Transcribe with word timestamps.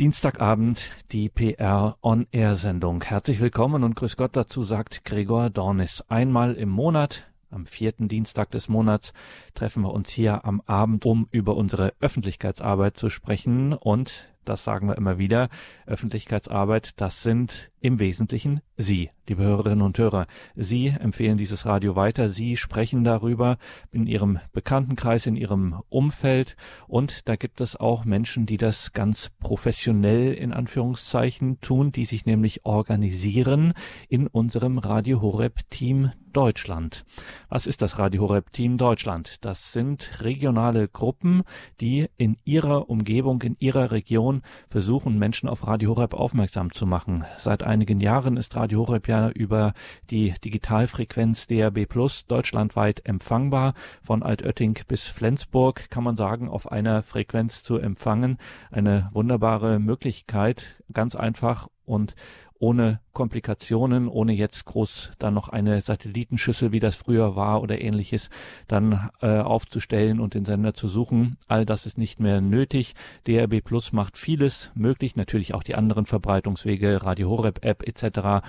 Dienstagabend 0.00 0.90
die 1.12 1.28
PR 1.28 1.96
On 2.02 2.26
Air 2.32 2.56
Sendung. 2.56 3.04
Herzlich 3.04 3.38
willkommen 3.38 3.84
und 3.84 3.94
grüß 3.94 4.16
Gott 4.16 4.34
dazu 4.34 4.64
sagt 4.64 5.04
Gregor 5.04 5.50
Dornis. 5.50 6.02
Einmal 6.08 6.54
im 6.54 6.68
Monat, 6.68 7.30
am 7.48 7.64
vierten 7.64 8.08
Dienstag 8.08 8.50
des 8.50 8.68
Monats, 8.68 9.12
treffen 9.54 9.84
wir 9.84 9.92
uns 9.92 10.10
hier 10.10 10.44
am 10.44 10.60
Abend, 10.66 11.06
um 11.06 11.28
über 11.30 11.54
unsere 11.54 11.92
Öffentlichkeitsarbeit 12.00 12.96
zu 12.96 13.08
sprechen 13.08 13.72
und 13.72 14.26
das 14.44 14.64
sagen 14.64 14.88
wir 14.88 14.96
immer 14.96 15.18
wieder, 15.18 15.48
Öffentlichkeitsarbeit, 15.86 17.00
das 17.00 17.22
sind 17.22 17.70
im 17.84 17.98
Wesentlichen 17.98 18.62
Sie, 18.78 19.10
liebe 19.28 19.42
Hörerinnen 19.42 19.82
und 19.82 19.98
Hörer. 19.98 20.26
Sie 20.56 20.86
empfehlen 20.86 21.36
dieses 21.36 21.66
Radio 21.66 21.96
weiter, 21.96 22.30
Sie 22.30 22.56
sprechen 22.56 23.04
darüber 23.04 23.58
in 23.92 24.06
Ihrem 24.06 24.38
Bekanntenkreis, 24.54 25.26
in 25.26 25.36
Ihrem 25.36 25.82
Umfeld 25.90 26.56
und 26.88 27.28
da 27.28 27.36
gibt 27.36 27.60
es 27.60 27.76
auch 27.76 28.06
Menschen, 28.06 28.46
die 28.46 28.56
das 28.56 28.94
ganz 28.94 29.30
professionell 29.38 30.32
in 30.32 30.54
Anführungszeichen 30.54 31.60
tun, 31.60 31.92
die 31.92 32.06
sich 32.06 32.24
nämlich 32.24 32.64
organisieren 32.64 33.74
in 34.08 34.28
unserem 34.28 34.78
Radio 34.78 35.20
Horeb 35.20 35.60
Team 35.68 36.10
Deutschland. 36.34 37.04
Was 37.48 37.66
ist 37.66 37.80
das 37.80 37.98
Radio 37.98 38.22
Horeb 38.22 38.52
Team 38.52 38.76
Deutschland? 38.76 39.44
Das 39.44 39.72
sind 39.72 40.20
regionale 40.20 40.88
Gruppen, 40.88 41.44
die 41.80 42.08
in 42.16 42.36
ihrer 42.44 42.90
Umgebung, 42.90 43.40
in 43.42 43.56
ihrer 43.60 43.92
Region 43.92 44.42
versuchen, 44.68 45.18
Menschen 45.18 45.48
auf 45.48 45.66
Radio 45.66 45.90
Horeb 45.90 46.12
aufmerksam 46.12 46.72
zu 46.72 46.86
machen. 46.86 47.24
Seit 47.38 47.62
einigen 47.74 48.00
Jahren 48.00 48.36
ist 48.36 48.54
Radio 48.54 48.86
Horeb 48.86 49.08
ja 49.08 49.30
über 49.30 49.74
die 50.08 50.32
Digitalfrequenz 50.44 51.48
DRB 51.48 51.88
Plus 51.88 52.24
deutschlandweit 52.26 53.04
empfangbar. 53.04 53.74
Von 54.00 54.22
Altötting 54.22 54.78
bis 54.86 55.08
Flensburg 55.08 55.90
kann 55.90 56.04
man 56.04 56.16
sagen, 56.16 56.48
auf 56.48 56.70
einer 56.70 57.02
Frequenz 57.02 57.64
zu 57.64 57.78
empfangen. 57.78 58.38
Eine 58.70 59.10
wunderbare 59.12 59.80
Möglichkeit, 59.80 60.76
ganz 60.92 61.16
einfach 61.16 61.66
und 61.84 62.14
ohne 62.58 63.00
Komplikationen, 63.12 64.08
ohne 64.08 64.32
jetzt 64.32 64.64
groß 64.64 65.12
dann 65.18 65.34
noch 65.34 65.48
eine 65.48 65.80
Satellitenschüssel, 65.80 66.72
wie 66.72 66.80
das 66.80 66.96
früher 66.96 67.36
war 67.36 67.62
oder 67.62 67.80
ähnliches, 67.80 68.30
dann 68.68 69.10
äh, 69.20 69.40
aufzustellen 69.40 70.20
und 70.20 70.34
den 70.34 70.44
Sender 70.44 70.74
zu 70.74 70.88
suchen. 70.88 71.36
All 71.46 71.66
das 71.66 71.86
ist 71.86 71.98
nicht 71.98 72.20
mehr 72.20 72.40
nötig. 72.40 72.94
DRB 73.26 73.62
Plus 73.62 73.92
macht 73.92 74.16
vieles 74.18 74.70
möglich, 74.74 75.16
natürlich 75.16 75.54
auch 75.54 75.62
die 75.62 75.74
anderen 75.74 76.06
Verbreitungswege, 76.06 77.02
Radio 77.02 77.28
Horeb 77.28 77.64
App 77.64 77.86
etc. 77.86 78.44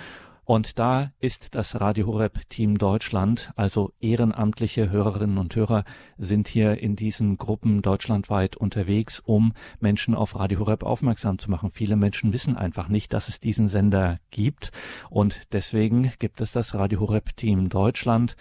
Und 0.46 0.78
da 0.78 1.10
ist 1.18 1.56
das 1.56 1.80
Radio 1.80 2.06
Horeb 2.06 2.48
Team 2.50 2.78
Deutschland, 2.78 3.52
also 3.56 3.92
ehrenamtliche 3.98 4.90
Hörerinnen 4.90 5.38
und 5.38 5.56
Hörer 5.56 5.82
sind 6.18 6.46
hier 6.46 6.78
in 6.78 6.94
diesen 6.94 7.36
Gruppen 7.36 7.82
deutschlandweit 7.82 8.56
unterwegs, 8.56 9.18
um 9.18 9.54
Menschen 9.80 10.14
auf 10.14 10.36
Radio 10.38 10.60
Horeb 10.60 10.84
aufmerksam 10.84 11.40
zu 11.40 11.50
machen. 11.50 11.72
Viele 11.72 11.96
Menschen 11.96 12.32
wissen 12.32 12.56
einfach 12.56 12.86
nicht, 12.86 13.12
dass 13.12 13.28
es 13.28 13.40
diesen 13.40 13.68
Sender 13.68 14.20
gibt 14.30 14.70
und 15.10 15.48
deswegen 15.50 16.12
gibt 16.20 16.40
es 16.40 16.52
das 16.52 16.76
Radio 16.76 17.00
Horeb 17.00 17.36
Team 17.36 17.68
Deutschland 17.68 18.36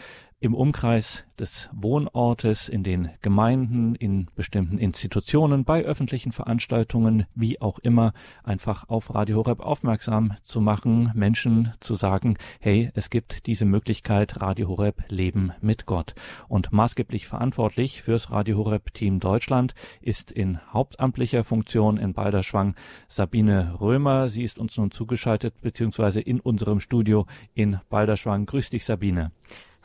im 0.45 0.53
Umkreis 0.53 1.25
des 1.39 1.69
Wohnortes, 1.73 2.69
in 2.69 2.83
den 2.83 3.09
Gemeinden, 3.23 3.95
in 3.95 4.27
bestimmten 4.35 4.77
Institutionen, 4.77 5.65
bei 5.65 5.83
öffentlichen 5.83 6.31
Veranstaltungen, 6.31 7.25
wie 7.33 7.59
auch 7.59 7.79
immer, 7.79 8.13
einfach 8.43 8.87
auf 8.87 9.15
Radio 9.15 9.37
Horeb 9.37 9.59
aufmerksam 9.59 10.35
zu 10.43 10.61
machen, 10.61 11.11
Menschen 11.15 11.73
zu 11.79 11.95
sagen, 11.95 12.37
hey, 12.59 12.91
es 12.93 13.09
gibt 13.09 13.47
diese 13.47 13.65
Möglichkeit, 13.65 14.39
Radio 14.39 14.67
Horeb 14.67 15.01
Leben 15.09 15.51
mit 15.61 15.87
Gott. 15.87 16.13
Und 16.47 16.71
maßgeblich 16.71 17.25
verantwortlich 17.25 18.03
fürs 18.03 18.29
Radio 18.29 18.57
Horeb 18.57 18.93
Team 18.93 19.19
Deutschland 19.19 19.73
ist 20.01 20.29
in 20.29 20.59
hauptamtlicher 20.71 21.43
Funktion 21.43 21.97
in 21.97 22.13
Balderschwang 22.13 22.75
Sabine 23.07 23.79
Römer. 23.81 24.29
Sie 24.29 24.43
ist 24.43 24.59
uns 24.59 24.77
nun 24.77 24.91
zugeschaltet, 24.91 25.55
beziehungsweise 25.61 26.21
in 26.21 26.39
unserem 26.39 26.81
Studio 26.81 27.25
in 27.55 27.79
Balderschwang. 27.89 28.45
Grüß 28.45 28.69
dich, 28.69 28.85
Sabine. 28.85 29.31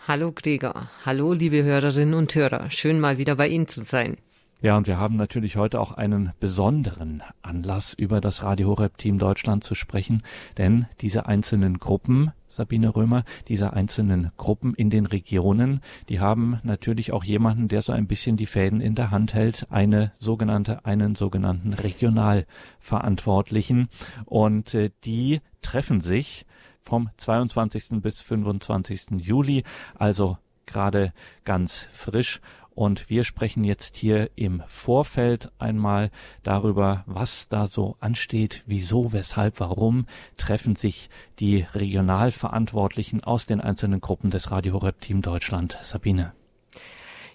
Hallo 0.08 0.32
Gregor, 0.34 0.88
hallo 1.04 1.34
liebe 1.34 1.62
Hörerinnen 1.62 2.14
und 2.14 2.34
Hörer, 2.34 2.70
schön 2.70 3.00
mal 3.00 3.18
wieder 3.18 3.36
bei 3.36 3.48
Ihnen 3.48 3.68
zu 3.68 3.82
sein. 3.82 4.16
Ja, 4.62 4.78
und 4.78 4.86
wir 4.86 4.98
haben 4.98 5.16
natürlich 5.16 5.56
heute 5.56 5.78
auch 5.78 5.92
einen 5.92 6.32
besonderen 6.40 7.22
Anlass, 7.42 7.92
über 7.92 8.22
das 8.22 8.42
Radio 8.42 8.68
Horeb 8.68 8.96
Team 8.96 9.18
Deutschland 9.18 9.62
zu 9.62 9.74
sprechen, 9.74 10.22
denn 10.56 10.86
diese 11.02 11.26
einzelnen 11.26 11.78
Gruppen, 11.78 12.32
Sabine 12.48 12.96
Römer, 12.96 13.24
diese 13.46 13.74
einzelnen 13.74 14.30
Gruppen 14.38 14.72
in 14.74 14.88
den 14.88 15.04
Regionen, 15.04 15.82
die 16.08 16.18
haben 16.18 16.60
natürlich 16.62 17.12
auch 17.12 17.24
jemanden, 17.24 17.68
der 17.68 17.82
so 17.82 17.92
ein 17.92 18.06
bisschen 18.06 18.38
die 18.38 18.46
Fäden 18.46 18.80
in 18.80 18.94
der 18.94 19.10
Hand 19.10 19.34
hält, 19.34 19.66
eine 19.70 20.12
sogenannte, 20.18 20.86
einen 20.86 21.14
sogenannten 21.14 21.74
Regionalverantwortlichen. 21.74 23.90
Und 24.24 24.72
äh, 24.74 24.90
die 25.04 25.42
treffen 25.62 26.00
sich 26.00 26.46
vom 26.82 27.10
22. 27.16 28.00
bis 28.00 28.20
25. 28.22 29.06
Juli, 29.18 29.64
also 29.94 30.38
gerade 30.66 31.12
ganz 31.44 31.86
frisch. 31.92 32.40
Und 32.74 33.10
wir 33.10 33.24
sprechen 33.24 33.64
jetzt 33.64 33.96
hier 33.96 34.30
im 34.36 34.62
Vorfeld 34.66 35.50
einmal 35.58 36.10
darüber, 36.42 37.04
was 37.06 37.48
da 37.48 37.66
so 37.66 37.96
ansteht, 38.00 38.62
wieso, 38.66 39.12
weshalb, 39.12 39.60
warum 39.60 40.06
treffen 40.36 40.76
sich 40.76 41.10
die 41.40 41.66
Regionalverantwortlichen 41.74 43.22
aus 43.22 43.44
den 43.44 43.60
einzelnen 43.60 44.00
Gruppen 44.00 44.30
des 44.30 44.50
Radio 44.50 44.74
Horeb 44.74 45.00
Team 45.00 45.20
Deutschland. 45.20 45.76
Sabine. 45.82 46.32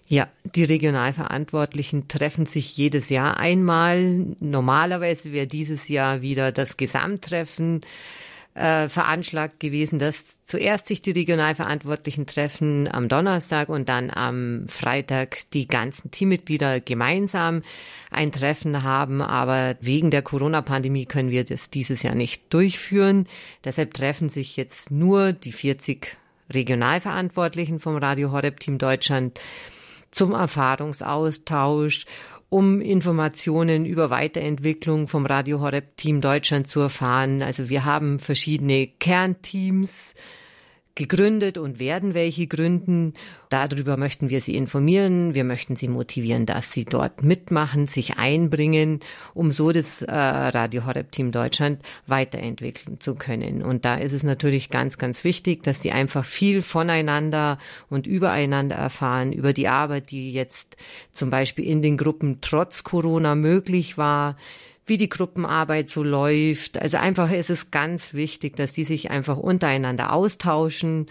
Ja, 0.08 0.28
die 0.44 0.64
Regionalverantwortlichen 0.64 2.08
treffen 2.08 2.46
sich 2.46 2.78
jedes 2.78 3.10
Jahr 3.10 3.38
einmal. 3.38 4.36
Normalerweise 4.40 5.32
wäre 5.32 5.48
dieses 5.48 5.90
Jahr 5.90 6.22
wieder 6.22 6.52
das 6.52 6.78
Gesamttreffen 6.78 7.82
äh, 8.56 8.88
veranschlagt 8.88 9.60
gewesen, 9.60 10.00
dass 10.00 10.38
zuerst 10.46 10.88
sich 10.88 11.02
die 11.02 11.12
Regionalverantwortlichen 11.12 12.26
treffen 12.26 12.88
am 12.92 13.10
Donnerstag 13.10 13.68
und 13.68 13.90
dann 13.90 14.10
am 14.10 14.66
Freitag 14.70 15.50
die 15.52 15.68
ganzen 15.68 16.10
Teammitglieder 16.10 16.80
gemeinsam 16.80 17.64
ein 18.12 18.32
Treffen 18.32 18.82
haben. 18.82 19.22
Aber 19.22 19.76
wegen 19.82 20.10
der 20.10 20.22
Corona-Pandemie 20.22 21.06
können 21.06 21.32
wir 21.32 21.44
das 21.44 21.70
dieses 21.70 22.02
Jahr 22.02 22.16
nicht 22.16 22.54
durchführen. 22.54 23.28
Deshalb 23.66 23.94
treffen 23.94 24.30
sich 24.30 24.56
jetzt 24.56 24.90
nur 24.90 25.34
die 25.34 25.52
40 25.52 26.18
Regionalverantwortlichen 26.54 27.80
vom 27.80 27.98
Radio 27.98 28.32
Horeb 28.32 28.62
Team 28.62 28.78
Deutschland 28.78 29.40
zum 30.12 30.32
Erfahrungsaustausch 30.32 32.06
um 32.50 32.82
Informationen 32.82 33.86
über 33.86 34.10
Weiterentwicklung 34.10 35.08
vom 35.08 35.26
Radio 35.26 35.60
Horeb 35.60 35.98
Team 35.98 36.22
Deutschland 36.22 36.68
zu 36.68 36.80
erfahren. 36.80 37.42
Also 37.42 37.70
wir 37.70 37.86
haben 37.86 38.20
verschiedene 38.20 38.88
Kernteams, 38.88 40.14
gegründet 40.96 41.58
und 41.58 41.78
werden 41.78 42.14
welche 42.14 42.48
gründen. 42.48 43.14
Darüber 43.50 43.98
möchten 43.98 44.30
wir 44.30 44.42
Sie 44.42 44.56
informieren. 44.56 45.36
Wir 45.36 45.44
möchten 45.44 45.76
Sie 45.76 45.90
motivieren, 45.90 46.46
dass 46.46 46.72
Sie 46.72 46.86
dort 46.86 47.22
mitmachen, 47.22 47.88
sich 47.88 48.18
einbringen, 48.18 49.02
um 49.34 49.52
so 49.52 49.72
das 49.72 50.02
äh, 50.02 50.12
Radio 50.14 50.86
Horeb 50.86 51.12
Team 51.12 51.32
Deutschland 51.32 51.82
weiterentwickeln 52.08 53.00
zu 53.00 53.16
können. 53.16 53.62
Und 53.62 53.86
da 53.86 53.96
ist 53.96 54.14
es 54.14 54.24
natürlich 54.24 54.70
ganz, 54.70 54.98
ganz 54.98 55.24
wichtig, 55.24 55.64
dass 55.64 55.82
die 55.82 55.92
einfach 55.92 56.24
viel 56.24 56.62
voneinander 56.62 57.58
und 57.90 58.08
übereinander 58.08 58.78
erfahren, 58.78 59.34
über 59.34 59.54
die 59.54 59.68
Arbeit, 59.68 60.12
die 60.12 60.32
jetzt 60.32 60.78
zum 61.12 61.30
Beispiel 61.30 61.66
in 61.66 61.82
den 61.82 61.98
Gruppen 61.98 62.40
trotz 62.42 62.84
Corona 62.84 63.36
möglich 63.36 63.98
war 63.98 64.38
wie 64.86 64.98
die 64.98 65.10
Gruppenarbeit 65.10 65.90
so 65.90 66.04
läuft. 66.04 66.78
Also 66.78 66.98
einfach 66.98 67.32
ist 67.32 67.50
es 67.50 67.72
ganz 67.72 68.14
wichtig, 68.14 68.56
dass 68.56 68.72
die 68.72 68.84
sich 68.84 69.12
einfach 69.12 69.38
untereinander 69.38 70.14
austauschen 70.14 71.08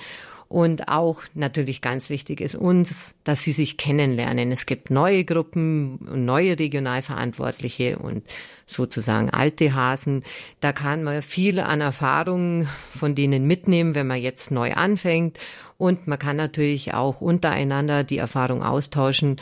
und 0.48 0.88
auch 0.88 1.22
natürlich 1.34 1.80
ganz 1.80 2.10
wichtig 2.10 2.40
ist 2.40 2.54
uns, 2.54 3.16
dass 3.24 3.42
sie 3.42 3.50
sich 3.50 3.76
kennenlernen. 3.76 4.52
Es 4.52 4.66
gibt 4.66 4.90
neue 4.90 5.24
Gruppen, 5.24 6.24
neue 6.24 6.58
Regionalverantwortliche 6.58 7.98
und 7.98 8.22
sozusagen 8.66 9.30
alte 9.30 9.74
Hasen. 9.74 10.22
Da 10.60 10.72
kann 10.72 11.02
man 11.02 11.22
viel 11.22 11.58
an 11.58 11.80
Erfahrungen 11.80 12.68
von 12.96 13.14
denen 13.16 13.48
mitnehmen, 13.48 13.96
wenn 13.96 14.06
man 14.06 14.20
jetzt 14.20 14.50
neu 14.50 14.74
anfängt. 14.74 15.38
Und 15.76 16.06
man 16.06 16.18
kann 16.20 16.36
natürlich 16.36 16.94
auch 16.94 17.20
untereinander 17.20 18.04
die 18.04 18.18
Erfahrung 18.18 18.62
austauschen 18.62 19.40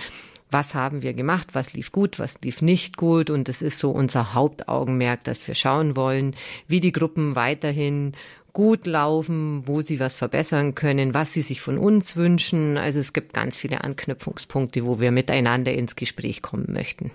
was 0.52 0.74
haben 0.74 1.02
wir 1.02 1.14
gemacht, 1.14 1.48
was 1.52 1.72
lief 1.72 1.92
gut, 1.92 2.18
was 2.18 2.40
lief 2.42 2.62
nicht 2.62 2.96
gut. 2.96 3.30
Und 3.30 3.48
es 3.48 3.62
ist 3.62 3.78
so 3.78 3.90
unser 3.90 4.34
Hauptaugenmerk, 4.34 5.24
dass 5.24 5.46
wir 5.46 5.54
schauen 5.54 5.96
wollen, 5.96 6.34
wie 6.68 6.80
die 6.80 6.92
Gruppen 6.92 7.36
weiterhin 7.36 8.12
gut 8.52 8.86
laufen, 8.86 9.66
wo 9.66 9.80
sie 9.80 9.98
was 9.98 10.14
verbessern 10.14 10.74
können, 10.74 11.14
was 11.14 11.32
sie 11.32 11.42
sich 11.42 11.60
von 11.60 11.78
uns 11.78 12.16
wünschen. 12.16 12.76
Also 12.76 12.98
es 12.98 13.12
gibt 13.12 13.32
ganz 13.32 13.56
viele 13.56 13.82
Anknüpfungspunkte, 13.82 14.84
wo 14.84 15.00
wir 15.00 15.10
miteinander 15.10 15.72
ins 15.72 15.96
Gespräch 15.96 16.42
kommen 16.42 16.68
möchten. 16.70 17.10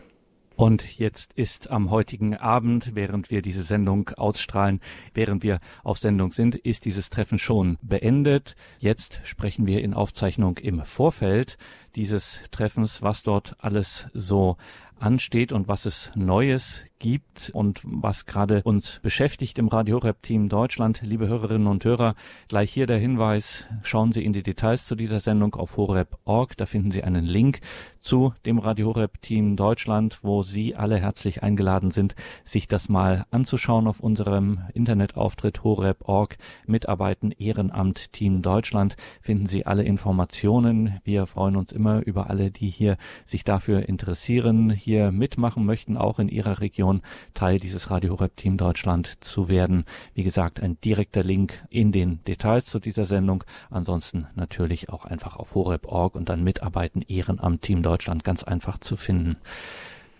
Und 0.58 0.98
jetzt 0.98 1.34
ist 1.34 1.70
am 1.70 1.92
heutigen 1.92 2.36
Abend, 2.36 2.96
während 2.96 3.30
wir 3.30 3.44
diese 3.44 3.62
Sendung 3.62 4.10
ausstrahlen, 4.18 4.82
während 5.14 5.44
wir 5.44 5.60
auf 5.84 6.00
Sendung 6.00 6.32
sind, 6.32 6.56
ist 6.56 6.86
dieses 6.86 7.12
Treffen 7.12 7.38
schon 7.38 7.78
beendet. 7.84 8.56
Jetzt 8.80 9.22
sprechen 9.24 9.68
wir 9.68 9.84
in 9.84 9.94
Aufzeichnung 9.94 10.58
im 10.58 10.84
Vorfeld 10.84 11.60
dieses 11.96 12.42
Treffens, 12.50 13.04
was 13.04 13.22
dort 13.22 13.56
alles 13.60 14.08
so 14.16 14.58
ansteht 15.00 15.52
und 15.52 15.68
was 15.68 15.86
es 15.86 16.10
Neues 16.16 16.82
gibt 17.00 17.52
und 17.54 17.82
was 17.84 18.26
gerade 18.26 18.62
uns 18.64 19.00
beschäftigt 19.02 19.60
im 19.60 19.68
Radio 19.68 19.98
Horeb 19.98 20.24
Team 20.24 20.50
Deutschland. 20.50 21.02
Liebe 21.04 21.28
Hörerinnen 21.28 21.68
und 21.68 21.86
Hörer, 21.86 22.16
gleich 22.48 22.72
hier 22.72 22.88
der 22.88 22.98
Hinweis, 22.98 23.66
schauen 23.84 24.12
Sie 24.12 24.24
in 24.24 24.34
die 24.34 24.44
Details 24.44 24.86
zu 24.86 24.96
dieser 24.96 25.20
Sendung 25.20 25.56
auf 25.56 25.78
horeb.org. 25.78 26.58
Da 26.58 26.66
finden 26.66 26.92
Sie 26.92 27.04
einen 27.04 27.26
Link 27.26 27.60
zu 28.00 28.34
dem 28.46 28.58
Radio 28.58 28.88
Horeb 28.88 29.22
Team 29.22 29.56
Deutschland, 29.56 30.20
wo 30.22 30.42
Sie 30.42 30.76
alle 30.76 30.98
herzlich 30.98 31.44
eingeladen 31.44 31.92
sind, 31.92 32.16
sich 32.44 32.68
das 32.68 32.90
mal 32.90 33.26
anzuschauen 33.32 33.88
auf 33.88 34.00
unserem 34.00 34.62
Internetauftritt 34.74 35.64
horeb.org. 35.64 36.38
Mitarbeiten 36.66 37.32
Ehrenamt 37.32 38.14
Team 38.14 38.42
Deutschland 38.42 38.96
finden 39.22 39.48
Sie 39.48 39.66
alle 39.66 39.84
Informationen. 39.84 41.00
Wir 41.04 41.28
freuen 41.28 41.58
uns 41.58 41.72
immer 41.72 42.06
über 42.06 42.30
alle, 42.30 42.50
die 42.50 42.70
hier 42.70 42.98
sich 43.26 43.44
dafür 43.44 43.88
interessieren, 43.88 44.70
hier 44.70 45.12
mitmachen 45.12 45.66
möchten, 45.66 45.98
auch 45.98 46.20
in 46.20 46.30
Ihrer 46.30 46.62
Region 46.62 46.87
Region 46.88 47.02
Teil 47.34 47.60
dieses 47.60 47.92
Radio 47.92 48.14
Horeb 48.14 48.36
Team 48.38 48.58
Deutschland 48.58 49.24
zu 49.24 49.50
werden. 49.50 49.86
Wie 50.14 50.24
gesagt, 50.24 50.60
ein 50.62 50.80
direkter 50.82 51.24
Link 51.24 51.64
in 51.70 51.92
den 51.92 52.24
Details 52.24 52.66
zu 52.66 52.80
dieser 52.80 53.06
Sendung. 53.06 53.44
Ansonsten 53.70 54.28
natürlich 54.36 54.90
auch 54.90 55.06
einfach 55.06 55.36
auf 55.36 55.54
horeb.org 55.54 56.16
und 56.16 56.30
dann 56.30 56.44
mitarbeiten 56.44 57.02
Ehrenamt 57.02 57.62
Team 57.62 57.84
Deutschland 57.84 58.24
ganz 58.24 58.44
einfach 58.44 58.78
zu 58.80 58.96
finden. 58.96 59.38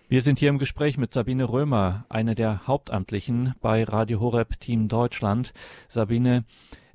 Wir 0.08 0.22
sind 0.22 0.38
hier 0.38 0.48
im 0.48 0.58
Gespräch 0.58 0.96
mit 0.96 1.12
Sabine 1.12 1.48
Römer, 1.48 2.06
eine 2.08 2.34
der 2.34 2.66
Hauptamtlichen 2.66 3.54
bei 3.60 3.84
Radio 3.84 4.20
Horeb 4.20 4.58
Team 4.60 4.88
Deutschland. 4.88 5.52
Sabine, 5.88 6.44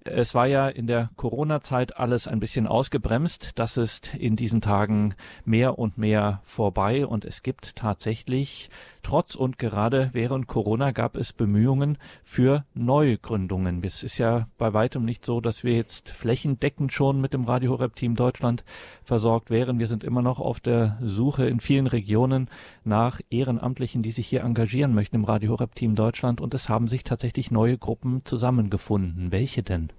es 0.05 0.35
war 0.35 0.47
ja 0.47 0.67
in 0.67 0.87
der 0.87 1.11
Corona-Zeit 1.15 1.97
alles 1.97 2.27
ein 2.27 2.39
bisschen 2.39 2.67
ausgebremst. 2.67 3.51
Das 3.55 3.77
ist 3.77 4.15
in 4.15 4.35
diesen 4.35 4.61
Tagen 4.61 5.15
mehr 5.45 5.79
und 5.79 5.97
mehr 5.97 6.41
vorbei 6.43 7.05
und 7.05 7.23
es 7.23 7.43
gibt 7.43 7.75
tatsächlich 7.75 8.69
trotz 9.03 9.35
und 9.35 9.59
gerade 9.59 10.09
während 10.13 10.47
Corona 10.47 10.91
gab 10.91 11.17
es 11.17 11.33
Bemühungen 11.33 11.97
für 12.23 12.65
Neugründungen. 12.73 13.83
Es 13.83 14.01
ist 14.01 14.17
ja 14.17 14.47
bei 14.57 14.73
weitem 14.73 15.05
nicht 15.05 15.25
so, 15.25 15.41
dass 15.41 15.63
wir 15.63 15.75
jetzt 15.75 16.09
flächendeckend 16.09 16.91
schon 16.91 17.21
mit 17.21 17.33
dem 17.33 17.43
Radio 17.43 17.71
Horeb 17.71 17.95
Team 17.95 18.15
Deutschland 18.15 18.63
versorgt 19.03 19.51
wären. 19.51 19.79
Wir 19.79 19.87
sind 19.87 20.03
immer 20.03 20.21
noch 20.21 20.39
auf 20.39 20.59
der 20.59 20.97
Suche 21.01 21.45
in 21.45 21.59
vielen 21.59 21.87
Regionen 21.87 22.49
nach 22.83 23.19
Ehrenamtlichen, 23.29 24.01
die 24.01 24.11
sich 24.11 24.27
hier 24.27 24.41
engagieren 24.41 24.95
möchten 24.95 25.17
im 25.17 25.25
Radio 25.25 25.51
Horeb 25.51 25.75
Team 25.75 25.95
Deutschland 25.95 26.41
und 26.41 26.53
es 26.53 26.69
haben 26.69 26.87
sich 26.87 27.03
tatsächlich 27.03 27.51
neue 27.51 27.77
Gruppen 27.77 28.21
zusammengefunden. 28.25 29.31
Welche 29.31 29.61
denn? 29.61 29.89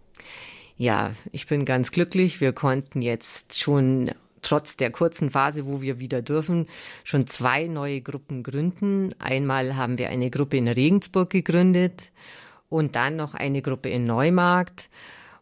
Ja, 0.76 1.12
ich 1.30 1.46
bin 1.46 1.64
ganz 1.64 1.92
glücklich. 1.92 2.40
Wir 2.40 2.52
konnten 2.52 3.00
jetzt 3.00 3.60
schon 3.60 4.10
trotz 4.44 4.76
der 4.76 4.90
kurzen 4.90 5.30
Phase, 5.30 5.66
wo 5.66 5.82
wir 5.82 5.98
wieder 5.98 6.22
dürfen, 6.22 6.66
schon 7.02 7.26
zwei 7.26 7.66
neue 7.66 8.00
Gruppen 8.00 8.42
gründen. 8.42 9.14
Einmal 9.18 9.76
haben 9.76 9.98
wir 9.98 10.10
eine 10.10 10.30
Gruppe 10.30 10.56
in 10.56 10.68
Regensburg 10.68 11.30
gegründet 11.30 12.10
und 12.68 12.96
dann 12.96 13.16
noch 13.16 13.34
eine 13.34 13.62
Gruppe 13.62 13.88
in 13.88 14.04
Neumarkt. 14.04 14.90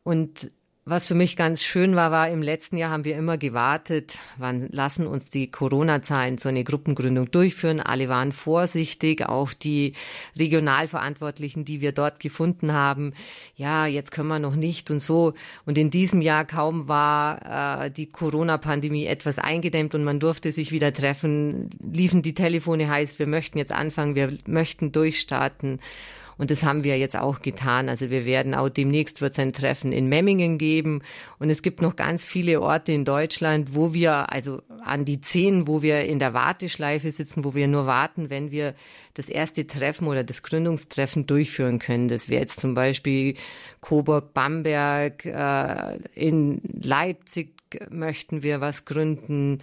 Und 0.04 0.50
was 0.84 1.06
für 1.06 1.14
mich 1.14 1.37
ganz 1.37 1.62
schön 1.62 1.94
war, 1.94 2.11
war, 2.11 2.29
im 2.29 2.43
letzten 2.43 2.76
Jahr 2.76 2.90
haben 2.90 3.05
wir 3.05 3.17
immer 3.17 3.38
gewartet, 3.38 4.19
wann 4.37 4.69
lassen 4.73 5.06
uns 5.06 5.31
die 5.31 5.49
Corona-Zahlen 5.49 6.38
so 6.38 6.49
eine 6.49 6.64
Gruppengründung 6.64 7.31
durchführen. 7.31 7.79
Alle 7.79 8.08
waren 8.08 8.32
vorsichtig, 8.32 9.25
auch 9.29 9.52
die 9.52 9.94
Regionalverantwortlichen, 10.37 11.64
die 11.64 11.81
wir 11.81 11.93
dort 11.93 12.19
gefunden 12.19 12.73
haben. 12.73 13.14
Ja, 13.55 13.87
jetzt 13.87 14.11
können 14.11 14.26
wir 14.26 14.40
noch 14.40 14.56
nicht 14.56 14.90
und 14.90 15.00
so. 15.00 15.34
Und 15.67 15.79
in 15.79 15.90
diesem 15.90 16.20
Jahr 16.20 16.44
kaum 16.44 16.88
war 16.88 17.84
äh, 17.84 17.90
die 17.93 18.06
Corona-Pandemie 18.06 19.06
etwas 19.06 19.38
eingedämmt 19.38 19.94
und 19.94 20.02
man 20.02 20.19
durfte 20.19 20.50
sich 20.50 20.73
wieder 20.73 20.93
treffen, 20.93 21.70
liefen 21.81 22.23
die 22.23 22.34
Telefone 22.34 22.88
heiß, 22.90 23.20
wir 23.20 23.29
möchten 23.29 23.58
jetzt 23.58 23.73
anfangen, 23.73 24.17
wir 24.17 24.37
möchten 24.46 24.90
durchstarten. 24.90 25.79
Und 26.43 26.50
das 26.50 26.65
haben 26.65 26.83
wir 26.83 26.99
jetzt 26.99 27.15
auch 27.15 27.39
getan. 27.39 27.89
Also 27.89 28.11
wir 28.11 28.25
werden 28.25 28.56
auch 28.56 28.69
demnächst 28.69 29.21
wird 29.21 29.35
es 29.35 29.39
ein 29.39 29.53
Treffen 29.53 29.93
in 29.93 30.09
Memmingen 30.09 30.59
geben. 30.59 31.03
Und 31.39 31.50
es 31.50 31.62
gibt 31.62 31.81
noch 31.81 31.94
ganz 31.94 32.27
viele 32.27 32.61
Orte 32.61 32.91
in 32.91 33.05
Deutschland, 33.05 33.77
wo 33.77 33.94
wir, 33.94 34.33
also 34.33 34.61
an 34.85 35.05
die 35.05 35.21
zehn, 35.21 35.69
wo 35.69 35.83
wir 35.83 36.00
in 36.00 36.19
der 36.19 36.35
Warteschleife 36.35 37.12
sitzen, 37.12 37.44
wo 37.44 37.55
wir 37.55 37.69
nur 37.69 37.87
warten, 37.87 38.29
wenn 38.29 38.50
wir 38.50 38.75
das 39.15 39.29
erste 39.29 39.69
Treffen 39.69 40.09
oder 40.09 40.25
das 40.25 40.43
Gründungstreffen 40.43 41.29
durchführen 41.29 41.79
können. 41.79 42.09
Das 42.09 42.29
wäre 42.29 42.41
jetzt 42.41 42.59
zum 42.59 42.75
Beispiel 42.75 43.37
Coburg, 43.81 44.35
Bamberg, 44.35 45.25
äh, 45.25 45.99
in 46.17 46.61
Leipzig 46.73 47.55
möchten 47.89 48.43
wir 48.43 48.61
was 48.61 48.85
gründen 48.85 49.61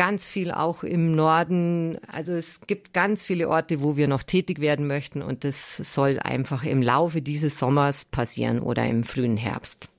ganz 0.00 0.26
viel 0.26 0.50
auch 0.50 0.82
im 0.82 1.14
Norden. 1.14 1.98
Also 2.10 2.32
es 2.32 2.62
gibt 2.62 2.94
ganz 2.94 3.22
viele 3.22 3.50
Orte, 3.50 3.82
wo 3.82 3.98
wir 3.98 4.08
noch 4.08 4.22
tätig 4.22 4.58
werden 4.58 4.86
möchten 4.86 5.20
und 5.20 5.44
das 5.44 5.76
soll 5.76 6.18
einfach 6.20 6.64
im 6.64 6.80
Laufe 6.80 7.20
dieses 7.20 7.58
Sommers 7.58 8.06
passieren 8.06 8.60
oder 8.60 8.86
im 8.86 9.04
frühen 9.04 9.36
Herbst. 9.36 9.90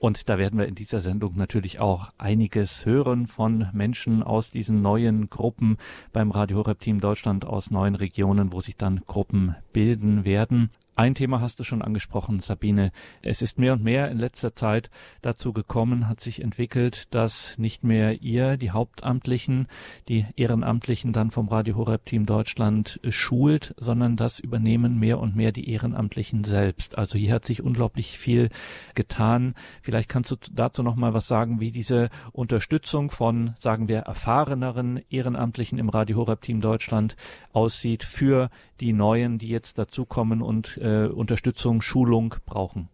Und 0.00 0.28
da 0.28 0.38
werden 0.38 0.58
wir 0.58 0.66
in 0.66 0.74
dieser 0.74 1.00
Sendung 1.00 1.36
natürlich 1.36 1.78
auch 1.78 2.12
einiges 2.18 2.84
hören 2.84 3.28
von 3.28 3.68
Menschen 3.72 4.24
aus 4.24 4.50
diesen 4.50 4.82
neuen 4.82 5.30
Gruppen 5.30 5.76
beim 6.12 6.32
Radio 6.32 6.56
Horeb 6.56 6.80
Team 6.80 6.98
Deutschland 6.98 7.44
aus 7.44 7.70
neuen 7.70 7.94
Regionen, 7.94 8.52
wo 8.52 8.60
sich 8.60 8.76
dann 8.76 9.02
Gruppen 9.06 9.54
bilden 9.72 10.24
werden. 10.24 10.70
Ein 10.96 11.16
Thema 11.16 11.40
hast 11.40 11.58
du 11.58 11.64
schon 11.64 11.82
angesprochen, 11.82 12.38
Sabine. 12.38 12.92
Es 13.20 13.42
ist 13.42 13.58
mehr 13.58 13.72
und 13.72 13.82
mehr 13.82 14.12
in 14.12 14.18
letzter 14.18 14.54
Zeit 14.54 14.90
dazu 15.22 15.52
gekommen, 15.52 16.08
hat 16.08 16.20
sich 16.20 16.40
entwickelt, 16.40 17.12
dass 17.12 17.58
nicht 17.58 17.82
mehr 17.82 18.22
ihr, 18.22 18.56
die 18.56 18.70
Hauptamtlichen, 18.70 19.66
die 20.08 20.24
Ehrenamtlichen 20.36 21.12
dann 21.12 21.32
vom 21.32 21.48
Radio 21.48 21.74
Horeb 21.74 22.06
Team 22.06 22.26
Deutschland 22.26 23.00
äh, 23.02 23.10
schult, 23.10 23.74
sondern 23.76 24.16
das 24.16 24.38
übernehmen 24.38 25.00
mehr 25.00 25.18
und 25.18 25.34
mehr 25.34 25.50
die 25.50 25.68
Ehrenamtlichen 25.68 26.44
selbst. 26.44 26.96
Also 26.96 27.18
hier 27.18 27.34
hat 27.34 27.44
sich 27.44 27.60
unglaublich 27.60 28.16
viel 28.16 28.50
getan. 28.94 29.56
Vielleicht 29.82 30.08
kannst 30.08 30.30
du 30.30 30.36
dazu 30.52 30.84
noch 30.84 30.94
mal 30.94 31.12
was 31.12 31.26
sagen, 31.26 31.58
wie 31.58 31.72
diese 31.72 32.08
Unterstützung 32.30 33.10
von, 33.10 33.54
sagen 33.58 33.88
wir, 33.88 33.98
erfahreneren 33.98 35.02
Ehrenamtlichen 35.10 35.80
im 35.80 35.88
Radio 35.88 36.18
Horeb 36.18 36.42
Team 36.42 36.60
Deutschland 36.60 37.16
aussieht 37.52 38.04
für 38.04 38.48
die 38.80 38.92
Neuen, 38.92 39.38
die 39.38 39.48
jetzt 39.48 39.78
dazukommen 39.78 40.42
und 40.42 40.78
äh, 40.84 41.06
Unterstützung, 41.06 41.80
Schulung 41.80 42.34
brauchen? 42.46 42.88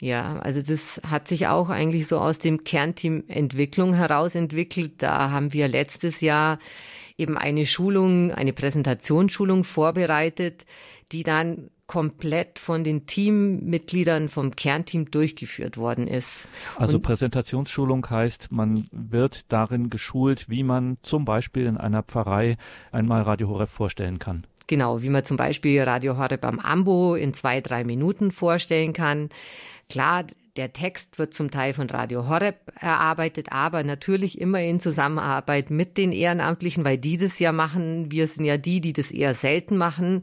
Ja, 0.00 0.38
also 0.38 0.62
das 0.62 1.00
hat 1.06 1.28
sich 1.28 1.48
auch 1.48 1.68
eigentlich 1.68 2.06
so 2.06 2.18
aus 2.18 2.38
dem 2.38 2.64
Kernteam 2.64 3.24
Entwicklung 3.28 3.92
heraus 3.92 4.34
entwickelt. 4.34 5.02
Da 5.02 5.30
haben 5.30 5.52
wir 5.52 5.68
letztes 5.68 6.22
Jahr 6.22 6.58
eben 7.18 7.36
eine 7.36 7.66
Schulung, 7.66 8.32
eine 8.32 8.54
Präsentationsschulung 8.54 9.64
vorbereitet, 9.64 10.64
die 11.12 11.22
dann 11.22 11.68
komplett 11.86 12.60
von 12.60 12.84
den 12.84 13.06
Teammitgliedern 13.06 14.28
vom 14.28 14.54
Kernteam 14.54 15.10
durchgeführt 15.10 15.76
worden 15.76 16.06
ist. 16.06 16.48
Also 16.76 16.98
Und 16.98 17.02
Präsentationsschulung 17.02 18.08
heißt, 18.08 18.52
man 18.52 18.88
wird 18.92 19.52
darin 19.52 19.90
geschult, 19.90 20.48
wie 20.48 20.62
man 20.62 20.98
zum 21.02 21.24
Beispiel 21.24 21.66
in 21.66 21.76
einer 21.76 22.04
Pfarrei 22.04 22.58
einmal 22.92 23.22
Radio 23.22 23.48
Horeb 23.48 23.70
vorstellen 23.70 24.20
kann. 24.20 24.46
Genau, 24.70 25.02
wie 25.02 25.08
man 25.08 25.24
zum 25.24 25.36
Beispiel 25.36 25.82
Radio 25.82 26.16
Horeb 26.16 26.44
am 26.44 26.60
Ambo 26.60 27.16
in 27.16 27.34
zwei, 27.34 27.60
drei 27.60 27.82
Minuten 27.82 28.30
vorstellen 28.30 28.92
kann. 28.92 29.28
Klar, 29.88 30.26
der 30.54 30.72
Text 30.72 31.18
wird 31.18 31.34
zum 31.34 31.50
Teil 31.50 31.72
von 31.74 31.90
Radio 31.90 32.28
Horeb 32.28 32.54
erarbeitet, 32.78 33.50
aber 33.50 33.82
natürlich 33.82 34.40
immer 34.40 34.60
in 34.60 34.78
Zusammenarbeit 34.78 35.70
mit 35.70 35.98
den 35.98 36.12
Ehrenamtlichen, 36.12 36.84
weil 36.84 36.98
die 36.98 37.16
das 37.16 37.40
ja 37.40 37.50
machen. 37.50 38.12
Wir 38.12 38.28
sind 38.28 38.44
ja 38.44 38.58
die, 38.58 38.80
die 38.80 38.92
das 38.92 39.10
eher 39.10 39.34
selten 39.34 39.76
machen. 39.76 40.22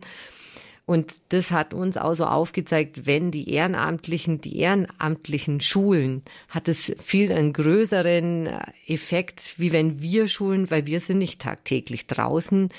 Und 0.89 1.34
das 1.34 1.51
hat 1.51 1.74
uns 1.74 1.98
auch 1.98 2.13
so 2.13 2.25
aufgezeigt, 2.25 3.06
wenn 3.06 3.29
die 3.29 3.51
Ehrenamtlichen, 3.51 4.39
die 4.39 4.58
ehrenamtlichen 4.58 5.60
Schulen, 5.60 6.24
hat 6.48 6.70
es 6.70 6.96
viel 7.03 7.29
einen 7.34 7.51
größeren 7.51 8.48
äh, 8.48 8.62
Effekt, 8.88 9.56
wie 9.58 9.74
wenn 9.74 10.01
wir 10.01 10.29
schulen, 10.29 10.72
weil 10.72 10.86
wir 10.86 11.01
sind 11.01 11.17
nicht 11.17 11.41
tagtäglich 11.41 12.08
draußen. 12.08 12.70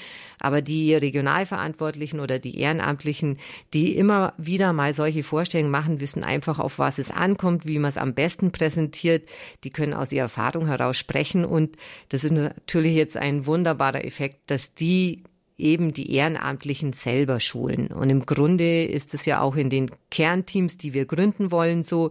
Aber 0.40 0.62
die 0.62 0.94
Regionalverantwortlichen 0.94 2.20
oder 2.20 2.38
die 2.38 2.58
Ehrenamtlichen, 2.58 3.36
die 3.74 3.94
immer 3.94 4.32
wieder 4.38 4.72
mal 4.72 4.94
solche 4.94 5.22
Vorstellungen 5.22 5.70
machen, 5.70 6.00
wissen 6.00 6.24
einfach, 6.24 6.58
auf 6.58 6.78
was 6.78 6.96
es 6.96 7.10
ankommt, 7.10 7.66
wie 7.66 7.78
man 7.78 7.90
es 7.90 7.98
am 7.98 8.14
besten 8.14 8.52
präsentiert. 8.52 9.28
Die 9.64 9.70
können 9.70 9.92
aus 9.92 10.12
ihrer 10.12 10.22
Erfahrung 10.22 10.66
heraus 10.66 10.96
sprechen. 10.96 11.44
Und 11.44 11.76
das 12.08 12.24
ist 12.24 12.32
natürlich 12.32 12.94
jetzt 12.94 13.18
ein 13.18 13.44
wunderbarer 13.44 14.02
Effekt, 14.02 14.50
dass 14.50 14.72
die 14.72 15.24
eben 15.58 15.92
die 15.92 16.14
Ehrenamtlichen 16.14 16.92
selber 16.92 17.40
schulen. 17.40 17.88
Und 17.88 18.08
im 18.10 18.24
Grunde 18.24 18.84
ist 18.84 19.12
es 19.12 19.26
ja 19.26 19.40
auch 19.40 19.56
in 19.56 19.68
den 19.68 19.90
Kernteams, 20.10 20.78
die 20.78 20.94
wir 20.94 21.04
gründen 21.04 21.50
wollen, 21.50 21.82
so, 21.82 22.10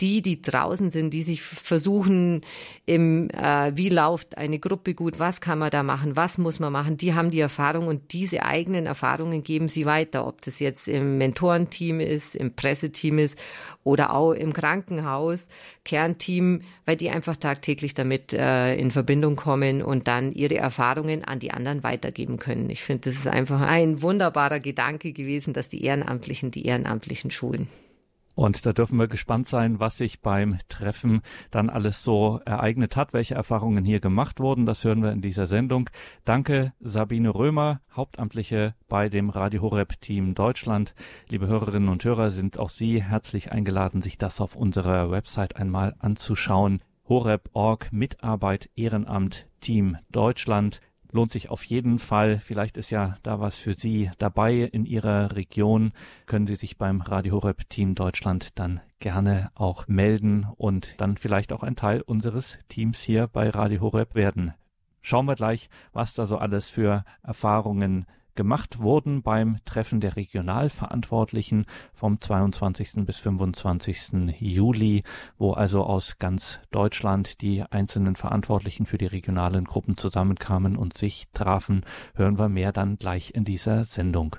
die, 0.00 0.22
die 0.22 0.42
draußen 0.42 0.90
sind, 0.90 1.14
die 1.14 1.22
sich 1.22 1.42
versuchen, 1.42 2.40
im, 2.84 3.30
äh, 3.30 3.72
wie 3.76 3.88
läuft 3.88 4.36
eine 4.36 4.58
Gruppe 4.58 4.94
gut, 4.94 5.20
was 5.20 5.40
kann 5.40 5.60
man 5.60 5.70
da 5.70 5.84
machen, 5.84 6.16
was 6.16 6.36
muss 6.36 6.58
man 6.58 6.72
machen, 6.72 6.96
die 6.96 7.14
haben 7.14 7.30
die 7.30 7.40
Erfahrung 7.40 7.86
und 7.86 8.12
diese 8.12 8.44
eigenen 8.44 8.86
Erfahrungen 8.86 9.44
geben 9.44 9.68
sie 9.68 9.86
weiter, 9.86 10.26
ob 10.26 10.42
das 10.42 10.58
jetzt 10.58 10.88
im 10.88 11.18
Mentorenteam 11.18 12.00
ist, 12.00 12.34
im 12.34 12.54
Presseteam 12.54 13.20
ist 13.20 13.38
oder 13.84 14.12
auch 14.12 14.32
im 14.32 14.52
Krankenhaus, 14.52 15.46
Kernteam, 15.84 16.62
weil 16.86 16.96
die 16.96 17.10
einfach 17.10 17.36
tagtäglich 17.36 17.94
damit 17.94 18.32
äh, 18.32 18.74
in 18.74 18.90
Verbindung 18.90 19.36
kommen 19.36 19.80
und 19.80 20.08
dann 20.08 20.32
ihre 20.32 20.56
Erfahrungen 20.56 21.24
an 21.24 21.38
die 21.38 21.52
anderen 21.52 21.84
weitergeben 21.84 22.38
können. 22.38 22.68
Ich 22.68 22.82
finde, 22.82 23.10
das 23.10 23.16
ist 23.16 23.28
einfach 23.28 23.60
ein 23.60 24.02
wunderbarer 24.02 24.58
Gedanke 24.58 25.12
gewesen, 25.12 25.54
dass 25.54 25.68
die 25.68 25.84
Ehrenamtlichen 25.84 26.50
die 26.50 26.66
Ehrenamtlichen 26.66 27.30
schulen. 27.30 27.68
Und 28.34 28.66
da 28.66 28.72
dürfen 28.72 28.98
wir 28.98 29.06
gespannt 29.06 29.48
sein, 29.48 29.78
was 29.78 29.96
sich 29.96 30.20
beim 30.20 30.58
Treffen 30.68 31.22
dann 31.50 31.70
alles 31.70 32.02
so 32.02 32.40
ereignet 32.44 32.96
hat, 32.96 33.12
welche 33.12 33.34
Erfahrungen 33.34 33.84
hier 33.84 34.00
gemacht 34.00 34.40
wurden. 34.40 34.66
Das 34.66 34.82
hören 34.84 35.02
wir 35.02 35.12
in 35.12 35.20
dieser 35.20 35.46
Sendung. 35.46 35.88
Danke, 36.24 36.72
Sabine 36.80 37.34
Römer, 37.34 37.80
Hauptamtliche 37.94 38.74
bei 38.88 39.08
dem 39.08 39.30
Radio 39.30 39.62
Horeb 39.62 40.00
Team 40.00 40.34
Deutschland. 40.34 40.94
Liebe 41.28 41.46
Hörerinnen 41.46 41.88
und 41.88 42.04
Hörer, 42.04 42.30
sind 42.30 42.58
auch 42.58 42.70
Sie 42.70 43.02
herzlich 43.02 43.52
eingeladen, 43.52 44.02
sich 44.02 44.18
das 44.18 44.40
auf 44.40 44.56
unserer 44.56 45.10
Website 45.10 45.56
einmal 45.56 45.94
anzuschauen. 46.00 46.82
Horeb.org 47.08 47.92
Mitarbeit 47.92 48.70
Ehrenamt 48.74 49.46
Team 49.60 49.98
Deutschland 50.10 50.80
lohnt 51.14 51.32
sich 51.32 51.48
auf 51.48 51.64
jeden 51.64 51.98
Fall. 51.98 52.40
Vielleicht 52.40 52.76
ist 52.76 52.90
ja 52.90 53.16
da 53.22 53.40
was 53.40 53.56
für 53.56 53.74
Sie 53.74 54.10
dabei 54.18 54.54
in 54.54 54.84
Ihrer 54.84 55.34
Region. 55.36 55.92
Können 56.26 56.46
Sie 56.46 56.56
sich 56.56 56.76
beim 56.76 57.00
Radio 57.00 57.34
Horeb 57.34 57.68
Team 57.70 57.94
Deutschland 57.94 58.58
dann 58.58 58.80
gerne 58.98 59.50
auch 59.54 59.86
melden 59.86 60.46
und 60.56 60.94
dann 60.98 61.16
vielleicht 61.16 61.52
auch 61.52 61.62
ein 61.62 61.76
Teil 61.76 62.02
unseres 62.02 62.58
Teams 62.68 63.00
hier 63.00 63.28
bei 63.28 63.48
Radio 63.48 63.80
Horeb 63.80 64.14
werden. 64.14 64.54
Schauen 65.02 65.26
wir 65.26 65.36
gleich, 65.36 65.70
was 65.92 66.14
da 66.14 66.26
so 66.26 66.36
alles 66.38 66.68
für 66.68 67.04
Erfahrungen 67.22 68.06
gemacht 68.34 68.78
wurden 68.80 69.22
beim 69.22 69.58
Treffen 69.64 70.00
der 70.00 70.16
Regionalverantwortlichen 70.16 71.66
vom 71.92 72.20
22. 72.20 73.04
bis 73.06 73.18
25. 73.18 74.34
Juli, 74.38 75.02
wo 75.38 75.52
also 75.52 75.84
aus 75.84 76.18
ganz 76.18 76.60
Deutschland 76.70 77.40
die 77.40 77.62
einzelnen 77.62 78.16
Verantwortlichen 78.16 78.86
für 78.86 78.98
die 78.98 79.06
regionalen 79.06 79.64
Gruppen 79.64 79.96
zusammenkamen 79.96 80.76
und 80.76 80.96
sich 80.96 81.28
trafen, 81.32 81.84
hören 82.14 82.38
wir 82.38 82.48
mehr 82.48 82.72
dann 82.72 82.96
gleich 82.96 83.34
in 83.34 83.44
dieser 83.44 83.84
Sendung. 83.84 84.36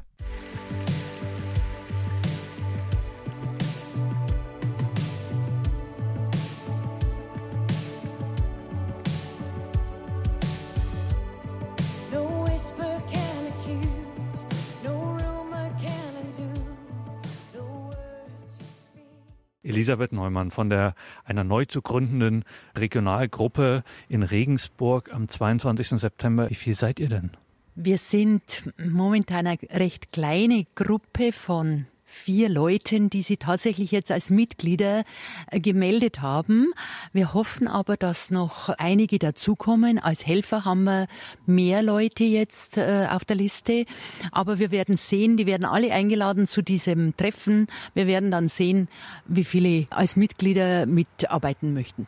Elisabeth 19.66 20.12
Neumann 20.12 20.52
von 20.52 20.70
der 20.70 20.96
einer 21.24 21.44
neu 21.44 21.66
zu 21.66 21.82
gründenden 21.82 22.46
Regionalgruppe 22.78 23.84
in 24.08 24.24
Regensburg 24.24 25.12
am 25.14 25.28
22. 25.28 26.00
September. 26.00 26.50
Wie 26.50 26.56
viel 26.56 26.76
seid 26.76 27.00
ihr 27.00 27.10
denn? 27.10 27.32
Wir 27.76 27.98
sind 27.98 28.72
momentan 28.78 29.48
eine 29.48 29.60
recht 29.72 30.14
kleine 30.14 30.66
Gruppe 30.76 31.34
von 31.34 31.88
vier 32.06 32.50
Leuten, 32.50 33.10
die 33.10 33.22
sie 33.22 33.38
tatsächlich 33.38 33.92
jetzt 33.92 34.12
als 34.12 34.30
Mitglieder 34.30 35.04
äh, 35.52 35.60
gemeldet 35.60 36.22
haben. 36.22 36.74
Wir 37.14 37.34
hoffen 37.34 37.68
aber, 37.68 37.98
dass 37.98 38.32
noch 38.32 38.70
einige 38.70 39.20
dazukommen. 39.20 40.00
Als 40.00 40.26
Helfer 40.26 40.66
haben 40.66 40.84
wir 40.84 41.08
mehr 41.46 41.82
Leute 41.82 42.24
jetzt 42.24 42.78
äh, 42.78 43.08
auf 43.10 43.26
der 43.26 43.36
Liste. 43.36 43.86
Aber 44.32 44.60
wir 44.60 44.72
werden 44.72 44.98
sehen, 44.98 45.36
die 45.38 45.48
werden 45.48 45.66
alle 45.66 45.92
eingeladen 45.92 46.48
zu 46.48 46.62
diesem 46.62 47.18
Treffen. 47.18 47.68
Wir 47.94 48.08
werden 48.08 48.32
dann 48.32 48.48
sehen, 48.48 48.88
wie 49.28 49.44
viele 49.44 49.88
als 49.90 50.16
Mitglieder 50.16 50.86
mitarbeiten 50.86 51.74
möchten. 51.74 52.08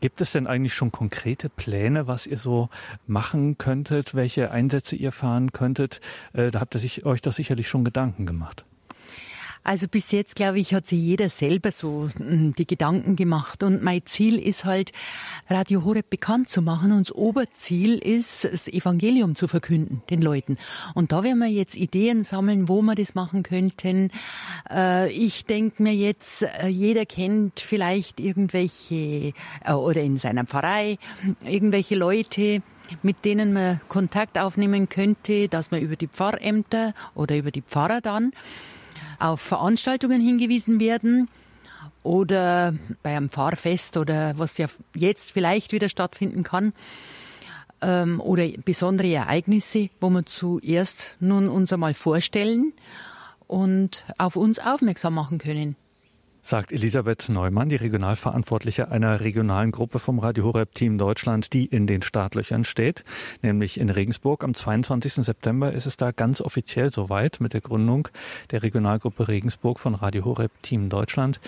Gibt 0.00 0.20
es 0.20 0.32
denn 0.32 0.48
eigentlich 0.48 0.74
schon 0.74 0.90
konkrete 0.90 1.48
Pläne, 1.48 2.08
was 2.08 2.26
ihr 2.26 2.38
so 2.38 2.70
machen 3.06 3.56
könntet, 3.56 4.14
welche 4.14 4.50
Einsätze 4.50 4.96
ihr 4.96 5.12
fahren 5.12 5.52
könntet? 5.52 6.00
Äh, 6.32 6.50
da 6.50 6.60
habt 6.60 6.74
ihr 6.74 7.06
euch 7.06 7.22
doch 7.22 7.32
sicherlich 7.32 7.68
schon 7.68 7.84
Gedanken 7.84 8.26
gemacht. 8.26 8.64
Also 9.64 9.86
bis 9.86 10.10
jetzt, 10.10 10.34
glaube 10.34 10.58
ich, 10.58 10.74
hat 10.74 10.86
sich 10.86 10.98
jeder 10.98 11.28
selber 11.28 11.70
so 11.70 12.08
hm, 12.16 12.54
die 12.54 12.66
Gedanken 12.66 13.14
gemacht. 13.14 13.62
Und 13.62 13.82
mein 13.82 14.04
Ziel 14.06 14.38
ist 14.38 14.64
halt, 14.64 14.92
Radio 15.48 15.84
Horeb 15.84 16.10
bekannt 16.10 16.48
zu 16.48 16.62
machen. 16.62 16.90
Und 16.90 17.08
das 17.08 17.14
Oberziel 17.14 17.98
ist, 17.98 18.44
das 18.44 18.66
Evangelium 18.66 19.36
zu 19.36 19.46
verkünden, 19.46 20.02
den 20.10 20.20
Leuten. 20.20 20.58
Und 20.94 21.12
da 21.12 21.22
werden 21.22 21.38
wir 21.38 21.48
jetzt 21.48 21.76
Ideen 21.76 22.24
sammeln, 22.24 22.68
wo 22.68 22.82
wir 22.82 22.96
das 22.96 23.14
machen 23.14 23.44
könnten. 23.44 24.10
Äh, 24.68 25.12
ich 25.12 25.46
denke 25.46 25.82
mir 25.82 25.94
jetzt, 25.94 26.42
äh, 26.42 26.66
jeder 26.66 27.06
kennt 27.06 27.60
vielleicht 27.60 28.18
irgendwelche, 28.18 29.32
äh, 29.64 29.72
oder 29.72 30.02
in 30.02 30.16
seiner 30.16 30.44
Pfarrei, 30.44 30.98
irgendwelche 31.44 31.94
Leute, 31.94 32.62
mit 33.02 33.24
denen 33.24 33.52
man 33.52 33.80
Kontakt 33.88 34.38
aufnehmen 34.38 34.88
könnte, 34.88 35.48
dass 35.48 35.70
man 35.70 35.80
über 35.80 35.96
die 35.96 36.08
Pfarrämter 36.08 36.94
oder 37.14 37.36
über 37.36 37.52
die 37.52 37.62
Pfarrer 37.62 38.00
dann 38.00 38.32
auf 39.22 39.40
Veranstaltungen 39.40 40.20
hingewiesen 40.20 40.80
werden 40.80 41.28
oder 42.02 42.74
bei 43.02 43.16
einem 43.16 43.30
Fahrfest 43.30 43.96
oder 43.96 44.38
was 44.38 44.58
ja 44.58 44.66
jetzt 44.94 45.32
vielleicht 45.32 45.72
wieder 45.72 45.88
stattfinden 45.88 46.42
kann 46.42 46.72
ähm, 47.80 48.20
oder 48.20 48.48
besondere 48.64 49.12
Ereignisse, 49.12 49.90
wo 50.00 50.10
wir 50.10 50.26
zuerst 50.26 51.16
nun 51.20 51.48
uns 51.48 51.72
einmal 51.72 51.94
vorstellen 51.94 52.72
und 53.46 54.04
auf 54.18 54.36
uns 54.36 54.58
aufmerksam 54.58 55.14
machen 55.14 55.38
können 55.38 55.76
sagt 56.42 56.72
Elisabeth 56.72 57.28
Neumann, 57.28 57.68
die 57.68 57.76
Regionalverantwortliche 57.76 58.90
einer 58.90 59.20
regionalen 59.20 59.70
Gruppe 59.70 59.98
vom 59.98 60.18
Radio 60.18 60.44
Horeb 60.44 60.74
Team 60.74 60.98
Deutschland, 60.98 61.52
die 61.52 61.66
in 61.66 61.86
den 61.86 62.02
Startlöchern 62.02 62.64
steht, 62.64 63.04
nämlich 63.42 63.78
in 63.78 63.88
Regensburg. 63.88 64.42
Am 64.42 64.54
22. 64.54 65.14
September 65.14 65.72
ist 65.72 65.86
es 65.86 65.96
da 65.96 66.10
ganz 66.10 66.40
offiziell 66.40 66.92
soweit 66.92 67.40
mit 67.40 67.52
der 67.52 67.60
Gründung 67.60 68.08
der 68.50 68.62
Regionalgruppe 68.62 69.28
Regensburg 69.28 69.78
von 69.78 69.94
Radio 69.94 70.24
Horeb 70.24 70.50
Team 70.62 70.88
Deutschland. 70.88 71.40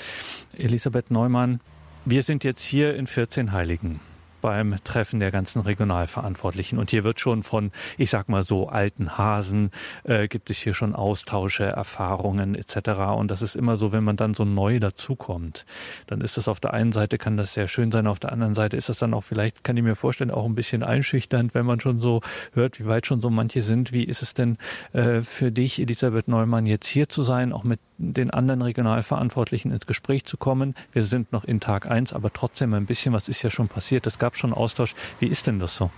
Elisabeth 0.56 1.10
Neumann, 1.10 1.60
wir 2.04 2.22
sind 2.22 2.44
jetzt 2.44 2.62
hier 2.62 2.94
in 2.94 3.06
14 3.06 3.52
Heiligen 3.52 4.00
beim 4.44 4.76
Treffen 4.84 5.20
der 5.20 5.30
ganzen 5.30 5.62
Regionalverantwortlichen. 5.62 6.78
Und 6.78 6.90
hier 6.90 7.02
wird 7.02 7.18
schon 7.18 7.42
von, 7.42 7.72
ich 7.96 8.10
sag 8.10 8.28
mal 8.28 8.44
so, 8.44 8.68
alten 8.68 9.16
Hasen, 9.16 9.70
äh, 10.02 10.28
gibt 10.28 10.50
es 10.50 10.58
hier 10.58 10.74
schon 10.74 10.94
Austausche, 10.94 11.64
Erfahrungen 11.64 12.54
etc. 12.54 13.16
Und 13.16 13.30
das 13.30 13.40
ist 13.40 13.56
immer 13.56 13.78
so, 13.78 13.90
wenn 13.90 14.04
man 14.04 14.18
dann 14.18 14.34
so 14.34 14.44
neu 14.44 14.80
dazukommt, 14.80 15.64
dann 16.08 16.20
ist 16.20 16.36
das 16.36 16.46
auf 16.46 16.60
der 16.60 16.74
einen 16.74 16.92
Seite 16.92 17.16
kann 17.16 17.38
das 17.38 17.54
sehr 17.54 17.68
schön 17.68 17.90
sein, 17.90 18.06
auf 18.06 18.18
der 18.18 18.32
anderen 18.32 18.54
Seite 18.54 18.76
ist 18.76 18.90
das 18.90 18.98
dann 18.98 19.14
auch 19.14 19.22
vielleicht, 19.22 19.64
kann 19.64 19.78
ich 19.78 19.82
mir 19.82 19.96
vorstellen, 19.96 20.30
auch 20.30 20.44
ein 20.44 20.54
bisschen 20.54 20.82
einschüchternd, 20.82 21.54
wenn 21.54 21.64
man 21.64 21.80
schon 21.80 22.00
so 22.00 22.20
hört, 22.52 22.78
wie 22.78 22.84
weit 22.84 23.06
schon 23.06 23.22
so 23.22 23.30
manche 23.30 23.62
sind. 23.62 23.92
Wie 23.92 24.04
ist 24.04 24.20
es 24.20 24.34
denn 24.34 24.58
äh, 24.92 25.22
für 25.22 25.52
dich, 25.52 25.80
Elisabeth 25.80 26.28
Neumann, 26.28 26.66
jetzt 26.66 26.86
hier 26.86 27.08
zu 27.08 27.22
sein, 27.22 27.50
auch 27.50 27.64
mit 27.64 27.80
den 27.98 28.30
anderen 28.30 28.62
Regionalverantwortlichen 28.62 29.70
ins 29.70 29.86
Gespräch 29.86 30.24
zu 30.24 30.36
kommen? 30.36 30.74
Wir 30.92 31.04
sind 31.04 31.32
noch 31.32 31.44
in 31.44 31.60
Tag 31.60 31.90
eins, 31.90 32.12
aber 32.12 32.32
trotzdem 32.32 32.74
ein 32.74 32.86
bisschen, 32.86 33.12
was 33.12 33.28
ist 33.28 33.42
ja 33.42 33.50
schon 33.50 33.68
passiert? 33.68 34.06
Es 34.06 34.18
gab 34.18 34.36
schon 34.36 34.52
Austausch. 34.52 34.94
Wie 35.20 35.26
ist 35.26 35.46
denn 35.46 35.58
das 35.58 35.76
so? 35.76 35.90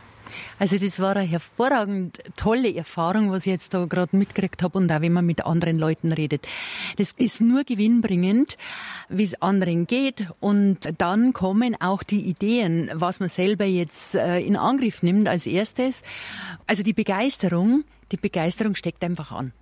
Also 0.58 0.78
das 0.78 1.00
war 1.00 1.16
eine 1.16 1.26
hervorragend 1.26 2.22
tolle 2.36 2.74
Erfahrung, 2.74 3.30
was 3.30 3.46
ich 3.46 3.52
jetzt 3.52 3.74
da 3.74 3.84
gerade 3.84 4.16
mitgekriegt 4.16 4.62
habe 4.62 4.78
und 4.78 4.90
auch 4.90 5.00
wenn 5.00 5.12
man 5.12 5.26
mit 5.26 5.44
anderen 5.44 5.78
Leuten 5.78 6.12
redet. 6.12 6.46
Das 6.96 7.12
ist 7.12 7.40
nur 7.40 7.64
gewinnbringend, 7.64 8.56
wie 9.08 9.24
es 9.24 9.40
anderen 9.40 9.86
geht 9.86 10.28
und 10.40 10.78
dann 10.98 11.32
kommen 11.32 11.76
auch 11.80 12.02
die 12.02 12.22
Ideen, 12.22 12.90
was 12.94 13.20
man 13.20 13.28
selber 13.28 13.64
jetzt 13.64 14.14
äh, 14.14 14.40
in 14.40 14.56
Angriff 14.56 15.02
nimmt 15.02 15.28
als 15.28 15.46
erstes. 15.46 16.02
Also 16.66 16.82
die 16.82 16.92
Begeisterung, 16.92 17.84
die 18.12 18.16
Begeisterung 18.16 18.74
steckt 18.74 19.04
einfach 19.04 19.32
an. 19.32 19.52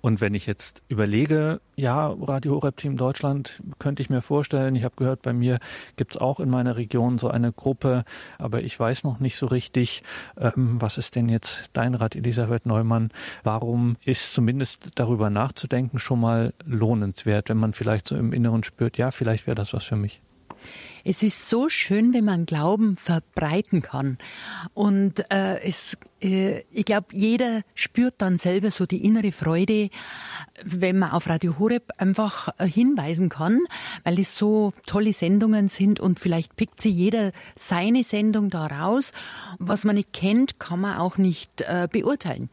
Und 0.00 0.20
wenn 0.20 0.34
ich 0.34 0.46
jetzt 0.46 0.82
überlege, 0.88 1.60
ja, 1.76 2.06
Radio 2.08 2.54
Horeb 2.54 2.76
Team 2.78 2.96
Deutschland 2.96 3.62
könnte 3.78 4.02
ich 4.02 4.08
mir 4.08 4.22
vorstellen, 4.22 4.74
ich 4.74 4.84
habe 4.84 4.96
gehört, 4.96 5.22
bei 5.22 5.32
mir 5.32 5.58
gibt's 5.96 6.16
auch 6.16 6.40
in 6.40 6.48
meiner 6.48 6.76
Region 6.76 7.18
so 7.18 7.28
eine 7.28 7.52
Gruppe, 7.52 8.04
aber 8.38 8.62
ich 8.62 8.78
weiß 8.78 9.04
noch 9.04 9.20
nicht 9.20 9.36
so 9.36 9.46
richtig, 9.46 10.02
ähm, 10.38 10.80
was 10.80 10.96
ist 10.96 11.16
denn 11.16 11.28
jetzt 11.28 11.68
dein 11.74 11.94
Rat, 11.94 12.16
Elisabeth 12.16 12.64
Neumann? 12.64 13.10
Warum 13.42 13.96
ist 14.04 14.32
zumindest 14.32 14.90
darüber 14.94 15.28
nachzudenken 15.28 15.98
schon 15.98 16.20
mal 16.20 16.54
lohnenswert, 16.64 17.50
wenn 17.50 17.58
man 17.58 17.74
vielleicht 17.74 18.08
so 18.08 18.16
im 18.16 18.32
Inneren 18.32 18.64
spürt, 18.64 18.96
ja, 18.96 19.10
vielleicht 19.10 19.46
wäre 19.46 19.54
das 19.54 19.74
was 19.74 19.84
für 19.84 19.96
mich? 19.96 20.22
Es 21.04 21.22
ist 21.22 21.48
so 21.48 21.68
schön, 21.68 22.12
wenn 22.12 22.24
man 22.24 22.46
Glauben 22.46 22.96
verbreiten 22.96 23.82
kann. 23.82 24.18
Und 24.74 25.30
äh, 25.30 25.60
es, 25.62 25.96
äh, 26.20 26.60
ich 26.70 26.84
glaube, 26.84 27.06
jeder 27.12 27.62
spürt 27.74 28.14
dann 28.18 28.36
selber 28.38 28.70
so 28.70 28.86
die 28.86 29.04
innere 29.04 29.32
Freude, 29.32 29.90
wenn 30.62 30.98
man 30.98 31.12
auf 31.12 31.28
Radio 31.28 31.58
Horeb 31.58 31.90
einfach 31.96 32.48
äh, 32.58 32.66
hinweisen 32.66 33.28
kann, 33.28 33.60
weil 34.04 34.18
es 34.18 34.36
so 34.36 34.72
tolle 34.86 35.12
Sendungen 35.12 35.68
sind 35.68 36.00
und 36.00 36.18
vielleicht 36.18 36.56
pickt 36.56 36.80
sie 36.80 36.90
jeder 36.90 37.32
seine 37.56 38.04
Sendung 38.04 38.50
da 38.50 38.66
raus. 38.66 39.12
Was 39.58 39.84
man 39.84 39.96
nicht 39.96 40.12
kennt, 40.12 40.58
kann 40.58 40.80
man 40.80 40.98
auch 40.98 41.16
nicht 41.16 41.62
äh, 41.62 41.88
beurteilen. 41.90 42.50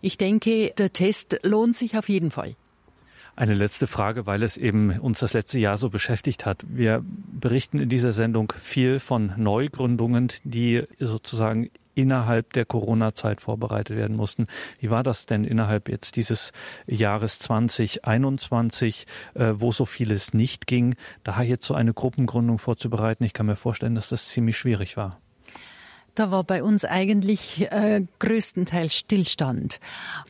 Ich 0.00 0.18
denke, 0.18 0.72
der 0.76 0.92
Test 0.92 1.40
lohnt 1.42 1.76
sich 1.76 1.96
auf 1.96 2.08
jeden 2.08 2.30
Fall. 2.30 2.54
Eine 3.38 3.54
letzte 3.54 3.86
Frage, 3.86 4.26
weil 4.26 4.42
es 4.42 4.56
eben 4.56 4.98
uns 4.98 5.20
das 5.20 5.32
letzte 5.32 5.60
Jahr 5.60 5.76
so 5.76 5.90
beschäftigt 5.90 6.44
hat. 6.44 6.66
Wir 6.68 7.04
berichten 7.04 7.78
in 7.78 7.88
dieser 7.88 8.10
Sendung 8.10 8.52
viel 8.58 8.98
von 8.98 9.32
Neugründungen, 9.36 10.32
die 10.42 10.82
sozusagen 10.98 11.70
innerhalb 11.94 12.52
der 12.54 12.64
Corona-Zeit 12.64 13.40
vorbereitet 13.40 13.96
werden 13.96 14.16
mussten. 14.16 14.48
Wie 14.80 14.90
war 14.90 15.04
das 15.04 15.26
denn 15.26 15.44
innerhalb 15.44 15.88
jetzt 15.88 16.16
dieses 16.16 16.50
Jahres 16.88 17.38
2021, 17.38 19.06
äh, 19.34 19.52
wo 19.54 19.70
so 19.70 19.84
vieles 19.84 20.34
nicht 20.34 20.66
ging, 20.66 20.96
da 21.22 21.40
jetzt 21.40 21.64
so 21.64 21.74
eine 21.74 21.94
Gruppengründung 21.94 22.58
vorzubereiten? 22.58 23.22
Ich 23.22 23.34
kann 23.34 23.46
mir 23.46 23.54
vorstellen, 23.54 23.94
dass 23.94 24.08
das 24.08 24.26
ziemlich 24.26 24.58
schwierig 24.58 24.96
war. 24.96 25.20
Da 26.18 26.32
war 26.32 26.42
bei 26.42 26.64
uns 26.64 26.84
eigentlich 26.84 27.70
äh, 27.70 28.04
größtenteils 28.18 28.92
Stillstand. 28.92 29.78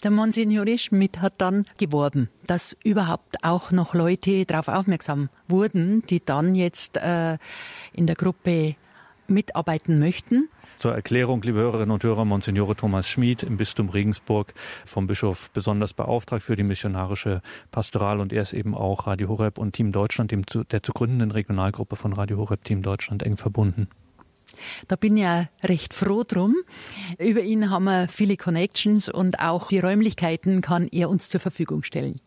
Der 0.05 0.11
Monsignore 0.11 0.77
Schmidt 0.77 1.23
hat 1.23 1.33
dann 1.39 1.65
geworben, 1.79 2.29
dass 2.47 2.77
überhaupt 2.85 3.43
auch 3.43 3.71
noch 3.71 3.95
Leute 3.95 4.45
darauf 4.45 4.69
aufmerksam 4.69 5.31
wurden, 5.49 6.03
die 6.11 6.23
dann 6.23 6.55
jetzt 6.55 6.99
äh, 6.99 7.39
in 7.95 8.07
der 8.07 8.17
Gruppe 8.17 8.77
mitarbeiten 9.29 9.99
möchten. 9.99 10.51
Zur 10.79 10.93
Erklärung, 10.93 11.41
liebe 11.41 11.61
Hörerinnen 11.61 11.91
und 11.91 12.05
Hörer, 12.05 12.27
Monsignore 12.27 12.77
Thomas 12.77 13.09
Schmid 13.09 13.43
im 13.43 13.57
Bistum 13.57 13.89
Regensburg 13.89 14.53
vom 14.85 15.07
Bischof 15.07 15.51
besonders 15.53 15.95
beauftragt 15.95 16.43
für 16.43 16.55
die 16.55 16.65
missionarische 16.65 17.41
Pastoral 17.71 18.21
und 18.21 18.35
er 18.35 18.43
ist 18.43 18.53
eben 18.53 18.75
auch 18.75 19.07
Radio 19.07 19.29
Horeb 19.29 19.57
und 19.57 19.73
Team 19.73 19.93
Deutschland, 19.93 20.33
dem 20.33 20.43
der 20.71 20.83
zu 20.83 20.93
gründenden 20.93 21.31
Regionalgruppe 21.31 21.97
von 21.97 22.13
Radio 22.13 22.37
Horeb 22.37 22.63
Team 22.63 22.83
Deutschland 22.83 23.23
eng 23.23 23.39
verbunden. 23.39 23.89
Da 24.87 24.97
bin 24.97 25.17
ich 25.17 25.23
ja 25.23 25.49
recht 25.63 25.95
froh 25.95 26.25
drum. 26.25 26.57
Über 27.19 27.43
ihn 27.43 27.71
haben 27.71 27.85
wir 27.85 28.09
viele 28.09 28.37
Connections 28.37 29.09
und 29.09 29.41
auch 29.41 29.69
die 29.69 29.79
Räumlichkeiten 29.79 30.61
kann 30.61 30.89
er 30.89 31.11
uns 31.11 31.29
zur 31.29 31.41
Verfügung 31.41 31.83
stellen. 31.83 32.21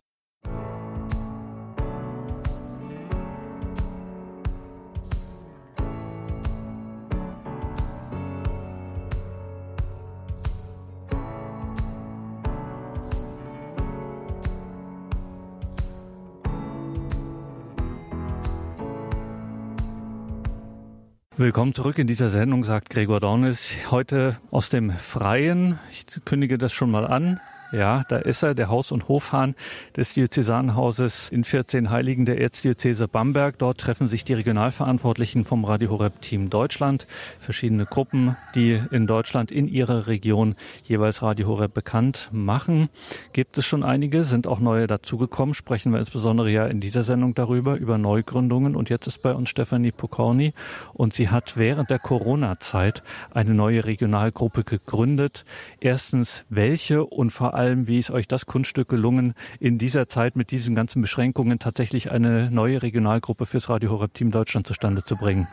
Willkommen 21.42 21.74
zurück 21.74 21.98
in 21.98 22.06
dieser 22.06 22.28
Sendung, 22.28 22.62
sagt 22.62 22.88
Gregor 22.88 23.18
Dornis. 23.18 23.74
Heute 23.90 24.38
aus 24.52 24.70
dem 24.70 24.92
Freien. 24.92 25.80
Ich 25.90 26.06
kündige 26.24 26.56
das 26.56 26.72
schon 26.72 26.88
mal 26.88 27.04
an. 27.04 27.40
Ja, 27.72 28.04
da 28.06 28.18
ist 28.18 28.42
er, 28.42 28.54
der 28.54 28.68
Haus- 28.68 28.92
und 28.92 29.08
Hofhahn 29.08 29.54
des 29.96 30.12
Diözesanhauses 30.12 31.30
in 31.30 31.42
14 31.42 31.88
Heiligen 31.88 32.26
der 32.26 32.38
Erzdiözese 32.38 33.08
Bamberg. 33.08 33.58
Dort 33.58 33.78
treffen 33.78 34.08
sich 34.08 34.24
die 34.24 34.34
Regionalverantwortlichen 34.34 35.46
vom 35.46 35.64
Radio 35.64 35.88
Horeb 35.88 36.20
Team 36.20 36.50
Deutschland, 36.50 37.06
verschiedene 37.38 37.86
Gruppen, 37.86 38.36
die 38.54 38.78
in 38.90 39.06
Deutschland 39.06 39.50
in 39.50 39.68
ihrer 39.68 40.06
Region 40.06 40.54
jeweils 40.84 41.22
Radio 41.22 41.48
Horeb 41.48 41.72
bekannt 41.72 42.28
machen. 42.30 42.90
Gibt 43.32 43.56
es 43.56 43.64
schon 43.64 43.84
einige, 43.84 44.24
sind 44.24 44.46
auch 44.46 44.60
neue 44.60 44.86
dazugekommen, 44.86 45.54
sprechen 45.54 45.92
wir 45.92 46.00
insbesondere 46.00 46.50
ja 46.50 46.66
in 46.66 46.80
dieser 46.80 47.04
Sendung 47.04 47.34
darüber, 47.34 47.76
über 47.76 47.96
Neugründungen. 47.96 48.76
Und 48.76 48.90
jetzt 48.90 49.06
ist 49.06 49.22
bei 49.22 49.32
uns 49.32 49.48
Stefanie 49.48 49.92
Pokorny 49.92 50.52
und 50.92 51.14
sie 51.14 51.30
hat 51.30 51.56
während 51.56 51.88
der 51.88 52.00
Corona-Zeit 52.00 53.02
eine 53.30 53.54
neue 53.54 53.86
Regionalgruppe 53.86 54.62
gegründet. 54.62 55.46
Erstens, 55.80 56.44
welche 56.50 57.06
und 57.06 57.30
vor 57.30 57.54
allem 57.54 57.61
allem, 57.62 57.86
wie 57.86 57.98
ist 57.98 58.10
euch 58.10 58.26
das 58.26 58.46
Kunststück 58.46 58.88
gelungen, 58.88 59.34
in 59.60 59.78
dieser 59.78 60.08
Zeit 60.08 60.34
mit 60.34 60.50
diesen 60.50 60.74
ganzen 60.74 61.00
Beschränkungen 61.00 61.58
tatsächlich 61.58 62.10
eine 62.10 62.50
neue 62.50 62.82
Regionalgruppe 62.82 63.46
fürs 63.46 63.68
Radio 63.68 63.90
Horeb 63.90 64.14
Team 64.14 64.32
Deutschland 64.32 64.66
zustande 64.66 65.04
zu 65.04 65.16
bringen? 65.16 65.46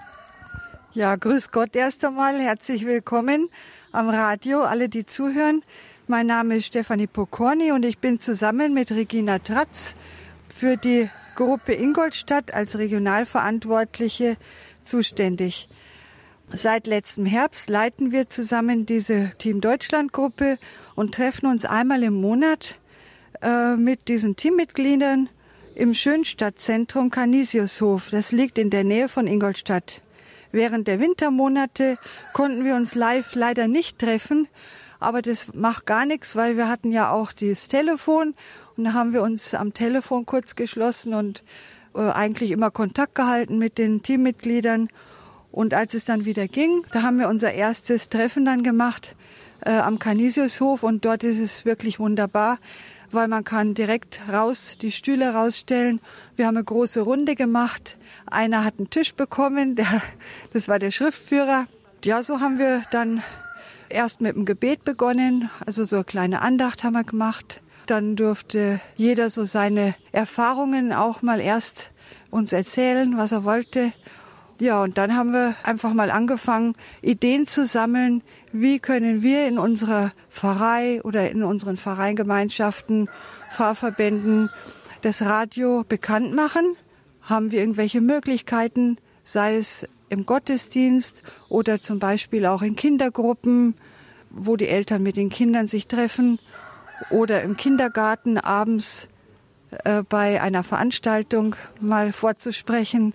Ja, 0.93 1.15
grüß 1.15 1.51
Gott 1.51 1.75
erst 1.75 2.03
einmal. 2.03 2.39
Herzlich 2.39 2.85
willkommen 2.85 3.49
am 3.91 4.09
Radio, 4.09 4.61
alle, 4.61 4.89
die 4.89 5.05
zuhören. 5.05 5.61
Mein 6.07 6.25
Name 6.25 6.55
ist 6.55 6.65
Stefanie 6.65 7.05
Pokorny 7.05 7.71
und 7.71 7.85
ich 7.85 7.99
bin 7.99 8.19
zusammen 8.19 8.73
mit 8.73 8.91
Regina 8.91 9.37
Tratz 9.37 9.95
für 10.47 10.77
die 10.77 11.09
Gruppe 11.35 11.73
Ingolstadt 11.73 12.51
als 12.55 12.79
Regionalverantwortliche 12.79 14.35
zuständig. 14.83 15.69
Seit 16.51 16.87
letztem 16.87 17.27
Herbst 17.27 17.69
leiten 17.69 18.11
wir 18.11 18.29
zusammen 18.29 18.87
diese 18.87 19.31
Team 19.37 19.61
Deutschland 19.61 20.11
Gruppe 20.11 20.57
und 20.95 21.13
treffen 21.13 21.45
uns 21.45 21.63
einmal 21.63 22.01
im 22.01 22.19
Monat 22.19 22.79
äh, 23.41 23.75
mit 23.75 24.07
diesen 24.07 24.35
Teammitgliedern 24.35 25.29
im 25.75 25.93
Schönstadtzentrum 25.93 27.11
Canisiushof. 27.11 28.09
Das 28.09 28.31
liegt 28.31 28.57
in 28.57 28.71
der 28.71 28.83
Nähe 28.83 29.09
von 29.09 29.27
Ingolstadt. 29.27 30.01
Während 30.51 30.87
der 30.87 30.99
Wintermonate 30.99 31.99
konnten 32.33 32.65
wir 32.65 32.75
uns 32.75 32.95
live 32.95 33.35
leider 33.35 33.67
nicht 33.67 33.99
treffen, 33.99 34.47
aber 34.99 35.21
das 35.21 35.53
macht 35.53 35.85
gar 35.85 36.07
nichts, 36.07 36.35
weil 36.35 36.57
wir 36.57 36.67
hatten 36.67 36.91
ja 36.91 37.11
auch 37.11 37.31
das 37.31 37.67
Telefon 37.67 38.33
und 38.75 38.85
da 38.85 38.93
haben 38.93 39.13
wir 39.13 39.21
uns 39.21 39.53
am 39.53 39.75
Telefon 39.75 40.25
kurz 40.25 40.55
geschlossen 40.55 41.13
und 41.13 41.43
äh, 41.93 41.99
eigentlich 41.99 42.49
immer 42.49 42.71
Kontakt 42.71 43.13
gehalten 43.13 43.59
mit 43.59 43.77
den 43.77 44.01
Teammitgliedern 44.01 44.89
und 45.51 45.73
als 45.73 45.93
es 45.93 46.05
dann 46.05 46.25
wieder 46.25 46.47
ging, 46.47 46.83
da 46.91 47.01
haben 47.01 47.17
wir 47.19 47.27
unser 47.27 47.53
erstes 47.53 48.09
Treffen 48.09 48.45
dann 48.45 48.63
gemacht 48.63 49.15
äh, 49.61 49.71
am 49.71 49.99
Canisiushof 49.99 50.83
und 50.83 51.05
dort 51.05 51.23
ist 51.23 51.39
es 51.39 51.65
wirklich 51.65 51.99
wunderbar, 51.99 52.59
weil 53.11 53.27
man 53.27 53.43
kann 53.43 53.73
direkt 53.73 54.21
raus 54.31 54.77
die 54.79 54.91
Stühle 54.91 55.33
rausstellen. 55.33 55.99
Wir 56.35 56.45
haben 56.45 56.57
eine 56.57 56.63
große 56.63 57.01
Runde 57.01 57.35
gemacht. 57.35 57.97
Einer 58.27 58.63
hat 58.63 58.75
einen 58.77 58.89
Tisch 58.89 59.15
bekommen, 59.15 59.75
der, 59.75 60.01
das 60.53 60.67
war 60.67 60.79
der 60.79 60.91
Schriftführer. 60.91 61.65
Ja, 62.03 62.23
so 62.23 62.39
haben 62.39 62.59
wir 62.59 62.83
dann 62.91 63.23
erst 63.89 64.21
mit 64.21 64.35
dem 64.35 64.45
Gebet 64.45 64.83
begonnen, 64.83 65.49
also 65.65 65.83
so 65.83 65.97
eine 65.97 66.05
kleine 66.05 66.41
Andacht 66.41 66.83
haben 66.83 66.93
wir 66.93 67.03
gemacht. 67.03 67.61
Dann 67.87 68.15
durfte 68.15 68.79
jeder 68.97 69.31
so 69.31 69.45
seine 69.45 69.95
Erfahrungen 70.11 70.93
auch 70.93 71.23
mal 71.23 71.39
erst 71.39 71.89
uns 72.29 72.53
erzählen, 72.53 73.17
was 73.17 73.31
er 73.31 73.43
wollte. 73.43 73.91
Ja, 74.59 74.83
und 74.83 74.97
dann 74.97 75.15
haben 75.15 75.31
wir 75.31 75.55
einfach 75.63 75.93
mal 75.93 76.11
angefangen, 76.11 76.75
Ideen 77.01 77.47
zu 77.47 77.65
sammeln, 77.65 78.21
wie 78.51 78.79
können 78.79 79.21
wir 79.21 79.47
in 79.47 79.57
unserer 79.57 80.11
Pfarrei 80.29 81.01
oder 81.03 81.31
in 81.31 81.43
unseren 81.43 81.77
Pfarreigemeinschaften, 81.77 83.09
Pfarrverbänden 83.51 84.49
das 85.01 85.21
Radio 85.21 85.85
bekannt 85.87 86.33
machen? 86.33 86.75
Haben 87.21 87.51
wir 87.51 87.61
irgendwelche 87.61 88.01
Möglichkeiten, 88.01 88.97
sei 89.23 89.55
es 89.55 89.87
im 90.09 90.25
Gottesdienst 90.25 91.23
oder 91.47 91.79
zum 91.79 91.99
Beispiel 91.99 92.45
auch 92.45 92.61
in 92.61 92.75
Kindergruppen, 92.75 93.75
wo 94.29 94.57
die 94.57 94.67
Eltern 94.67 95.03
mit 95.03 95.15
den 95.15 95.29
Kindern 95.29 95.69
sich 95.69 95.87
treffen 95.87 96.37
oder 97.11 97.43
im 97.43 97.55
Kindergarten 97.55 98.37
abends 98.37 99.07
äh, 99.85 100.03
bei 100.03 100.41
einer 100.41 100.63
Veranstaltung 100.63 101.55
mal 101.79 102.11
vorzusprechen. 102.11 103.13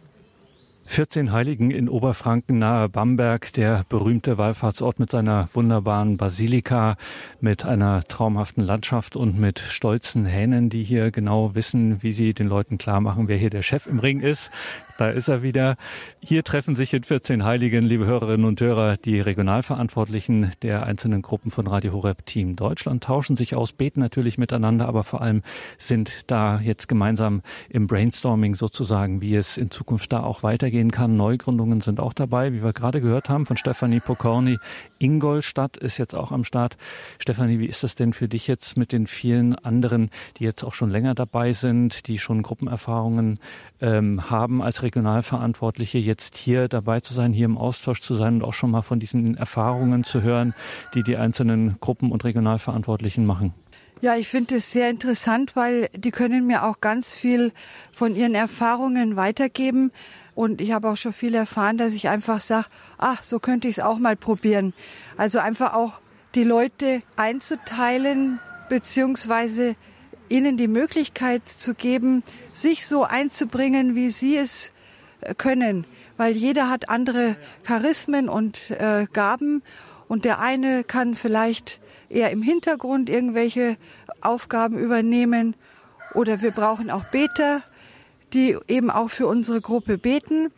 14 0.87 1.33
Heiligen 1.33 1.71
in 1.71 1.89
Oberfranken 1.89 2.59
nahe 2.59 2.89
Bamberg, 2.89 3.53
der 3.55 3.85
berühmte 3.89 4.39
Wallfahrtsort 4.39 4.99
mit 4.99 5.11
seiner 5.11 5.49
wunderbaren 5.53 6.17
Basilika, 6.17 6.97
mit 7.41 7.65
einer 7.65 8.05
traumhaften 8.05 8.63
Landschaft 8.63 9.17
und 9.17 9.39
mit 9.39 9.59
stolzen 9.59 10.27
Hähnen, 10.27 10.71
die 10.71 10.85
hier 10.85 11.11
genau 11.11 11.55
wissen, 11.55 12.03
wie 12.03 12.13
sie 12.13 12.35
den 12.35 12.49
Leuten 12.49 12.79
klar 12.79 13.01
machen, 13.01 13.29
wer 13.29 13.37
hier 13.37 13.51
der 13.51 13.63
Chef 13.63 13.87
im 13.87 13.99
Ring 13.99 14.21
ist. 14.21 14.51
Da 14.97 15.09
ist 15.09 15.27
er 15.27 15.43
wieder. 15.43 15.77
Hier 16.21 16.45
treffen 16.45 16.77
sich 16.77 16.95
in 16.95 17.03
14 17.03 17.43
Heiligen, 17.43 17.85
liebe 17.85 18.07
Hörerinnen 18.07 18.47
und 18.47 18.61
Hörer, 18.61 18.97
die 18.97 19.19
Regionalverantwortlichen 19.19 20.53
der 20.63 20.87
einzelnen 20.87 21.21
Gruppen 21.21 21.51
von 21.51 21.67
Radio 21.67 21.93
Horeb 21.93 22.25
Team 22.27 22.55
Deutschland, 22.55 23.03
tauschen 23.03 23.37
sich 23.37 23.57
aus, 23.57 23.73
beten 23.73 23.99
natürlich 23.99 24.39
miteinander, 24.39 24.87
aber 24.87 25.03
vor 25.03 25.21
allem 25.21 25.43
sind 25.79 26.31
da 26.31 26.61
jetzt 26.61 26.87
gemeinsam 26.87 27.43
im 27.69 27.89
Brainstorming 27.89 28.55
sozusagen, 28.55 29.21
wie 29.21 29.35
es 29.35 29.57
in 29.57 29.73
Zukunft 29.73 30.13
da 30.13 30.23
auch 30.23 30.45
weitergehen 30.45 30.93
kann. 30.93 31.17
Neugründungen 31.17 31.81
sind 31.81 31.99
auch 31.99 32.13
dabei, 32.13 32.53
wie 32.53 32.63
wir 32.63 32.73
gerade 32.73 33.01
gehört 33.01 33.29
haben 33.29 33.47
von 33.47 33.57
Stefanie 33.57 33.99
Pokorny. 33.99 34.59
Ingolstadt 35.01 35.77
ist 35.77 35.99
jetzt 35.99 36.15
auch 36.15 36.31
am 36.31 36.45
Start. 36.45 36.77
Stefanie, 37.19 37.59
wie 37.59 37.67
ist 37.67 37.83
das 37.83 37.97
denn 37.97 38.13
für 38.13 38.29
dich 38.29 38.47
jetzt 38.47 38.77
mit 38.77 38.93
den 38.93 39.09
vielen 39.09 39.57
anderen, 39.57 40.11
die 40.39 40.45
jetzt 40.45 40.63
auch 40.63 40.75
schon 40.75 40.91
länger 40.91 41.17
dabei 41.17 41.53
sind, 41.53 42.07
die 42.07 42.19
schon 42.19 42.43
Gruppenerfahrungen 42.43 43.41
ähm, 43.81 44.31
haben 44.31 44.63
als 44.63 44.84
Regionalverantwortliche, 44.85 45.99
jetzt 45.99 46.37
hier 46.37 46.69
dabei 46.69 47.01
zu 47.01 47.13
sein, 47.13 47.33
hier 47.33 47.47
im 47.47 47.59
Austausch 47.59 48.01
zu 48.01 48.15
sein 48.15 48.37
und 48.37 48.45
auch 48.45 48.55
schon 48.55 48.71
mal 48.71 48.83
von 48.83 49.01
diesen 49.01 49.37
Erfahrungen 49.37 50.05
zu 50.05 50.23
hören, 50.23 50.55
die 50.95 51.03
die 51.03 51.17
einzelnen 51.17 51.77
Gruppen 51.81 52.13
und 52.13 52.23
Regionalverantwortlichen 52.23 53.27
machen? 53.27 53.53
Ja, 54.01 54.17
ich 54.17 54.29
finde 54.29 54.57
es 54.57 54.71
sehr 54.71 54.91
interessant, 54.91 55.57
weil 55.57 55.89
die 55.97 56.11
können 56.11 56.47
mir 56.47 56.65
auch 56.65 56.81
ganz 56.81 57.15
viel 57.15 57.53
von 57.91 58.15
ihren 58.15 58.35
Erfahrungen 58.35 59.17
weitergeben. 59.17 59.93
Und 60.35 60.61
ich 60.61 60.73
habe 60.73 60.91
auch 60.91 60.97
schon 60.99 61.15
viel 61.15 61.35
erfahren, 61.35 61.79
dass 61.79 61.95
ich 61.95 62.09
einfach 62.09 62.41
sage, 62.41 62.67
ach, 62.99 63.23
so 63.23 63.39
könnte 63.39 63.67
ich 63.67 63.79
es 63.79 63.85
auch 63.85 63.99
mal 63.99 64.15
probieren. 64.15 64.75
Also 65.17 65.39
einfach 65.39 65.73
auch 65.73 66.01
die 66.35 66.45
Leute 66.45 67.03
einzuteilen, 67.17 68.41
beziehungsweise 68.69 69.75
ihnen 70.29 70.59
die 70.59 70.69
Möglichkeit 70.69 71.49
zu 71.49 71.75
geben, 71.75 72.23
sich 72.53 72.87
so 72.87 73.05
einzubringen, 73.05 73.95
wie 73.95 74.11
sie 74.11 74.37
es 74.37 74.74
können. 75.39 75.87
Weil 76.17 76.37
jeder 76.37 76.71
hat 76.71 76.89
andere 76.89 77.37
Charismen 77.65 78.29
und 78.29 78.71
äh, 78.71 79.07
Gaben 79.13 79.63
und 80.09 80.25
der 80.25 80.39
eine 80.39 80.85
kann 80.85 81.15
vielleicht 81.15 81.81
eher 82.09 82.31
im 82.31 82.43
Hintergrund 82.43 83.11
irgendwelche 83.11 83.77
Aufgaben 84.21 84.79
übernehmen. 84.79 85.57
Oder 86.15 86.43
wir 86.43 86.53
brauchen 86.53 86.91
auch 86.91 87.05
Beter, 87.05 87.63
die 88.33 88.57
eben 88.69 88.91
auch 88.91 89.11
für 89.11 89.27
unsere 89.27 89.61
Gruppe 89.61 89.99
beten. 89.99 90.53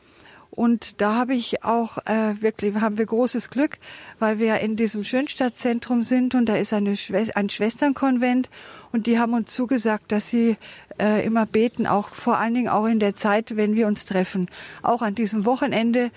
Und 0.51 1.03
da 1.03 1.15
habe 1.15 1.35
ich 1.35 1.65
auch 1.65 1.99
äh, 2.07 2.41
wirklich, 2.41 2.75
haben 2.77 2.97
wir 2.97 3.05
großes 3.05 3.51
Glück, 3.51 3.79
weil 4.19 4.39
wir 4.39 4.61
in 4.61 4.77
diesem 4.77 5.05
Schönstadtzentrum 5.05 6.03
sind 6.03 6.35
und 6.35 6.47
da 6.47 6.57
ist 6.57 6.73
eine 6.73 6.97
Schwester, 6.97 7.37
ein 7.37 7.51
Schwesternkonvent 7.51 8.49
und 8.91 9.07
die 9.07 9.19
haben 9.19 9.35
uns 9.35 9.53
zugesagt, 9.55 10.13
dass 10.13 10.31
sie 10.31 10.57
äh, 10.99 11.25
immer 11.25 11.47
beten, 11.47 11.87
auch 11.87 12.11
vor 12.11 12.39
allen 12.39 12.55
Dingen 12.55 12.69
auch 12.69 12.87
in 12.87 13.01
der 13.01 13.15
Zeit, 13.15 13.57
wenn 13.57 13.75
wir 13.75 13.87
uns 13.87 14.05
treffen. 14.05 14.49
Auch 14.83 15.03
an 15.03 15.15
diesem 15.15 15.45
Wochenende 15.45 16.11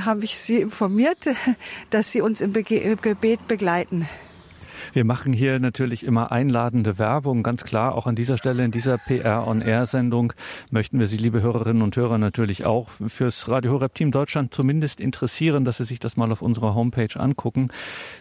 habe 0.00 0.24
ich 0.24 0.38
sie 0.38 0.60
informiert, 0.60 1.28
dass 1.90 2.12
sie 2.12 2.20
uns 2.20 2.40
im 2.40 2.52
Gebet 2.52 3.46
begleiten. 3.48 4.08
Wir 4.92 5.04
machen 5.04 5.32
hier 5.32 5.60
natürlich 5.60 6.04
immer 6.04 6.32
einladende 6.32 6.98
Werbung. 6.98 7.44
Ganz 7.44 7.62
klar, 7.62 7.94
auch 7.94 8.06
an 8.06 8.16
dieser 8.16 8.36
Stelle 8.36 8.64
in 8.64 8.72
dieser 8.72 8.98
PR-on-Air-Sendung 8.98 10.32
möchten 10.70 10.98
wir 10.98 11.06
Sie, 11.06 11.16
liebe 11.16 11.42
Hörerinnen 11.42 11.82
und 11.82 11.96
Hörer, 11.96 12.18
natürlich 12.18 12.64
auch 12.64 12.88
fürs 13.06 13.48
Radio 13.48 13.72
Horeb 13.72 13.94
Team 13.94 14.10
Deutschland 14.10 14.52
zumindest 14.52 15.00
interessieren, 15.00 15.64
dass 15.64 15.76
Sie 15.76 15.84
sich 15.84 16.00
das 16.00 16.16
mal 16.16 16.32
auf 16.32 16.42
unserer 16.42 16.74
Homepage 16.74 17.14
angucken. 17.14 17.68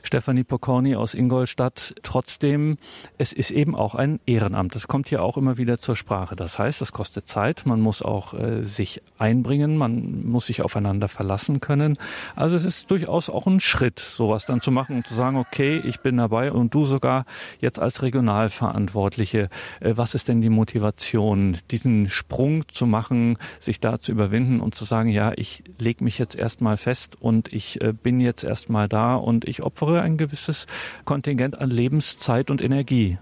Stefanie 0.04 0.44
Pokorny 0.44 0.96
aus 0.96 1.16
Ingolstadt. 1.16 1.96
Trotzdem, 2.04 2.78
es 3.18 3.34
ist 3.34 3.50
eben 3.50 3.74
auch 3.74 3.96
ein 3.96 4.20
Ehrenamt. 4.28 4.76
Das 4.76 4.88
kommt 4.88 5.10
hier 5.10 5.24
auch 5.24 5.38
immer 5.38 5.58
wieder 5.58 5.80
zur 5.80 5.96
Sprache. 5.96 6.36
Das 6.36 6.60
heißt, 6.60 6.84
es 6.84 6.92
kostet 6.92 7.28
Zeit. 7.28 7.66
Man 7.66 7.82
muss 7.82 8.04
auch 8.04 8.36
äh, 8.36 8.64
sich 8.64 9.02
einbringen. 9.18 9.76
Man 9.76 10.24
muss 10.30 10.46
sich 10.46 10.62
aufeinander 10.62 11.08
verlassen 11.08 11.62
können. 11.62 11.98
Also 12.36 12.56
es 12.56 12.64
ist 12.64 12.92
durchaus 12.92 13.30
auch 13.30 13.48
ein 13.48 13.60
Schritt, 13.60 14.00
sowas 14.00 14.46
dann 14.46 14.62
zu 14.62 14.72
machen 14.72 14.98
und 14.98 15.08
zu 15.08 15.16
sagen, 15.16 15.38
okay, 15.38 15.82
ich 15.84 16.02
bin 16.02 16.18
dabei 16.18 16.52
und 16.60 16.74
du 16.74 16.86
sogar 16.86 17.26
jetzt 17.60 17.80
als 17.80 18.04
Regionalverantwortliche. 18.04 19.50
Äh, 19.80 19.94
was 19.96 20.16
ist 20.16 20.28
denn 20.28 20.42
die 20.42 20.50
Motivation, 20.50 21.58
diesen 21.72 22.10
Sprung 22.10 22.68
zu 22.70 22.86
machen, 22.86 23.38
sich 23.60 23.80
da 23.80 24.00
zu 24.00 24.12
überwinden 24.12 24.60
und 24.60 24.76
zu 24.76 24.86
sagen, 24.86 25.10
ja, 25.10 25.32
ich 25.36 25.64
lege 25.80 26.04
mich 26.04 26.18
jetzt 26.18 26.36
erstmal 26.36 26.78
fest 26.78 27.16
und 27.20 27.52
ich 27.52 27.82
äh, 27.82 27.94
bin 27.94 28.20
jetzt 28.20 28.44
erstmal 28.44 28.88
da 28.88 29.16
und 29.16 29.46
ich 29.48 29.64
opfere 29.64 30.02
ein 30.02 30.18
gewisses 30.18 30.68
Kontingent 31.06 31.58
an 31.58 31.70
Lebenszeit 31.70 32.52
und 32.52 32.62
Energie? 32.62 33.18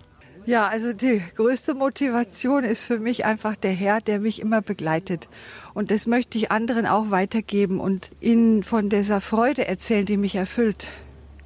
Ja, 0.48 0.70
also 0.70 0.94
die 0.94 1.22
größte 1.36 1.74
Motivation 1.74 2.64
ist 2.64 2.86
für 2.86 3.00
mich 3.00 3.26
einfach 3.26 3.58
der 3.58 3.74
Herr, 3.74 4.00
der 4.00 4.22
mich 4.22 4.40
immer 4.40 4.62
begleitet. 4.62 5.28
Und 5.74 5.92
das 5.92 6.08
möchte 6.08 6.38
ich 6.38 6.52
anderen 6.52 6.86
auch 6.86 7.12
weitergeben 7.12 7.82
und 7.82 8.12
ihnen 8.22 8.64
von 8.64 8.88
dieser 8.88 9.20
Freude 9.20 9.68
erzählen, 9.68 10.06
die 10.06 10.16
mich 10.16 10.36
erfüllt. 10.36 10.88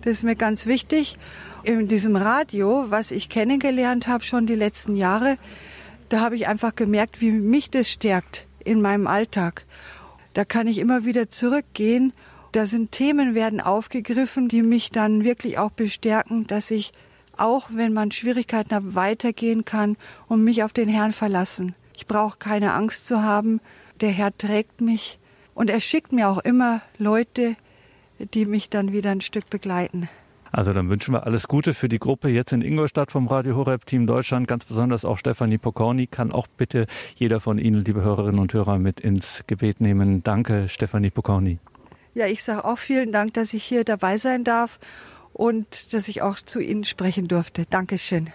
Das 0.01 0.11
ist 0.11 0.23
mir 0.23 0.35
ganz 0.35 0.67
wichtig 0.67 1.17
in 1.63 1.87
diesem 1.87 2.15
Radio, 2.15 2.85
was 2.89 3.11
ich 3.11 3.29
kennengelernt 3.29 4.07
habe 4.07 4.23
schon 4.23 4.47
die 4.47 4.55
letzten 4.55 4.95
Jahre, 4.95 5.37
da 6.09 6.19
habe 6.19 6.35
ich 6.35 6.47
einfach 6.47 6.75
gemerkt, 6.75 7.21
wie 7.21 7.31
mich 7.31 7.69
das 7.69 7.89
stärkt 7.89 8.47
in 8.63 8.81
meinem 8.81 9.07
Alltag. 9.07 9.65
Da 10.33 10.45
kann 10.45 10.67
ich 10.67 10.77
immer 10.77 11.05
wieder 11.05 11.29
zurückgehen. 11.29 12.13
Da 12.51 12.67
sind 12.67 12.91
Themen 12.91 13.33
werden 13.35 13.61
aufgegriffen, 13.61 14.47
die 14.47 14.61
mich 14.61 14.91
dann 14.91 15.23
wirklich 15.23 15.57
auch 15.57 15.71
bestärken, 15.71 16.47
dass 16.47 16.71
ich 16.71 16.91
auch 17.37 17.69
wenn 17.73 17.93
man 17.93 18.11
Schwierigkeiten 18.11 18.75
hat, 18.75 18.95
weitergehen 18.95 19.65
kann 19.65 19.97
und 20.27 20.43
mich 20.43 20.63
auf 20.63 20.73
den 20.73 20.89
Herrn 20.89 21.11
verlassen. 21.11 21.75
Ich 21.95 22.07
brauche 22.07 22.37
keine 22.37 22.73
Angst 22.73 23.07
zu 23.07 23.23
haben. 23.23 23.61
Der 23.99 24.09
Herr 24.09 24.37
trägt 24.37 24.81
mich 24.81 25.17
und 25.55 25.69
er 25.69 25.81
schickt 25.81 26.11
mir 26.11 26.29
auch 26.29 26.39
immer 26.39 26.81
Leute, 26.97 27.55
die 28.33 28.45
mich 28.45 28.69
dann 28.69 28.91
wieder 28.91 29.11
ein 29.11 29.21
Stück 29.21 29.49
begleiten. 29.49 30.09
Also 30.51 30.73
dann 30.73 30.89
wünschen 30.89 31.13
wir 31.13 31.25
alles 31.25 31.47
Gute 31.47 31.73
für 31.73 31.87
die 31.87 31.99
Gruppe 31.99 32.29
jetzt 32.29 32.51
in 32.51 32.61
Ingolstadt 32.61 33.11
vom 33.11 33.27
Radio 33.27 33.55
Horeb 33.55 33.85
Team 33.85 34.05
Deutschland, 34.05 34.47
ganz 34.47 34.65
besonders 34.65 35.05
auch 35.05 35.17
Stefanie 35.17 35.57
Pokorny. 35.57 36.07
Kann 36.07 36.31
auch 36.31 36.47
bitte 36.47 36.87
jeder 37.15 37.39
von 37.39 37.57
Ihnen, 37.57 37.85
liebe 37.85 38.01
Hörerinnen 38.01 38.39
und 38.39 38.53
Hörer, 38.53 38.77
mit 38.77 38.99
ins 38.99 39.43
Gebet 39.47 39.79
nehmen. 39.79 40.23
Danke, 40.23 40.67
Stefanie 40.67 41.09
Pokorny. 41.09 41.59
Ja, 42.13 42.25
ich 42.25 42.43
sage 42.43 42.65
auch 42.65 42.77
vielen 42.77 43.13
Dank, 43.13 43.33
dass 43.35 43.53
ich 43.53 43.63
hier 43.63 43.85
dabei 43.85 44.17
sein 44.17 44.43
darf 44.43 44.79
und 45.33 45.93
dass 45.93 46.09
ich 46.09 46.21
auch 46.21 46.37
zu 46.39 46.59
Ihnen 46.59 46.83
sprechen 46.83 47.29
durfte. 47.29 47.65
Dankeschön. 47.69 48.29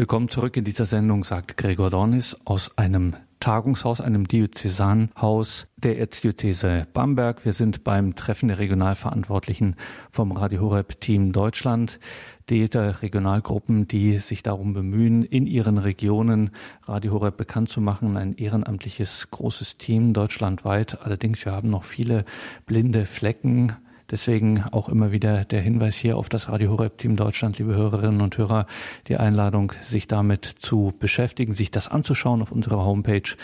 Willkommen 0.00 0.30
zurück 0.30 0.56
in 0.56 0.64
dieser 0.64 0.86
Sendung, 0.86 1.24
sagt 1.24 1.58
Gregor 1.58 1.90
Dornis 1.90 2.34
aus 2.46 2.78
einem 2.78 3.16
Tagungshaus, 3.38 4.00
einem 4.00 4.26
Diözesanhaus 4.26 5.66
der 5.76 5.98
Erzdiözese 5.98 6.86
Bamberg. 6.94 7.44
Wir 7.44 7.52
sind 7.52 7.84
beim 7.84 8.14
Treffen 8.14 8.48
der 8.48 8.58
Regionalverantwortlichen 8.58 9.76
vom 10.10 10.32
Radio 10.32 10.62
Horeb 10.62 11.02
Team 11.02 11.32
Deutschland, 11.32 12.00
der 12.48 13.02
Regionalgruppen, 13.02 13.88
die 13.88 14.20
sich 14.20 14.42
darum 14.42 14.72
bemühen, 14.72 15.22
in 15.22 15.46
ihren 15.46 15.76
Regionen 15.76 16.52
Radio 16.84 17.12
Horeb 17.12 17.36
bekannt 17.36 17.68
zu 17.68 17.82
machen. 17.82 18.16
Ein 18.16 18.36
ehrenamtliches 18.36 19.30
großes 19.30 19.76
Team 19.76 20.14
deutschlandweit. 20.14 21.02
Allerdings, 21.02 21.44
wir 21.44 21.52
haben 21.52 21.68
noch 21.68 21.84
viele 21.84 22.24
blinde 22.64 23.04
Flecken 23.04 23.76
Deswegen 24.10 24.64
auch 24.72 24.88
immer 24.88 25.12
wieder 25.12 25.44
der 25.44 25.60
Hinweis 25.60 25.96
hier 25.96 26.16
auf 26.16 26.28
das 26.28 26.48
Radio 26.48 26.72
Horeb 26.72 26.98
Team 26.98 27.16
Deutschland, 27.16 27.58
liebe 27.58 27.74
Hörerinnen 27.74 28.20
und 28.20 28.36
Hörer, 28.36 28.66
die 29.06 29.16
Einladung, 29.16 29.72
sich 29.82 30.08
damit 30.08 30.44
zu 30.44 30.92
beschäftigen, 30.98 31.54
sich 31.54 31.70
das 31.70 31.88
anzuschauen 31.88 32.42
auf 32.42 32.50
unserer 32.50 32.84
Homepage 32.84 33.36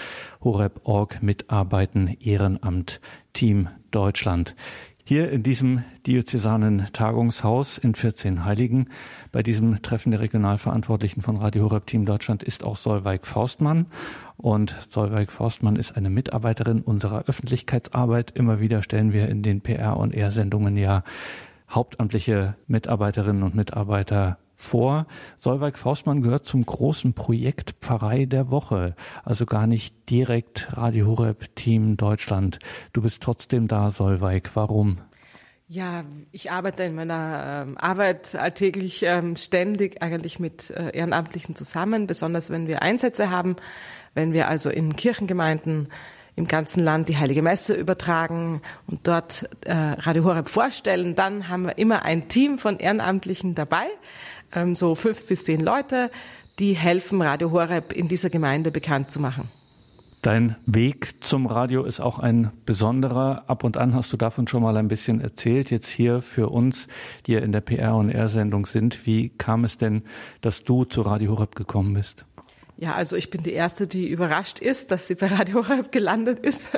horeb.org, 0.43 1.23
Mitarbeiten, 1.23 2.09
Ehrenamt, 2.21 3.01
Team 3.33 3.69
Deutschland. 3.93 4.57
Hier 5.09 5.31
in 5.31 5.45
diesem 5.45 5.85
diözesanen 6.05 6.89
Tagungshaus 6.93 7.79
in 7.79 7.95
14 7.95 8.45
Heiligen, 8.45 8.89
bei 9.31 9.45
diesem 9.45 9.81
Treffen 9.81 10.11
der 10.11 10.19
Regionalverantwortlichen 10.19 11.23
von 11.23 11.37
Radio 11.37 11.63
Horeb 11.63 11.87
Team 11.87 12.07
Deutschland 12.07 12.43
ist 12.43 12.65
auch 12.65 12.75
Solveig 12.75 13.25
Faustmann. 13.25 13.87
Und 14.37 14.77
Solveig 14.89 15.33
Faustmann 15.33 15.77
ist 15.77 15.97
eine 15.97 16.11
Mitarbeiterin 16.11 16.83
unserer 16.83 17.25
Öffentlichkeitsarbeit. 17.27 18.33
Immer 18.33 18.61
wieder 18.61 18.83
stellen 18.83 19.13
wir 19.13 19.29
in 19.29 19.43
den 19.43 19.63
PR- 19.63 19.97
und 19.97 20.13
R-Sendungen 20.13 20.77
ja 20.77 21.05
hauptamtliche 21.71 22.55
Mitarbeiterinnen 22.67 23.43
und 23.43 23.55
Mitarbeiter 23.55 24.39
vor. 24.55 25.07
Solveig 25.39 25.79
Faustmann 25.79 26.23
gehört 26.23 26.47
zum 26.47 26.65
großen 26.65 27.13
Projekt 27.13 27.75
Pfarrei 27.81 28.25
der 28.25 28.51
Woche, 28.51 28.95
also 29.23 29.47
gar 29.47 29.67
nicht 29.67 30.11
direkt 30.11 30.69
Radio 30.77 31.07
Horeb 31.07 31.55
Team 31.57 31.97
Deutschland. 31.97 32.59
Du 32.93 33.03
bist 33.03 33.23
trotzdem 33.23 33.69
da, 33.69 33.91
Solveig. 33.91 34.51
Warum? 34.55 34.99
Ja, 35.69 36.05
ich 36.31 36.53
arbeite 36.53 36.85
in 36.85 36.95
meiner 36.95 37.65
ähm, 37.67 37.77
Arbeit 37.77 38.37
alltäglich 38.37 39.03
ähm, 39.03 39.35
ständig 39.35 40.01
eigentlich 40.01 40.39
mit 40.39 40.71
äh, 40.71 40.91
Ehrenamtlichen 40.91 41.57
zusammen, 41.57 42.07
besonders 42.07 42.51
wenn 42.51 42.69
wir 42.69 42.83
Einsätze 42.83 43.31
haben, 43.31 43.57
wenn 44.17 44.33
wir 44.33 44.49
also 44.49 44.71
in 44.71 44.97
Kirchengemeinden 44.97 45.89
im 46.37 46.49
ganzen 46.49 46.83
Land 46.83 47.09
die 47.09 47.19
Heilige 47.19 47.43
Messe 47.43 47.75
übertragen 47.75 48.61
und 48.87 49.07
dort 49.07 49.49
äh, 49.65 49.73
Radio 49.73 50.25
Horeb 50.25 50.49
vorstellen, 50.49 51.15
dann 51.15 51.49
haben 51.49 51.65
wir 51.65 51.79
immer 51.79 52.03
ein 52.03 52.29
Team 52.29 52.59
von 52.59 52.79
Ehrenamtlichen 52.79 53.55
dabei, 53.55 53.87
ähm, 54.55 54.75
so 54.75 54.95
fünf 54.95 55.27
bis 55.27 55.45
zehn 55.45 55.61
Leute, 55.61 56.11
die 56.59 56.73
helfen, 56.73 57.23
Radio 57.23 57.53
Horeb 57.53 57.93
in 57.93 58.09
dieser 58.09 58.31
Gemeinde 58.31 58.71
bekannt 58.71 59.11
zu 59.11 59.21
machen. 59.21 59.49
Dein 60.23 60.57
Weg 60.67 61.23
zum 61.23 61.47
Radio 61.47 61.85
ist 61.85 62.01
auch 62.01 62.19
ein 62.19 62.51
besonderer. 62.65 63.45
Ab 63.47 63.63
und 63.63 63.77
an 63.77 63.95
hast 63.95 64.13
du 64.13 64.17
davon 64.17 64.49
schon 64.49 64.63
mal 64.63 64.77
ein 64.77 64.89
bisschen 64.89 65.21
erzählt. 65.21 65.71
Jetzt 65.71 65.89
hier 65.89 66.21
für 66.21 66.49
uns, 66.49 66.89
die 67.27 67.33
ja 67.33 67.41
in 67.41 67.53
der 67.53 67.61
PR 67.61 67.95
und 67.95 68.11
R-Sendung 68.11 68.67
sind. 68.67 69.07
Wie 69.07 69.29
kam 69.29 69.65
es 69.65 69.77
denn, 69.77 70.03
dass 70.41 70.65
du 70.65 70.85
zu 70.85 71.03
Radio 71.03 71.33
Horeb 71.33 71.55
gekommen 71.55 71.95
bist? 71.95 72.25
Ja, 72.79 72.95
also 72.95 73.17
ich 73.17 73.31
bin 73.31 73.43
die 73.43 73.55
erste, 73.55 73.87
die 73.87 74.07
überrascht 74.07 74.59
ist, 74.59 74.91
dass 74.91 75.07
sie 75.07 75.15
bei 75.15 75.29
Radio 75.29 75.67
Horeb 75.69 75.91
gelandet 75.93 76.41
ist. 76.41 76.69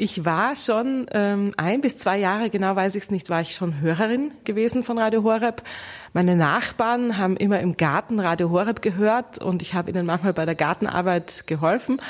Ich 0.00 0.24
war 0.24 0.54
schon 0.54 1.06
ähm, 1.10 1.50
ein 1.56 1.80
bis 1.80 1.98
zwei 1.98 2.18
Jahre, 2.18 2.50
genau 2.50 2.76
weiß 2.76 2.94
ich 2.94 3.02
es 3.02 3.10
nicht, 3.10 3.30
war 3.30 3.40
ich 3.40 3.56
schon 3.56 3.80
Hörerin 3.80 4.30
gewesen 4.44 4.84
von 4.84 4.96
Radio 4.96 5.24
Horeb. 5.24 5.64
Meine 6.12 6.36
Nachbarn 6.36 7.18
haben 7.18 7.36
immer 7.36 7.58
im 7.58 7.76
Garten 7.76 8.20
Radio 8.20 8.50
Horeb 8.50 8.80
gehört 8.80 9.42
und 9.42 9.60
ich 9.60 9.74
habe 9.74 9.90
ihnen 9.90 10.06
manchmal 10.06 10.34
bei 10.34 10.46
der 10.46 10.54
Gartenarbeit 10.54 11.48
geholfen. 11.48 12.00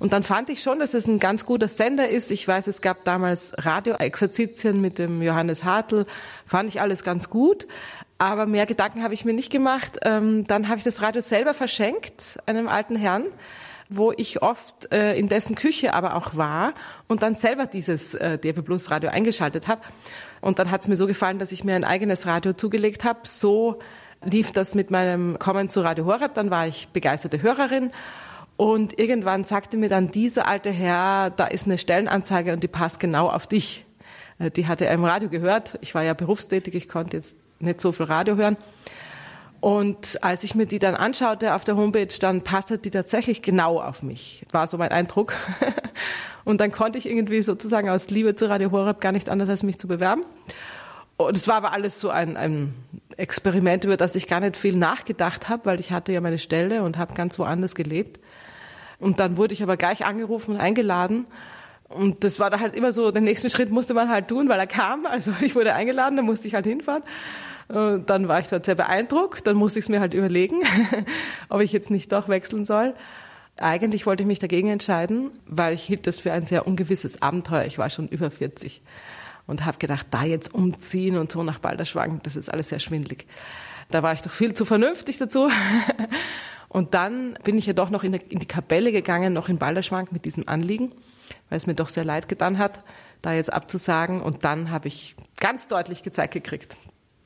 Und 0.00 0.12
dann 0.12 0.24
fand 0.24 0.50
ich 0.50 0.60
schon, 0.60 0.80
dass 0.80 0.92
es 0.92 1.06
ein 1.06 1.20
ganz 1.20 1.46
guter 1.46 1.68
Sender 1.68 2.08
ist. 2.08 2.32
Ich 2.32 2.48
weiß, 2.48 2.66
es 2.66 2.80
gab 2.80 3.04
damals 3.04 3.52
Radio-Exerzitien 3.58 4.80
mit 4.80 4.98
dem 4.98 5.22
Johannes 5.22 5.62
Hartl. 5.62 6.04
Fand 6.44 6.68
ich 6.68 6.80
alles 6.80 7.04
ganz 7.04 7.30
gut. 7.30 7.68
Aber 8.18 8.46
mehr 8.46 8.66
Gedanken 8.66 9.02
habe 9.02 9.14
ich 9.14 9.24
mir 9.24 9.34
nicht 9.34 9.50
gemacht. 9.50 9.98
Ähm, 10.02 10.44
dann 10.46 10.68
habe 10.68 10.78
ich 10.78 10.84
das 10.84 11.02
Radio 11.02 11.20
selber 11.20 11.52
verschenkt, 11.54 12.38
einem 12.46 12.68
alten 12.68 12.96
Herrn 12.96 13.24
wo 13.88 14.12
ich 14.16 14.42
oft 14.42 14.92
äh, 14.92 15.16
in 15.16 15.28
dessen 15.28 15.54
Küche 15.54 15.94
aber 15.94 16.16
auch 16.16 16.36
war 16.36 16.74
und 17.08 17.22
dann 17.22 17.36
selber 17.36 17.66
dieses 17.66 18.14
äh, 18.14 18.38
DRB 18.38 18.64
Plus 18.64 18.90
Radio 18.90 19.10
eingeschaltet 19.10 19.68
habe. 19.68 19.82
Und 20.40 20.58
dann 20.58 20.70
hat 20.70 20.82
es 20.82 20.88
mir 20.88 20.96
so 20.96 21.06
gefallen, 21.06 21.38
dass 21.38 21.52
ich 21.52 21.64
mir 21.64 21.76
ein 21.76 21.84
eigenes 21.84 22.26
Radio 22.26 22.52
zugelegt 22.52 23.04
habe. 23.04 23.20
So 23.24 23.78
lief 24.24 24.52
das 24.52 24.74
mit 24.74 24.90
meinem 24.90 25.38
Kommen 25.38 25.68
zu 25.68 25.80
Radio 25.80 26.06
Horeb. 26.06 26.34
Dann 26.34 26.50
war 26.50 26.66
ich 26.66 26.88
begeisterte 26.88 27.42
Hörerin. 27.42 27.90
Und 28.56 28.98
irgendwann 28.98 29.44
sagte 29.44 29.76
mir 29.76 29.88
dann 29.88 30.10
dieser 30.10 30.48
alte 30.48 30.70
Herr, 30.70 31.30
da 31.30 31.46
ist 31.46 31.66
eine 31.66 31.78
Stellenanzeige 31.78 32.52
und 32.54 32.62
die 32.62 32.68
passt 32.68 32.98
genau 32.98 33.28
auf 33.28 33.46
dich. 33.46 33.84
Äh, 34.38 34.50
die 34.50 34.66
hatte 34.66 34.86
er 34.86 34.94
im 34.94 35.04
Radio 35.04 35.28
gehört. 35.28 35.78
Ich 35.80 35.94
war 35.94 36.02
ja 36.02 36.14
berufstätig, 36.14 36.74
ich 36.74 36.88
konnte 36.88 37.16
jetzt 37.18 37.36
nicht 37.58 37.80
so 37.80 37.92
viel 37.92 38.06
Radio 38.06 38.36
hören. 38.36 38.56
Und 39.60 40.22
als 40.22 40.44
ich 40.44 40.54
mir 40.54 40.66
die 40.66 40.78
dann 40.78 40.94
anschaute 40.94 41.54
auf 41.54 41.64
der 41.64 41.76
Homepage, 41.76 42.14
dann 42.20 42.42
passte 42.42 42.78
die 42.78 42.90
tatsächlich 42.90 43.42
genau 43.42 43.80
auf 43.80 44.02
mich. 44.02 44.44
War 44.52 44.66
so 44.66 44.78
mein 44.78 44.90
Eindruck. 44.92 45.32
Und 46.44 46.60
dann 46.60 46.70
konnte 46.70 46.98
ich 46.98 47.06
irgendwie 47.06 47.42
sozusagen 47.42 47.88
aus 47.88 48.08
Liebe 48.08 48.34
zu 48.36 48.48
Radio 48.48 48.70
Horeb 48.70 49.00
gar 49.00 49.12
nicht 49.12 49.28
anders 49.28 49.48
als 49.48 49.62
mich 49.62 49.78
zu 49.78 49.88
bewerben. 49.88 50.24
Und 51.16 51.36
es 51.36 51.48
war 51.48 51.56
aber 51.56 51.72
alles 51.72 51.98
so 51.98 52.10
ein, 52.10 52.36
ein 52.36 52.74
Experiment, 53.16 53.84
über 53.84 53.96
das 53.96 54.14
ich 54.14 54.28
gar 54.28 54.40
nicht 54.40 54.56
viel 54.56 54.76
nachgedacht 54.76 55.48
habe, 55.48 55.64
weil 55.64 55.80
ich 55.80 55.90
hatte 55.90 56.12
ja 56.12 56.20
meine 56.20 56.38
Stelle 56.38 56.82
und 56.82 56.98
habe 56.98 57.14
ganz 57.14 57.38
woanders 57.38 57.74
gelebt. 57.74 58.20
Und 58.98 59.18
dann 59.18 59.36
wurde 59.36 59.54
ich 59.54 59.62
aber 59.62 59.76
gleich 59.76 60.04
angerufen 60.04 60.52
und 60.54 60.60
eingeladen. 60.60 61.26
Und 61.88 62.24
das 62.24 62.38
war 62.38 62.50
da 62.50 62.60
halt 62.60 62.76
immer 62.76 62.92
so, 62.92 63.10
den 63.10 63.24
nächsten 63.24 63.50
Schritt 63.50 63.70
musste 63.70 63.94
man 63.94 64.08
halt 64.08 64.28
tun, 64.28 64.48
weil 64.48 64.58
er 64.58 64.66
kam. 64.66 65.06
Also 65.06 65.32
ich 65.40 65.54
wurde 65.54 65.74
eingeladen, 65.74 66.16
dann 66.16 66.26
musste 66.26 66.46
ich 66.46 66.54
halt 66.54 66.66
hinfahren. 66.66 67.02
Äh, 67.68 67.98
dann 68.04 68.28
war 68.28 68.40
ich 68.40 68.48
dort 68.48 68.64
sehr 68.64 68.74
beeindruckt, 68.74 69.46
dann 69.46 69.56
musste 69.56 69.78
ich 69.78 69.86
es 69.86 69.88
mir 69.88 70.00
halt 70.00 70.14
überlegen, 70.14 70.60
ob 71.48 71.60
ich 71.60 71.72
jetzt 71.72 71.90
nicht 71.90 72.12
doch 72.12 72.28
wechseln 72.28 72.64
soll. 72.64 72.94
Eigentlich 73.58 74.04
wollte 74.04 74.22
ich 74.22 74.26
mich 74.26 74.38
dagegen 74.38 74.68
entscheiden, 74.68 75.30
weil 75.46 75.74
ich 75.74 75.82
hielt 75.82 76.06
das 76.06 76.18
für 76.18 76.32
ein 76.32 76.44
sehr 76.44 76.66
ungewisses 76.66 77.22
Abenteuer. 77.22 77.64
Ich 77.64 77.78
war 77.78 77.88
schon 77.88 78.08
über 78.08 78.30
40 78.30 78.82
und 79.46 79.64
habe 79.64 79.78
gedacht, 79.78 80.06
da 80.10 80.24
jetzt 80.24 80.54
umziehen 80.54 81.16
und 81.16 81.32
so 81.32 81.42
nach 81.42 81.58
Balderschwang, 81.58 82.20
das 82.22 82.36
ist 82.36 82.52
alles 82.52 82.68
sehr 82.68 82.80
schwindlig. 82.80 83.26
Da 83.88 84.02
war 84.02 84.12
ich 84.12 84.20
doch 84.20 84.32
viel 84.32 84.52
zu 84.52 84.64
vernünftig 84.64 85.18
dazu. 85.18 85.48
Und 86.68 86.94
dann 86.94 87.38
bin 87.44 87.56
ich 87.56 87.66
ja 87.66 87.72
doch 87.72 87.90
noch 87.90 88.02
in, 88.02 88.12
die 88.12 88.46
Kapelle 88.46 88.92
gegangen, 88.92 89.32
noch 89.32 89.48
in 89.48 89.56
Balderschwang 89.56 90.08
mit 90.10 90.24
diesem 90.24 90.48
Anliegen, 90.48 90.92
weil 91.48 91.56
es 91.58 91.66
mir 91.66 91.74
doch 91.74 91.88
sehr 91.88 92.04
leid 92.04 92.28
getan 92.28 92.58
hat, 92.58 92.82
da 93.22 93.32
jetzt 93.32 93.52
abzusagen. 93.52 94.20
Und 94.20 94.44
dann 94.44 94.70
habe 94.70 94.88
ich 94.88 95.14
ganz 95.38 95.68
deutlich 95.68 96.02
gezeigt 96.02 96.34
gekriegt, 96.34 96.76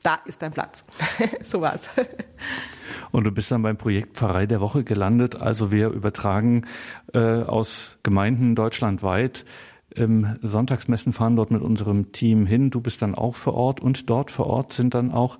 da 0.03 0.19
ist 0.25 0.41
dein 0.41 0.51
Platz. 0.51 0.85
so 1.43 1.61
war's. 1.61 1.89
Und 3.11 3.23
du 3.25 3.31
bist 3.31 3.51
dann 3.51 3.61
beim 3.61 3.77
Projekt 3.77 4.17
Pfarrei 4.17 4.45
der 4.45 4.61
Woche 4.61 4.83
gelandet. 4.83 5.35
Also 5.35 5.71
wir 5.71 5.89
übertragen 5.89 6.65
äh, 7.13 7.19
aus 7.19 7.97
Gemeinden 8.03 8.55
deutschlandweit 8.55 9.45
ähm, 9.95 10.37
Sonntagsmessen, 10.41 11.13
fahren 11.13 11.35
dort 11.35 11.51
mit 11.51 11.61
unserem 11.61 12.11
Team 12.11 12.45
hin. 12.45 12.69
Du 12.69 12.81
bist 12.81 13.01
dann 13.01 13.15
auch 13.15 13.35
vor 13.35 13.53
Ort 13.53 13.79
und 13.79 14.09
dort 14.09 14.31
vor 14.31 14.47
Ort 14.47 14.73
sind 14.73 14.93
dann 14.93 15.11
auch 15.11 15.39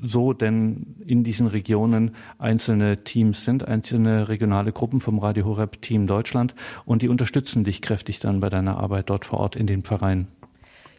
so, 0.00 0.32
denn 0.32 0.96
in 1.06 1.22
diesen 1.22 1.46
Regionen 1.46 2.16
einzelne 2.38 3.04
Teams 3.04 3.44
sind, 3.44 3.66
einzelne 3.68 4.28
regionale 4.28 4.72
Gruppen 4.72 5.00
vom 5.00 5.18
Radio 5.18 5.44
Horeb 5.44 5.80
Team 5.80 6.08
Deutschland 6.08 6.54
und 6.84 7.02
die 7.02 7.08
unterstützen 7.08 7.62
dich 7.62 7.82
kräftig 7.82 8.18
dann 8.18 8.40
bei 8.40 8.48
deiner 8.48 8.78
Arbeit 8.78 9.10
dort 9.10 9.24
vor 9.24 9.38
Ort 9.38 9.54
in 9.54 9.66
den 9.66 9.84
Pfarreien. 9.84 10.26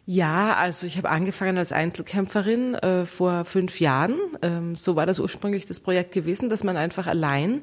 Ja, 0.06 0.54
also 0.54 0.86
ich 0.86 0.98
habe 0.98 1.08
angefangen 1.08 1.56
als 1.56 1.72
Einzelkämpferin 1.72 2.74
äh, 2.74 3.06
vor 3.06 3.46
fünf 3.46 3.80
Jahren. 3.80 4.18
Ähm, 4.42 4.76
so 4.76 4.96
war 4.96 5.06
das 5.06 5.18
ursprünglich 5.18 5.64
das 5.64 5.80
Projekt 5.80 6.12
gewesen, 6.12 6.50
dass 6.50 6.62
man 6.62 6.76
einfach 6.76 7.06
allein 7.06 7.62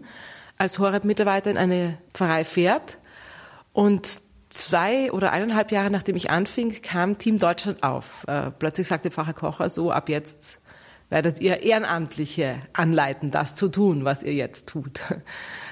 als 0.57 0.79
Horeb-Mitarbeiter 0.79 1.51
in 1.51 1.57
eine 1.57 1.97
Pfarrei 2.13 2.43
fährt. 2.43 2.97
Und 3.73 4.21
zwei 4.49 5.11
oder 5.11 5.31
eineinhalb 5.31 5.71
Jahre 5.71 5.91
nachdem 5.91 6.15
ich 6.15 6.31
anfing, 6.31 6.81
kam 6.81 7.19
Team 7.19 7.37
Deutschland 7.37 7.83
auf. 7.83 8.25
Äh, 8.27 8.49
plötzlich 8.51 8.87
sagte 8.87 9.11
Pfarrer 9.11 9.33
Kocher 9.33 9.69
so, 9.69 9.91
ab 9.91 10.09
jetzt 10.09 10.59
werdet 11.09 11.41
ihr 11.41 11.61
Ehrenamtliche 11.61 12.61
anleiten, 12.73 13.29
das 13.29 13.53
zu 13.53 13.67
tun, 13.69 14.03
was 14.03 14.23
ihr 14.23 14.33
jetzt 14.33 14.67
tut. 14.67 15.01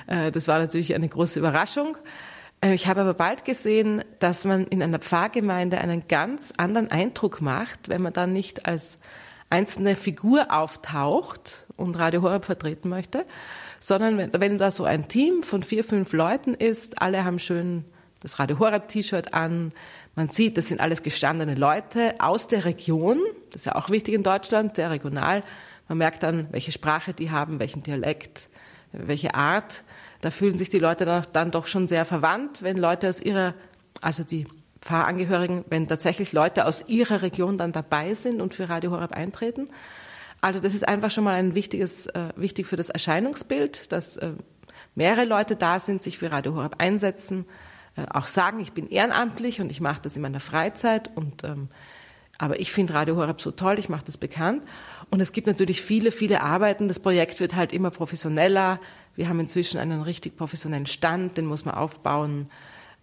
Äh, 0.08 0.32
das 0.32 0.48
war 0.48 0.58
natürlich 0.58 0.96
eine 0.96 1.08
große 1.08 1.38
Überraschung. 1.38 1.96
Äh, 2.62 2.74
ich 2.74 2.88
habe 2.88 3.02
aber 3.02 3.14
bald 3.14 3.46
gesehen, 3.46 4.04
dass 4.20 4.46
man 4.46 4.66
in 4.68 4.82
einer 4.82 5.00
Pfarrgemeinde 5.00 5.80
einen 5.80 6.08
ganz 6.08 6.54
anderen 6.58 6.92
Eindruck 6.92 7.42
macht, 7.42 7.90
wenn 7.90 8.02
man 8.02 8.14
dann 8.14 8.34
nicht 8.34 8.66
als 8.66 9.00
einzelne 9.50 9.96
Figur 9.96 10.52
auftaucht 10.52 11.66
und 11.76 11.98
Radio 11.98 12.22
Horeb 12.22 12.46
vertreten 12.46 12.90
möchte, 12.90 13.26
sondern 13.80 14.18
wenn, 14.18 14.32
wenn 14.34 14.58
da 14.58 14.72
so 14.72 14.84
ein 14.84 15.08
Team 15.08 15.44
von 15.44 15.64
vier, 15.64 15.84
fünf 15.84 16.14
Leuten 16.14 16.54
ist, 16.54 17.02
alle 17.02 17.24
haben 17.26 17.40
schön 17.40 17.86
das 18.20 18.38
Radio 18.38 18.60
Horeb 18.60 18.90
T-Shirt 18.90 19.34
an, 19.34 19.72
man 20.16 20.28
sieht, 20.28 20.58
das 20.58 20.68
sind 20.68 20.82
alles 20.82 21.02
gestandene 21.02 21.56
Leute 21.56 22.16
aus 22.20 22.48
der 22.48 22.66
Region, 22.66 23.20
das 23.52 23.62
ist 23.62 23.66
ja 23.68 23.76
auch 23.76 23.90
wichtig 23.90 24.14
in 24.14 24.24
Deutschland, 24.24 24.76
sehr 24.76 24.92
regional. 24.92 25.44
Man 25.88 25.98
merkt 25.98 26.24
dann, 26.24 26.48
welche 26.52 26.74
Sprache 26.74 27.14
die 27.14 27.32
haben, 27.32 27.60
welchen 27.60 27.84
Dialekt, 27.84 28.50
welche 28.92 29.34
Art 29.34 29.84
da 30.22 30.32
fühlen 30.32 30.58
sich 30.58 30.70
die 30.70 30.80
Leute 30.80 31.24
dann 31.34 31.52
doch 31.52 31.68
schon 31.68 31.88
sehr 31.88 32.06
verwandt, 32.06 32.62
wenn 32.62 32.78
Leute 32.78 33.10
aus 33.10 33.22
ihrer, 33.22 33.54
also 34.02 34.24
die 34.24 34.48
Pfarrangehörigen, 34.82 35.66
wenn 35.70 35.88
tatsächlich 35.88 36.34
Leute 36.34 36.66
aus 36.66 36.86
ihrer 36.88 37.22
Region 37.22 37.58
dann 37.58 37.72
dabei 37.72 38.14
sind 38.14 38.42
und 38.42 38.54
für 38.54 38.70
Radio 38.70 38.92
Horeb 38.92 39.14
eintreten. 39.14 39.70
Also 40.42 40.60
das 40.60 40.74
ist 40.74 40.88
einfach 40.88 41.12
schon 41.12 41.26
mal 41.26 41.36
ein 41.36 41.54
wichtiges, 41.54 42.08
äh, 42.08 42.30
wichtig 42.36 42.66
für 42.66 42.78
das 42.78 42.90
Erscheinungsbild, 42.90 43.92
dass 43.92 44.18
äh, 44.18 44.34
mehrere 44.96 45.26
Leute 45.26 45.56
da 45.56 45.80
sind, 45.80 46.02
sich 46.02 46.18
für 46.18 46.32
Radio 46.32 46.56
Horeb 46.56 46.76
einsetzen, 46.78 47.46
äh, 47.98 48.06
auch 48.10 48.28
sagen, 48.28 48.62
ich 48.62 48.72
bin 48.72 48.88
ehrenamtlich 48.88 49.60
und 49.60 49.70
ich 49.70 49.82
mache 49.82 50.02
das 50.02 50.16
in 50.16 50.22
meiner 50.22 50.40
Freizeit 50.40 51.12
und 51.16 51.44
ähm, 51.44 51.68
aber 52.42 52.60
ich 52.62 52.72
finde 52.72 52.94
Radio 52.94 53.18
Horeb 53.18 53.42
so 53.42 53.52
toll, 53.52 53.78
ich 53.80 53.90
mache 53.90 54.06
das 54.06 54.16
bekannt. 54.16 54.64
Und 55.10 55.20
es 55.20 55.34
gibt 55.34 55.46
natürlich 55.46 55.82
viele, 55.82 56.14
viele 56.14 56.42
Arbeiten. 56.42 56.88
Das 56.88 57.00
Projekt 57.00 57.42
wird 57.42 57.54
halt 57.54 57.74
immer 57.74 57.92
professioneller. 57.92 58.80
Wir 59.20 59.28
haben 59.28 59.42
inzwischen 59.42 59.82
einen 59.82 60.02
richtig 60.02 60.38
professionellen 60.38 60.86
Stand, 60.86 61.36
den 61.36 61.46
muss 61.46 61.66
man 61.66 61.76
aufbauen. 61.76 62.50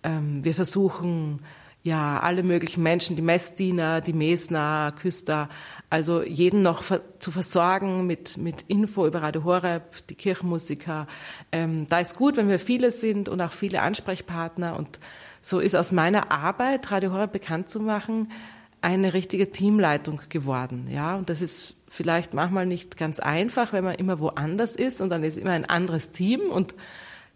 Ähm, 0.02 0.42
wir 0.42 0.54
versuchen 0.54 1.40
ja, 1.82 2.18
alle 2.20 2.42
möglichen 2.42 2.82
Menschen, 2.82 3.16
die 3.16 3.22
Messdiener, 3.22 4.00
die 4.00 4.14
Mesner, 4.14 4.94
Küster, 4.98 5.50
also 5.90 6.22
jeden 6.22 6.62
noch 6.62 6.82
zu 7.18 7.30
versorgen 7.30 8.06
mit, 8.06 8.38
mit 8.38 8.62
Info 8.66 9.06
über 9.06 9.20
Radio 9.20 9.44
Horeb, 9.44 10.06
die 10.08 10.14
Kirchenmusiker. 10.14 11.06
Ähm, 11.52 11.86
da 11.90 12.00
ist 12.00 12.16
gut, 12.16 12.38
wenn 12.38 12.48
wir 12.48 12.60
viele 12.60 12.92
sind 12.92 13.28
und 13.28 13.42
auch 13.42 13.52
viele 13.52 13.82
Ansprechpartner. 13.82 14.74
Und 14.74 14.98
so 15.42 15.60
ist 15.60 15.76
aus 15.76 15.92
meiner 15.92 16.32
Arbeit, 16.32 16.90
Radio 16.90 17.12
Horeb 17.12 17.32
bekannt 17.32 17.68
zu 17.68 17.78
machen, 17.78 18.32
eine 18.80 19.12
richtige 19.12 19.52
Teamleitung 19.52 20.22
geworden. 20.30 20.88
Ja, 20.90 21.14
und 21.16 21.28
das 21.28 21.42
ist 21.42 21.75
vielleicht 21.88 22.34
manchmal 22.34 22.66
nicht 22.66 22.96
ganz 22.96 23.20
einfach, 23.20 23.72
wenn 23.72 23.84
man 23.84 23.94
immer 23.94 24.18
woanders 24.18 24.74
ist 24.76 25.00
und 25.00 25.10
dann 25.10 25.22
ist 25.22 25.38
immer 25.38 25.52
ein 25.52 25.64
anderes 25.64 26.10
Team 26.10 26.40
und 26.50 26.74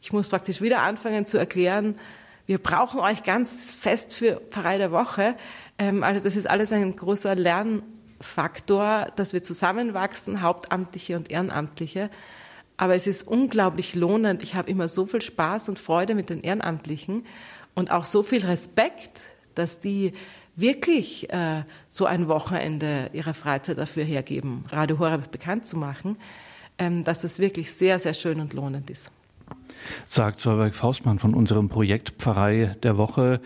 ich 0.00 0.12
muss 0.12 0.28
praktisch 0.28 0.60
wieder 0.60 0.82
anfangen 0.82 1.26
zu 1.26 1.38
erklären, 1.38 1.96
wir 2.46 2.58
brauchen 2.58 2.98
euch 2.98 3.22
ganz 3.22 3.76
fest 3.76 4.12
für 4.12 4.40
Pfarrei 4.50 4.78
der 4.78 4.90
Woche. 4.90 5.36
Ähm, 5.78 6.02
also 6.02 6.20
das 6.20 6.34
ist 6.34 6.50
alles 6.50 6.72
ein 6.72 6.96
großer 6.96 7.36
Lernfaktor, 7.36 9.12
dass 9.14 9.32
wir 9.32 9.44
zusammenwachsen, 9.44 10.42
Hauptamtliche 10.42 11.16
und 11.16 11.30
Ehrenamtliche. 11.30 12.10
Aber 12.76 12.96
es 12.96 13.06
ist 13.06 13.28
unglaublich 13.28 13.94
lohnend. 13.94 14.42
Ich 14.42 14.56
habe 14.56 14.68
immer 14.68 14.88
so 14.88 15.06
viel 15.06 15.22
Spaß 15.22 15.68
und 15.68 15.78
Freude 15.78 16.16
mit 16.16 16.28
den 16.28 16.40
Ehrenamtlichen 16.40 17.24
und 17.74 17.92
auch 17.92 18.04
so 18.04 18.24
viel 18.24 18.44
Respekt, 18.44 19.20
dass 19.54 19.78
die 19.78 20.12
wirklich 20.60 21.32
äh, 21.32 21.62
so 21.88 22.06
ein 22.06 22.28
Wochenende 22.28 23.10
ihrer 23.12 23.34
Freizeit 23.34 23.78
dafür 23.78 24.04
hergeben, 24.04 24.64
Radio 24.68 24.98
Horeb 24.98 25.30
bekannt 25.30 25.66
zu 25.66 25.78
machen, 25.78 26.16
ähm, 26.78 27.04
dass 27.04 27.20
das 27.20 27.38
wirklich 27.38 27.72
sehr, 27.72 27.98
sehr 27.98 28.14
schön 28.14 28.40
und 28.40 28.52
lohnend 28.52 28.90
ist 28.90 29.10
sagt 30.06 30.40
Solveig 30.40 30.74
Faustmann 30.74 31.18
von 31.18 31.34
unserem 31.34 31.68
Projekt 31.68 32.10
Pfarrei 32.18 32.76
der 32.82 32.96
Woche. 32.96 33.40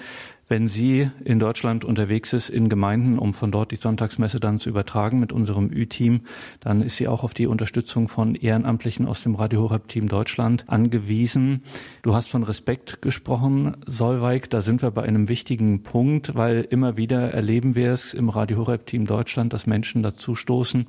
Wenn 0.46 0.68
sie 0.68 1.11
in 1.24 1.38
Deutschland 1.38 1.85
unterwegs 1.85 2.35
ist, 2.35 2.50
in 2.50 2.68
Gemeinden, 2.68 3.18
um 3.18 3.33
von 3.33 3.50
dort 3.50 3.70
die 3.70 3.76
Sonntagsmesse 3.76 4.40
dann 4.40 4.59
zu 4.59 4.68
übertragen 4.68 5.18
mit 5.18 5.33
unserem 5.33 5.70
Ü-Team, 5.70 6.20
dann 6.61 6.83
ist 6.83 6.98
sie 6.98 7.09
auch 7.09 7.24
auf 7.24 7.33
die 7.33 7.46
Unterstützung 7.46 8.09
von 8.09 8.35
Ehrenamtlichen 8.35 9.07
aus 9.07 9.22
dem 9.22 9.35
Radio 9.37 9.62
Horeb 9.62 9.88
Team 9.88 10.09
Deutschland 10.09 10.64
angewiesen. 10.68 11.62
Du 12.02 12.14
hast 12.14 12.28
von 12.28 12.42
Respekt 12.42 13.00
gesprochen, 13.00 13.76
Solveig. 13.87 14.50
Da 14.50 14.61
sind 14.61 14.83
wir 14.83 14.90
bei 14.90 15.02
einem 15.02 15.28
wichtigen 15.28 15.83
Punkt, 15.83 16.35
weil 16.35 16.66
immer 16.68 16.98
wieder 16.98 17.33
erleben 17.33 17.74
wir 17.74 17.92
es 17.92 18.12
im 18.12 18.28
Radio 18.28 18.59
Horeb 18.59 18.87
Team 18.87 19.07
Deutschland, 19.07 19.54
dass 19.54 19.66
Menschen 19.66 20.02
dazu 20.02 20.35
stoßen, 20.35 20.87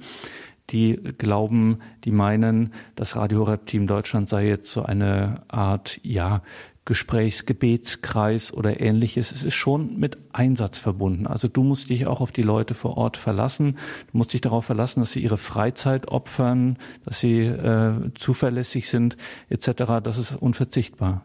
die 0.70 1.00
glauben, 1.18 1.80
die 2.04 2.12
meinen, 2.12 2.74
das 2.96 3.16
Radio 3.16 3.40
Horeb 3.40 3.68
Team 3.68 3.88
Deutschland 3.88 4.28
sei 4.28 4.48
jetzt 4.48 4.72
so 4.72 4.84
eine 4.84 5.44
Art, 5.48 6.00
ja, 6.04 6.42
Gesprächsgebetskreis 6.86 8.54
oder 8.54 8.80
ähnliches. 8.80 9.32
Es 9.32 9.44
ist 9.44 9.56
schon 9.56 9.98
mit 9.98 10.18
Einsatz 10.34 10.78
verbunden. 10.78 11.26
Also 11.26 11.48
du 11.48 11.64
musst 11.64 11.90
dich 11.90 12.06
auch 12.06 12.22
auf 12.22 12.32
die 12.32 12.44
Leute 12.44 12.76
vor 12.76 12.96
Ort 12.96 13.18
verlassen. 13.18 13.78
Du 14.12 14.18
musst 14.18 14.34
dich 14.34 14.42
darauf 14.42 14.66
verlassen, 14.66 15.00
dass 15.00 15.12
sie 15.12 15.22
ihre 15.22 15.40
Freizeit 15.40 16.08
opfern, 16.08 16.78
dass 17.04 17.20
sie 17.20 17.42
äh, 17.42 18.12
zuverlässig 18.14 18.88
sind, 18.88 19.18
etc. 19.50 20.02
Das 20.04 20.20
ist 20.20 20.36
unverzichtbar. 20.36 21.24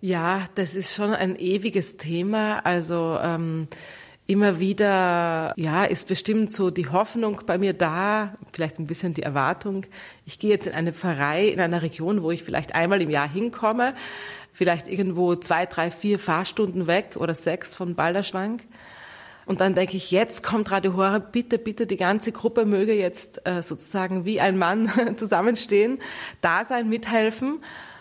Ja, 0.00 0.44
das 0.56 0.74
ist 0.74 0.94
schon 0.94 1.14
ein 1.14 1.36
ewiges 1.36 1.96
Thema. 1.96 2.58
Also 2.64 3.18
ähm, 3.22 3.68
immer 4.26 4.58
wieder, 4.58 5.52
ja, 5.56 5.84
ist 5.84 6.08
bestimmt 6.08 6.52
so 6.52 6.70
die 6.70 6.88
Hoffnung 6.88 7.42
bei 7.46 7.58
mir 7.58 7.72
da, 7.72 8.34
vielleicht 8.52 8.78
ein 8.78 8.86
bisschen 8.86 9.14
die 9.14 9.22
Erwartung. 9.22 9.86
Ich 10.24 10.38
gehe 10.38 10.50
jetzt 10.50 10.66
in 10.66 10.74
eine 10.74 10.92
Pfarrei 10.92 11.46
in 11.46 11.60
einer 11.60 11.82
Region, 11.82 12.22
wo 12.22 12.30
ich 12.30 12.42
vielleicht 12.42 12.74
einmal 12.74 13.00
im 13.00 13.10
Jahr 13.10 13.28
hinkomme, 13.28 13.94
vielleicht 14.56 14.88
irgendwo 14.88 15.36
zwei, 15.36 15.66
drei, 15.66 15.90
vier 15.90 16.18
Fahrstunden 16.18 16.86
weg 16.86 17.16
oder 17.16 17.34
sechs 17.34 17.74
von 17.74 17.94
Balderschwang. 17.94 18.62
Und 19.44 19.60
dann 19.60 19.74
denke 19.74 19.98
ich, 19.98 20.10
jetzt 20.10 20.42
kommt 20.42 20.70
Radio 20.70 20.96
Horeb, 20.96 21.30
bitte, 21.30 21.58
bitte, 21.58 21.86
die 21.86 21.98
ganze 21.98 22.32
Gruppe 22.32 22.64
möge 22.64 22.94
jetzt 22.94 23.46
äh, 23.46 23.62
sozusagen 23.62 24.24
wie 24.24 24.40
ein 24.40 24.56
Mann 24.56 24.90
zusammenstehen, 25.18 25.98
da 26.40 26.64
sein, 26.64 26.88
mithelfen. 26.88 27.58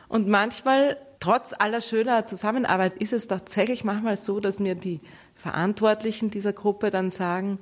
Und 0.08 0.30
manchmal, 0.30 0.96
trotz 1.20 1.54
aller 1.60 1.82
schöner 1.82 2.26
Zusammenarbeit, 2.26 2.94
ist 3.00 3.12
es 3.12 3.28
tatsächlich 3.28 3.84
manchmal 3.84 4.16
so, 4.16 4.40
dass 4.40 4.62
mir 4.62 4.76
die 4.76 5.02
Verantwortlichen 5.36 6.32
dieser 6.32 6.54
Gruppe 6.54 6.90
dann 6.90 7.12
sagen, 7.12 7.60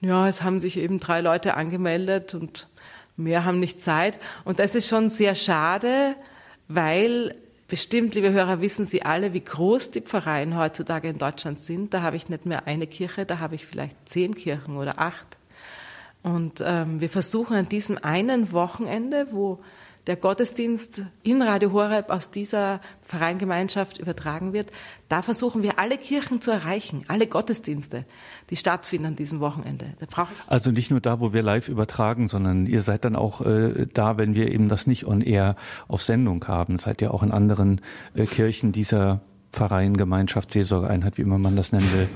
ja, 0.00 0.28
es 0.28 0.44
haben 0.44 0.60
sich 0.60 0.78
eben 0.78 1.00
drei 1.00 1.20
Leute 1.20 1.54
angemeldet 1.54 2.36
und 2.36 2.68
mehr 3.16 3.44
haben 3.44 3.58
nicht 3.58 3.80
Zeit. 3.80 4.20
Und 4.44 4.60
das 4.60 4.76
ist 4.76 4.86
schon 4.86 5.10
sehr 5.10 5.34
schade, 5.34 6.14
weil 6.68 7.34
bestimmt, 7.68 8.14
liebe 8.14 8.32
Hörer, 8.32 8.60
wissen 8.60 8.84
Sie 8.86 9.02
alle, 9.02 9.32
wie 9.32 9.42
groß 9.42 9.90
die 9.90 10.00
Pfarreien 10.00 10.56
heutzutage 10.56 11.08
in 11.08 11.18
Deutschland 11.18 11.60
sind. 11.60 11.94
Da 11.94 12.02
habe 12.02 12.16
ich 12.16 12.28
nicht 12.28 12.46
mehr 12.46 12.66
eine 12.66 12.86
Kirche, 12.86 13.26
da 13.26 13.38
habe 13.38 13.54
ich 13.54 13.66
vielleicht 13.66 14.08
zehn 14.08 14.34
Kirchen 14.34 14.76
oder 14.76 14.98
acht. 14.98 15.36
Und 16.22 16.62
ähm, 16.64 17.00
wir 17.00 17.08
versuchen 17.08 17.56
an 17.56 17.68
diesem 17.68 17.98
einen 18.02 18.52
Wochenende, 18.52 19.28
wo 19.30 19.60
der 20.06 20.16
Gottesdienst 20.16 21.02
in 21.22 21.42
Radio 21.42 21.72
Horeb 21.72 22.10
aus 22.10 22.30
dieser 22.30 22.80
Vereingemeinschaft 23.02 23.98
übertragen 23.98 24.52
wird, 24.52 24.70
da 25.08 25.22
versuchen 25.22 25.62
wir 25.62 25.78
alle 25.78 25.98
Kirchen 25.98 26.40
zu 26.40 26.50
erreichen, 26.50 27.04
alle 27.08 27.26
Gottesdienste, 27.26 28.04
die 28.50 28.56
stattfinden 28.56 29.06
an 29.06 29.16
diesem 29.16 29.40
Wochenende. 29.40 29.94
also 30.46 30.70
nicht 30.70 30.90
nur 30.90 31.00
da, 31.00 31.20
wo 31.20 31.32
wir 31.32 31.42
live 31.42 31.68
übertragen, 31.68 32.28
sondern 32.28 32.66
ihr 32.66 32.82
seid 32.82 33.04
dann 33.04 33.16
auch 33.16 33.40
äh, 33.40 33.86
da, 33.92 34.16
wenn 34.16 34.34
wir 34.34 34.52
eben 34.52 34.68
das 34.68 34.86
nicht 34.86 35.06
on 35.06 35.20
air 35.22 35.56
auf 35.88 36.02
Sendung 36.02 36.46
haben. 36.46 36.78
Seid 36.78 37.02
ihr 37.02 37.12
auch 37.12 37.22
in 37.22 37.32
anderen 37.32 37.80
äh, 38.14 38.26
Kirchen 38.26 38.72
dieser 38.72 39.20
Pfarreiengemeinschaft, 39.52 40.52
Seelsorgeeinheit, 40.52 41.18
wie 41.18 41.22
immer 41.22 41.38
man 41.38 41.56
das 41.56 41.72
nennen 41.72 41.90
will. 41.92 42.08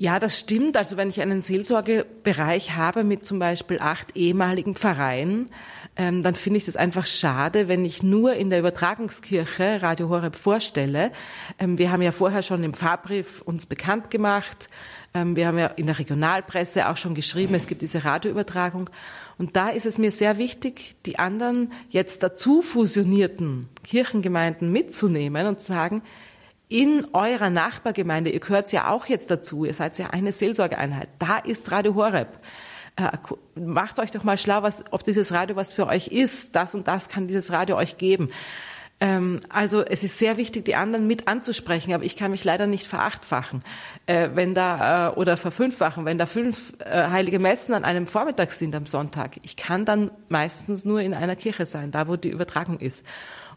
Ja, 0.00 0.20
das 0.20 0.38
stimmt. 0.38 0.76
Also 0.76 0.96
wenn 0.96 1.08
ich 1.08 1.20
einen 1.20 1.42
Seelsorgebereich 1.42 2.76
habe 2.76 3.02
mit 3.02 3.26
zum 3.26 3.40
Beispiel 3.40 3.80
acht 3.80 4.16
ehemaligen 4.16 4.74
Pfarreien, 4.74 5.50
ähm, 5.98 6.22
dann 6.22 6.36
finde 6.36 6.58
ich 6.58 6.64
das 6.64 6.76
einfach 6.76 7.06
schade, 7.06 7.66
wenn 7.66 7.84
ich 7.84 8.04
nur 8.04 8.34
in 8.34 8.50
der 8.50 8.60
Übertragungskirche 8.60 9.82
Radio 9.82 10.08
Horeb 10.08 10.36
vorstelle. 10.36 11.10
Ähm, 11.58 11.76
wir 11.76 11.90
haben 11.90 12.02
ja 12.02 12.12
vorher 12.12 12.44
schon 12.44 12.62
im 12.62 12.72
Fahrbrief 12.72 13.42
uns 13.42 13.66
bekannt 13.66 14.08
gemacht. 14.08 14.68
Ähm, 15.12 15.34
wir 15.34 15.48
haben 15.48 15.58
ja 15.58 15.66
in 15.66 15.86
der 15.86 15.98
Regionalpresse 15.98 16.88
auch 16.88 16.96
schon 16.96 17.14
geschrieben, 17.14 17.54
es 17.54 17.66
gibt 17.66 17.82
diese 17.82 18.04
Radioübertragung. 18.04 18.88
Und 19.38 19.56
da 19.56 19.70
ist 19.70 19.86
es 19.86 19.98
mir 19.98 20.12
sehr 20.12 20.38
wichtig, 20.38 20.94
die 21.04 21.18
anderen 21.18 21.72
jetzt 21.90 22.22
dazu 22.22 22.62
fusionierten 22.62 23.68
Kirchengemeinden 23.82 24.70
mitzunehmen 24.70 25.48
und 25.48 25.60
zu 25.60 25.72
sagen, 25.72 26.02
in 26.68 27.06
eurer 27.12 27.50
Nachbargemeinde, 27.50 28.30
ihr 28.30 28.40
gehört 28.40 28.70
ja 28.70 28.90
auch 28.90 29.06
jetzt 29.06 29.32
dazu, 29.32 29.64
ihr 29.64 29.74
seid 29.74 29.98
ja 29.98 30.10
eine 30.10 30.32
Seelsorgeeinheit, 30.32 31.08
da 31.18 31.38
ist 31.38 31.72
Radio 31.72 31.96
Horeb 31.96 32.28
macht 33.54 33.98
euch 33.98 34.10
doch 34.10 34.24
mal 34.24 34.38
schlau, 34.38 34.62
was, 34.62 34.84
ob 34.90 35.04
dieses 35.04 35.32
Radio 35.32 35.56
was 35.56 35.72
für 35.72 35.86
euch 35.86 36.08
ist. 36.08 36.54
Das 36.54 36.74
und 36.74 36.88
das 36.88 37.08
kann 37.08 37.26
dieses 37.26 37.52
Radio 37.52 37.76
euch 37.76 37.98
geben. 37.98 38.30
Ähm, 39.00 39.40
also 39.48 39.84
es 39.84 40.02
ist 40.02 40.18
sehr 40.18 40.36
wichtig, 40.36 40.64
die 40.64 40.74
anderen 40.74 41.06
mit 41.06 41.28
anzusprechen, 41.28 41.92
aber 41.94 42.04
ich 42.04 42.16
kann 42.16 42.32
mich 42.32 42.44
leider 42.44 42.66
nicht 42.66 42.86
verachtfachen, 42.86 43.62
äh, 44.06 44.30
wenn 44.34 44.54
da 44.54 45.10
äh, 45.10 45.14
oder 45.14 45.36
verfünffachen, 45.36 46.04
wenn 46.04 46.18
da 46.18 46.26
fünf 46.26 46.72
äh, 46.80 47.08
heilige 47.08 47.38
Messen 47.38 47.74
an 47.74 47.84
einem 47.84 48.06
Vormittag 48.06 48.52
sind 48.52 48.74
am 48.74 48.86
Sonntag. 48.86 49.36
Ich 49.44 49.56
kann 49.56 49.84
dann 49.84 50.10
meistens 50.28 50.84
nur 50.84 51.00
in 51.00 51.14
einer 51.14 51.36
Kirche 51.36 51.64
sein, 51.64 51.92
da 51.92 52.08
wo 52.08 52.16
die 52.16 52.30
Übertragung 52.30 52.80
ist. 52.80 53.04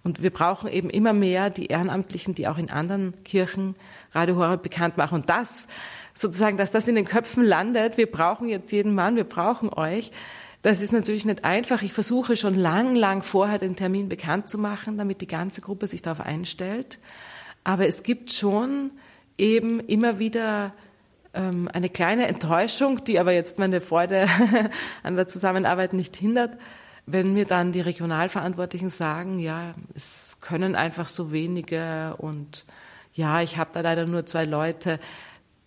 Und 0.04 0.22
wir 0.22 0.32
brauchen 0.32 0.70
eben 0.70 0.90
immer 0.90 1.14
mehr 1.14 1.50
die 1.50 1.68
Ehrenamtlichen, 1.68 2.34
die 2.34 2.48
auch 2.48 2.58
in 2.58 2.72
anderen 2.72 3.24
Kirchen 3.24 3.76
Radio 4.14 4.36
Horeb 4.36 4.64
bekannt 4.64 4.98
machen. 4.98 5.16
Und 5.16 5.30
das 5.30 5.68
sozusagen, 6.14 6.58
dass 6.58 6.72
das 6.72 6.88
in 6.88 6.96
den 6.96 7.06
Köpfen 7.06 7.44
landet, 7.44 7.98
wir 7.98 8.10
brauchen 8.10 8.48
jetzt 8.50 8.72
jeden 8.72 8.94
Mann, 8.94 9.16
wir 9.16 9.24
brauchen 9.24 9.70
euch. 9.70 10.12
Das 10.62 10.82
ist 10.82 10.94
natürlich 10.94 11.26
nicht 11.26 11.44
einfach. 11.44 11.82
Ich 11.82 11.94
versuche 11.94 12.38
schon 12.38 12.56
lang, 12.56 12.96
lang 12.96 13.24
vorher 13.24 13.58
den 13.58 13.76
Termin 13.76 14.10
bekannt 14.10 14.50
zu 14.50 14.58
machen, 14.58 14.98
damit 14.98 15.22
die 15.22 15.28
ganze 15.28 15.62
Gruppe 15.62 15.88
sich 15.88 16.02
darauf 16.02 16.24
einstellt. 16.26 17.00
Aber 17.64 17.88
es 17.88 18.04
gibt 18.04 18.32
schon 18.32 18.92
eben 19.38 19.80
immer 19.80 20.20
wieder 20.20 20.74
ähm, 21.34 21.70
eine 21.74 21.90
kleine 21.90 22.28
Enttäuschung, 22.28 23.04
die 23.04 23.20
aber 23.20 23.32
jetzt 23.32 23.58
meine 23.58 23.82
Freude 23.82 24.28
an 25.04 25.16
der 25.16 25.28
Zusammenarbeit 25.28 25.94
nicht 25.94 26.16
hindert, 26.16 26.58
wenn 27.06 27.34
mir 27.34 27.46
dann 27.46 27.72
die 27.72 27.82
Regionalverantwortlichen 27.82 28.90
sagen, 28.90 29.40
ja, 29.40 29.74
es 29.96 30.38
können 30.42 30.76
einfach 30.76 31.08
so 31.08 31.32
wenige 31.32 32.16
und 32.18 32.66
ja, 33.14 33.42
ich 33.42 33.58
habe 33.58 33.72
da 33.74 33.82
leider 33.82 34.06
nur 34.06 34.26
zwei 34.26 34.46
Leute 34.46 35.00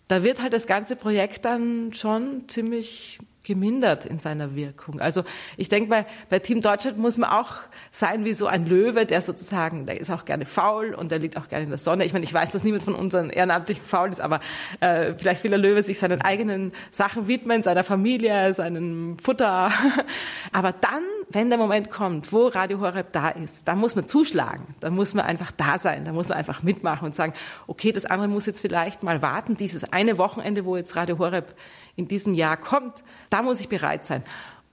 da 0.07 0.23
wird 0.23 0.41
halt 0.41 0.53
das 0.53 0.67
ganze 0.67 0.95
Projekt 0.95 1.45
dann 1.45 1.93
schon 1.93 2.47
ziemlich 2.47 3.19
gemindert 3.45 4.05
in 4.05 4.19
seiner 4.19 4.55
Wirkung. 4.55 4.99
Also 4.99 5.23
ich 5.55 5.69
denke, 5.69 5.89
bei, 5.89 6.05
bei 6.29 6.39
Team 6.39 6.61
Deutschland 6.61 6.97
muss 6.97 7.17
man 7.17 7.29
auch 7.29 7.57
sein 7.91 8.25
wie 8.25 8.33
so 8.33 8.47
ein 8.47 8.65
Löwe, 8.65 9.05
der 9.05 9.21
sozusagen, 9.21 9.85
der 9.85 9.99
ist 10.01 10.11
auch 10.11 10.25
gerne 10.25 10.45
faul 10.45 10.93
und 10.93 11.11
der 11.11 11.19
liegt 11.19 11.37
auch 11.37 11.47
gerne 11.47 11.63
in 11.63 11.69
der 11.69 11.79
Sonne. 11.79 12.03
Ich 12.05 12.11
meine, 12.11 12.25
ich 12.25 12.33
weiß, 12.33 12.51
dass 12.51 12.63
niemand 12.63 12.83
von 12.83 12.95
unseren 12.95 13.29
Ehrenamtlichen 13.29 13.85
faul 13.85 14.09
ist, 14.09 14.19
aber 14.19 14.41
äh, 14.81 15.13
vielleicht 15.17 15.43
will 15.43 15.51
der 15.51 15.59
Löwe 15.59 15.83
sich 15.83 15.99
seinen 15.99 16.21
eigenen 16.21 16.73
Sachen 16.91 17.27
widmen, 17.27 17.63
seiner 17.63 17.83
Familie, 17.83 18.53
seinem 18.53 19.17
Futter. 19.19 19.71
Aber 20.51 20.71
dann 20.71 21.03
wenn 21.29 21.49
der 21.49 21.57
Moment 21.57 21.89
kommt, 21.91 22.31
wo 22.31 22.47
Radio 22.47 22.79
Horeb 22.79 23.11
da 23.11 23.29
ist, 23.29 23.67
da 23.67 23.75
muss 23.75 23.95
man 23.95 24.07
zuschlagen, 24.07 24.75
da 24.79 24.89
muss 24.89 25.13
man 25.13 25.25
einfach 25.25 25.51
da 25.51 25.79
sein, 25.79 26.05
da 26.05 26.11
muss 26.11 26.29
man 26.29 26.37
einfach 26.37 26.63
mitmachen 26.63 27.05
und 27.05 27.15
sagen, 27.15 27.33
okay, 27.67 27.91
das 27.91 28.05
andere 28.05 28.27
muss 28.27 28.45
jetzt 28.45 28.59
vielleicht 28.59 29.03
mal 29.03 29.21
warten, 29.21 29.57
dieses 29.57 29.91
eine 29.91 30.17
Wochenende, 30.17 30.65
wo 30.65 30.77
jetzt 30.77 30.95
Radio 30.95 31.17
Horeb 31.17 31.55
in 31.95 32.07
diesem 32.07 32.33
Jahr 32.33 32.57
kommt, 32.57 33.03
da 33.29 33.41
muss 33.41 33.59
ich 33.59 33.69
bereit 33.69 34.05
sein. 34.05 34.23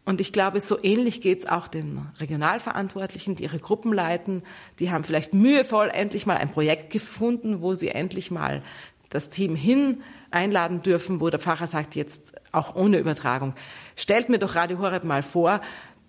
Und 0.05 0.21
ich 0.21 0.33
glaube, 0.33 0.61
so 0.61 0.83
ähnlich 0.83 1.21
geht 1.21 1.41
es 1.41 1.47
auch 1.49 1.69
den 1.69 2.09
Regionalverantwortlichen, 2.19 3.37
die 3.37 3.45
ihre 3.45 3.61
Gruppen 3.61 3.93
leiten. 3.93 4.43
Die 4.81 4.91
haben 4.91 5.05
vielleicht 5.05 5.33
mühevoll 5.33 5.91
endlich 5.91 6.27
mal 6.27 6.39
ein 6.39 6.51
Projekt 6.51 6.91
gefunden, 6.91 7.63
wo 7.63 7.75
sie 7.75 7.89
endlich 7.89 8.31
mal 8.33 8.63
das 9.11 9.31
Team 9.31 9.55
hin 9.55 10.03
einladen 10.33 10.83
dürfen, 10.83 11.21
wo 11.21 11.31
der 11.31 11.39
Pfarrer 11.39 11.67
sagt, 11.69 11.95
jetzt 11.95 12.33
auch 12.51 12.75
ohne 12.75 12.99
Übertragung, 12.99 13.55
stellt 13.95 14.29
mir 14.29 14.39
doch 14.39 14.57
Radio 14.57 14.79
Horeb 14.79 15.05
mal 15.05 15.23
vor, 15.23 15.61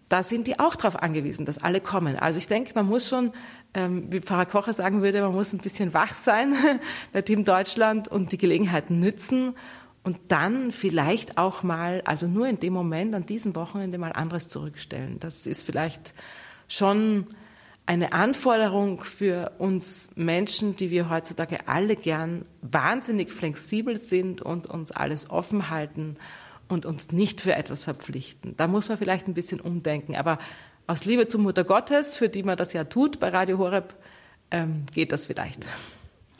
da 0.10 0.24
sind 0.24 0.48
die 0.48 0.60
auch 0.60 0.76
darauf 0.76 1.02
angewiesen, 1.02 1.46
dass 1.46 1.62
alle 1.62 1.82
kommen. 1.82 2.16
Also 2.18 2.38
ich 2.38 2.48
denke, 2.48 2.72
man 2.76 2.86
muss 2.86 3.10
schon, 3.10 3.32
ähm, 3.74 4.12
wie 4.12 4.22
Pfarrer 4.22 4.46
Kocher 4.46 4.74
sagen 4.74 5.02
würde, 5.02 5.22
man 5.22 5.34
muss 5.34 5.54
ein 5.54 5.60
bisschen 5.60 5.94
wach 5.94 6.14
sein 6.14 6.56
bei 7.14 7.22
Team 7.22 7.46
Deutschland 7.46 8.08
und 8.08 8.32
die 8.32 8.38
Gelegenheiten 8.38 9.00
nützen 9.00 9.56
und 10.04 10.20
dann 10.28 10.72
vielleicht 10.72 11.38
auch 11.38 11.64
mal, 11.64 12.02
also 12.06 12.28
nur 12.28 12.48
in 12.48 12.60
dem 12.60 12.74
Moment, 12.74 13.16
an 13.16 13.26
diesem 13.26 13.56
Wochenende 13.56 13.98
mal 13.98 14.12
anderes 14.12 14.50
zurückstellen. 14.50 15.20
Das 15.20 15.46
ist 15.46 15.64
vielleicht 15.64 16.14
schon 16.68 17.28
eine 17.86 18.14
Anforderung 18.14 19.04
für 19.04 19.54
uns 19.58 20.12
Menschen, 20.16 20.76
die 20.76 20.90
wir 20.90 21.10
heutzutage 21.10 21.68
alle 21.68 21.96
gern 21.96 22.46
wahnsinnig 22.62 23.32
flexibel 23.32 23.98
sind 23.98 24.42
und 24.42 24.68
uns 24.68 24.92
alles 24.92 25.30
offen 25.30 25.70
halten 25.70 26.18
und 26.70 26.86
uns 26.86 27.12
nicht 27.12 27.42
für 27.42 27.56
etwas 27.56 27.84
verpflichten. 27.84 28.56
Da 28.58 28.68
muss 28.68 28.88
man 28.88 28.98
vielleicht 28.98 29.28
ein 29.28 29.34
bisschen 29.34 29.60
umdenken. 29.60 30.16
Aber 30.16 30.40
aus 30.88 31.06
Liebe 31.06 31.28
zur 31.28 31.42
Mutter 31.42 31.64
Gottes, 31.64 32.18
für 32.18 32.30
die 32.30 32.44
man 32.44 32.58
das 32.58 32.74
ja 32.74 32.86
tut 32.86 33.20
bei 33.20 33.30
Radio 33.30 33.58
Horeb, 33.58 33.96
ähm, 34.52 34.86
geht 34.94 35.12
das 35.12 35.26
vielleicht. 35.26 35.66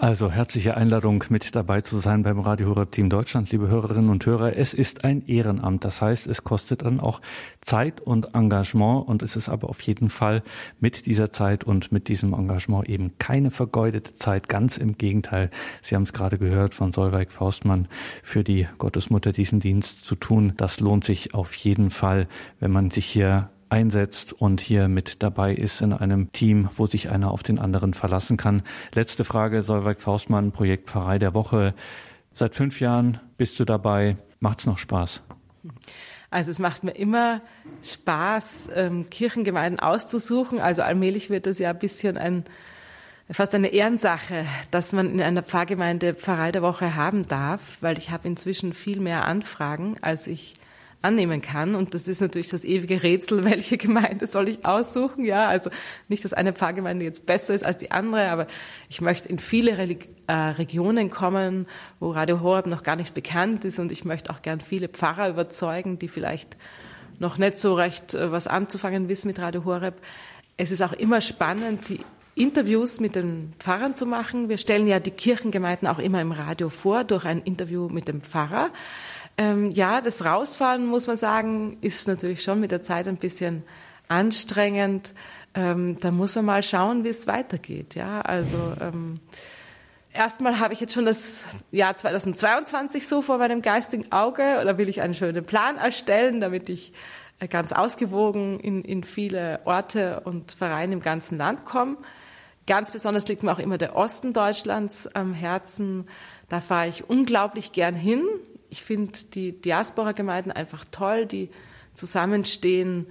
Also 0.04 0.30
herzliche 0.30 0.76
Einladung, 0.76 1.24
mit 1.30 1.56
dabei 1.56 1.80
zu 1.80 1.98
sein 1.98 2.24
beim 2.24 2.42
Radio 2.42 2.68
Horeb 2.68 2.92
Team 2.92 3.10
Deutschland, 3.10 3.52
liebe 3.52 3.70
Hörerinnen 3.70 4.10
und 4.10 4.26
Hörer. 4.26 4.58
Es 4.58 4.74
ist 4.74 5.06
ein 5.06 5.26
Ehrenamt, 5.28 5.86
das 5.86 6.02
heißt, 6.02 6.28
es 6.28 6.44
kostet 6.44 6.82
dann 6.82 7.00
auch 7.00 7.22
Zeit 7.62 8.02
und 8.02 8.36
Engagement 8.36 9.08
und 9.08 9.22
es 9.22 9.38
ist 9.38 9.48
aber 9.48 9.70
auf 9.70 9.80
jeden 9.80 10.10
Fall 10.10 10.44
mit 10.82 11.06
dieser 11.06 11.32
Zeit 11.32 11.64
und 11.64 11.94
mit 11.94 12.10
diesem 12.10 12.34
Engagement 12.34 12.90
eben 12.90 13.18
keine 13.18 13.50
vergeudete 13.50 14.14
Zeit. 14.14 14.50
Ganz 14.50 14.76
im 14.76 14.98
Gegenteil. 14.98 15.50
Sie 15.82 15.96
haben 15.96 16.04
es 16.04 16.12
gerade 16.12 16.38
gehört 16.38 16.74
von 16.74 16.92
Solveig 16.92 17.32
Faustmann, 17.32 17.88
für 18.24 18.44
die 18.44 18.68
Gottesmutter 18.80 19.32
diesen 19.32 19.62
Dienst 19.62 20.04
zu 20.04 20.16
tun. 20.16 20.52
Das 20.58 20.82
lohnt 20.82 21.06
sich 21.06 21.34
auf 21.34 21.54
jeden 21.54 21.92
Fall, 21.92 22.28
wenn 22.60 22.72
man 22.72 22.92
sich 22.92 23.06
hier 23.06 23.52
einsetzt 23.74 24.34
und 24.34 24.62
hier 24.62 24.88
mit 24.88 25.24
dabei 25.24 25.56
ist 25.56 25.82
in 25.82 25.94
einem 25.94 26.32
Team, 26.32 26.70
wo 26.78 26.86
sich 26.86 27.10
einer 27.10 27.32
auf 27.32 27.42
den 27.42 27.58
anderen 27.58 27.96
verlassen 27.96 28.38
kann. 28.38 28.62
Letzte 28.94 29.26
Frage, 29.26 29.64
Solveig 29.64 30.00
Faustmann, 30.00 30.52
Projekt 30.52 30.92
Pfarrei 30.92 31.18
der 31.18 31.34
Woche. 31.34 31.74
Seit 32.36 32.54
fünf 32.54 32.80
Jahren 32.80 33.20
bist 33.36 33.60
du 33.60 33.66
dabei. 33.66 34.18
Macht's 34.40 34.68
noch 34.68 34.78
Spaß? 34.78 35.24
Also 36.30 36.52
es 36.52 36.60
macht 36.60 36.84
mir 36.84 36.92
immer 36.92 37.42
Spaß, 37.82 38.70
ähm, 38.76 39.10
Kirchengemeinden 39.10 39.80
auszusuchen. 39.80 40.60
Also 40.60 40.84
allmählich 40.84 41.32
wird 41.32 41.48
das 41.48 41.58
ja 41.58 41.72
ein 41.72 41.80
bisschen 41.80 42.16
ein 42.16 42.44
fast 43.32 43.56
eine 43.56 43.70
Ehrensache, 43.70 44.46
dass 44.70 44.92
man 44.92 45.10
in 45.10 45.22
einer 45.22 45.42
Pfarrgemeinde 45.42 46.14
Pfarrei 46.14 46.52
der 46.52 46.62
Woche 46.62 46.96
haben 46.96 47.28
darf, 47.28 47.78
weil 47.82 47.98
ich 47.98 48.12
habe 48.12 48.28
inzwischen 48.28 48.74
viel 48.74 49.00
mehr 49.00 49.26
Anfragen, 49.26 49.98
als 50.02 50.28
ich 50.28 50.58
annehmen 51.04 51.42
kann. 51.42 51.76
Und 51.76 51.94
das 51.94 52.08
ist 52.08 52.22
natürlich 52.22 52.50
das 52.50 52.64
ewige 52.64 53.04
Rätsel, 53.04 53.44
welche 53.50 53.78
Gemeinde 53.78 54.26
soll 54.26 54.50
ich 54.50 54.66
aussuchen? 54.66 55.26
Ja, 55.26 55.48
also 55.48 55.70
nicht, 56.08 56.26
dass 56.26 56.34
eine 56.34 56.54
Pfarrgemeinde 56.54 57.06
jetzt 57.06 57.26
besser 57.26 57.54
ist 57.54 57.66
als 57.66 57.78
die 57.78 57.92
andere, 57.92 58.30
aber 58.30 58.48
ich 58.90 59.02
möchte 59.02 59.30
in 59.30 59.40
viele 59.40 59.78
Relig 59.78 60.10
äh, 60.28 60.34
Regionen 60.34 61.10
kommen, 61.10 61.68
wo 62.00 62.12
Radio 62.12 62.42
Horeb 62.42 62.68
noch 62.68 62.84
gar 62.84 62.96
nicht 62.96 63.14
bekannt 63.14 63.66
ist 63.66 63.80
und 63.80 63.92
ich 63.92 64.06
möchte 64.06 64.32
auch 64.32 64.42
gern 64.42 64.62
viele 64.62 64.88
Pfarrer 64.88 65.30
überzeugen, 65.30 66.00
die 66.00 66.08
vielleicht 66.08 66.58
noch 67.20 67.38
nicht 67.38 67.58
so 67.58 67.76
recht 67.76 68.14
äh, 68.14 68.32
was 68.32 68.48
anzufangen 68.48 69.10
wissen 69.10 69.28
mit 69.28 69.40
Radio 69.40 69.66
Horeb. 69.66 69.96
Es 70.58 70.72
ist 70.72 70.82
auch 70.82 70.94
immer 70.94 71.22
spannend, 71.22 71.90
die 71.90 72.00
Interviews 72.36 73.00
mit 73.00 73.16
den 73.16 73.54
Pfarrern 73.60 73.96
zu 73.96 74.06
machen. 74.06 74.50
Wir 74.50 74.58
stellen 74.58 74.88
ja 74.88 75.00
die 75.00 75.12
Kirchengemeinden 75.12 75.88
auch 75.88 76.00
immer 76.00 76.22
im 76.22 76.32
Radio 76.32 76.70
vor 76.70 77.04
durch 77.04 77.26
ein 77.26 77.42
Interview 77.42 77.90
mit 77.90 78.08
dem 78.08 78.22
Pfarrer. 78.22 78.72
Ähm, 79.38 79.72
ja, 79.72 80.02
das 80.02 80.24
Rausfahren, 80.24 80.86
muss 80.86 81.08
man 81.08 81.18
sagen, 81.18 81.78
ist 81.82 82.08
natürlich 82.08 82.44
schon 82.44 82.60
mit 82.60 82.72
der 82.72 82.84
Zeit 82.84 83.08
ein 83.08 83.18
bisschen 83.18 83.64
anstrengend. 84.08 85.14
Ähm, 85.56 85.98
da 86.00 86.12
muss 86.12 86.36
man 86.36 86.46
mal 86.46 86.64
schauen, 86.64 87.04
wie 87.04 87.10
es 87.10 87.26
weitergeht. 87.26 87.96
Ja, 87.96 88.22
also 88.22 88.74
ähm, 88.80 89.20
erstmal 90.12 90.60
habe 90.60 90.74
ich 90.74 90.80
jetzt 90.80 90.94
schon 90.94 91.06
das 91.06 91.46
Jahr 91.72 91.98
2022 91.98 93.08
so 93.08 93.22
vor 93.22 93.40
meinem 93.40 93.62
geistigen 93.62 94.12
Auge 94.12 94.60
oder 94.62 94.78
will 94.78 94.90
ich 94.90 95.02
einen 95.02 95.16
schönen 95.16 95.46
Plan 95.46 95.78
erstellen, 95.78 96.40
damit 96.40 96.70
ich 96.70 96.94
äh, 97.40 97.48
ganz 97.48 97.72
ausgewogen 97.72 98.60
in, 98.60 98.84
in 98.84 99.04
viele 99.04 99.62
Orte 99.66 100.22
und 100.22 100.52
Vereine 100.52 100.94
im 100.94 101.02
ganzen 101.02 101.40
Land 101.40 101.66
komme. 101.66 101.98
Ganz 102.68 102.92
besonders 102.92 103.28
liegt 103.28 103.44
mir 103.44 103.52
auch 103.52 103.60
immer 103.60 103.78
der 103.78 103.96
Osten 103.96 104.32
Deutschlands 104.32 105.08
am 105.08 105.34
Herzen. 105.34 106.08
Da 106.50 106.62
fahre 106.62 106.88
ich 106.88 107.10
unglaublich 107.10 107.74
gern 107.74 107.96
hin 107.96 108.24
ich 108.74 108.82
finde 108.82 109.14
die 109.36 109.52
Diaspora-Gemeinden 109.52 110.52
einfach 110.52 110.84
toll, 110.90 111.28
die 111.28 111.52
zusammenstehen. 111.94 113.06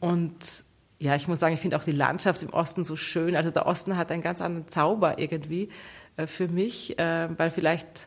Und 0.00 0.64
ja, 0.98 1.16
ich 1.16 1.28
muss 1.28 1.40
sagen, 1.40 1.54
ich 1.54 1.60
finde 1.60 1.78
auch 1.78 1.84
die 1.84 1.92
Landschaft 1.92 2.42
im 2.42 2.50
Osten 2.50 2.84
so 2.84 2.94
schön. 2.94 3.34
Also 3.34 3.50
der 3.50 3.64
Osten 3.64 3.96
hat 3.96 4.12
einen 4.12 4.20
ganz 4.20 4.42
anderen 4.42 4.68
Zauber 4.68 5.18
irgendwie 5.18 5.70
äh, 6.18 6.26
für 6.26 6.48
mich, 6.48 6.98
äh, 6.98 7.30
weil 7.38 7.50
vielleicht 7.50 8.06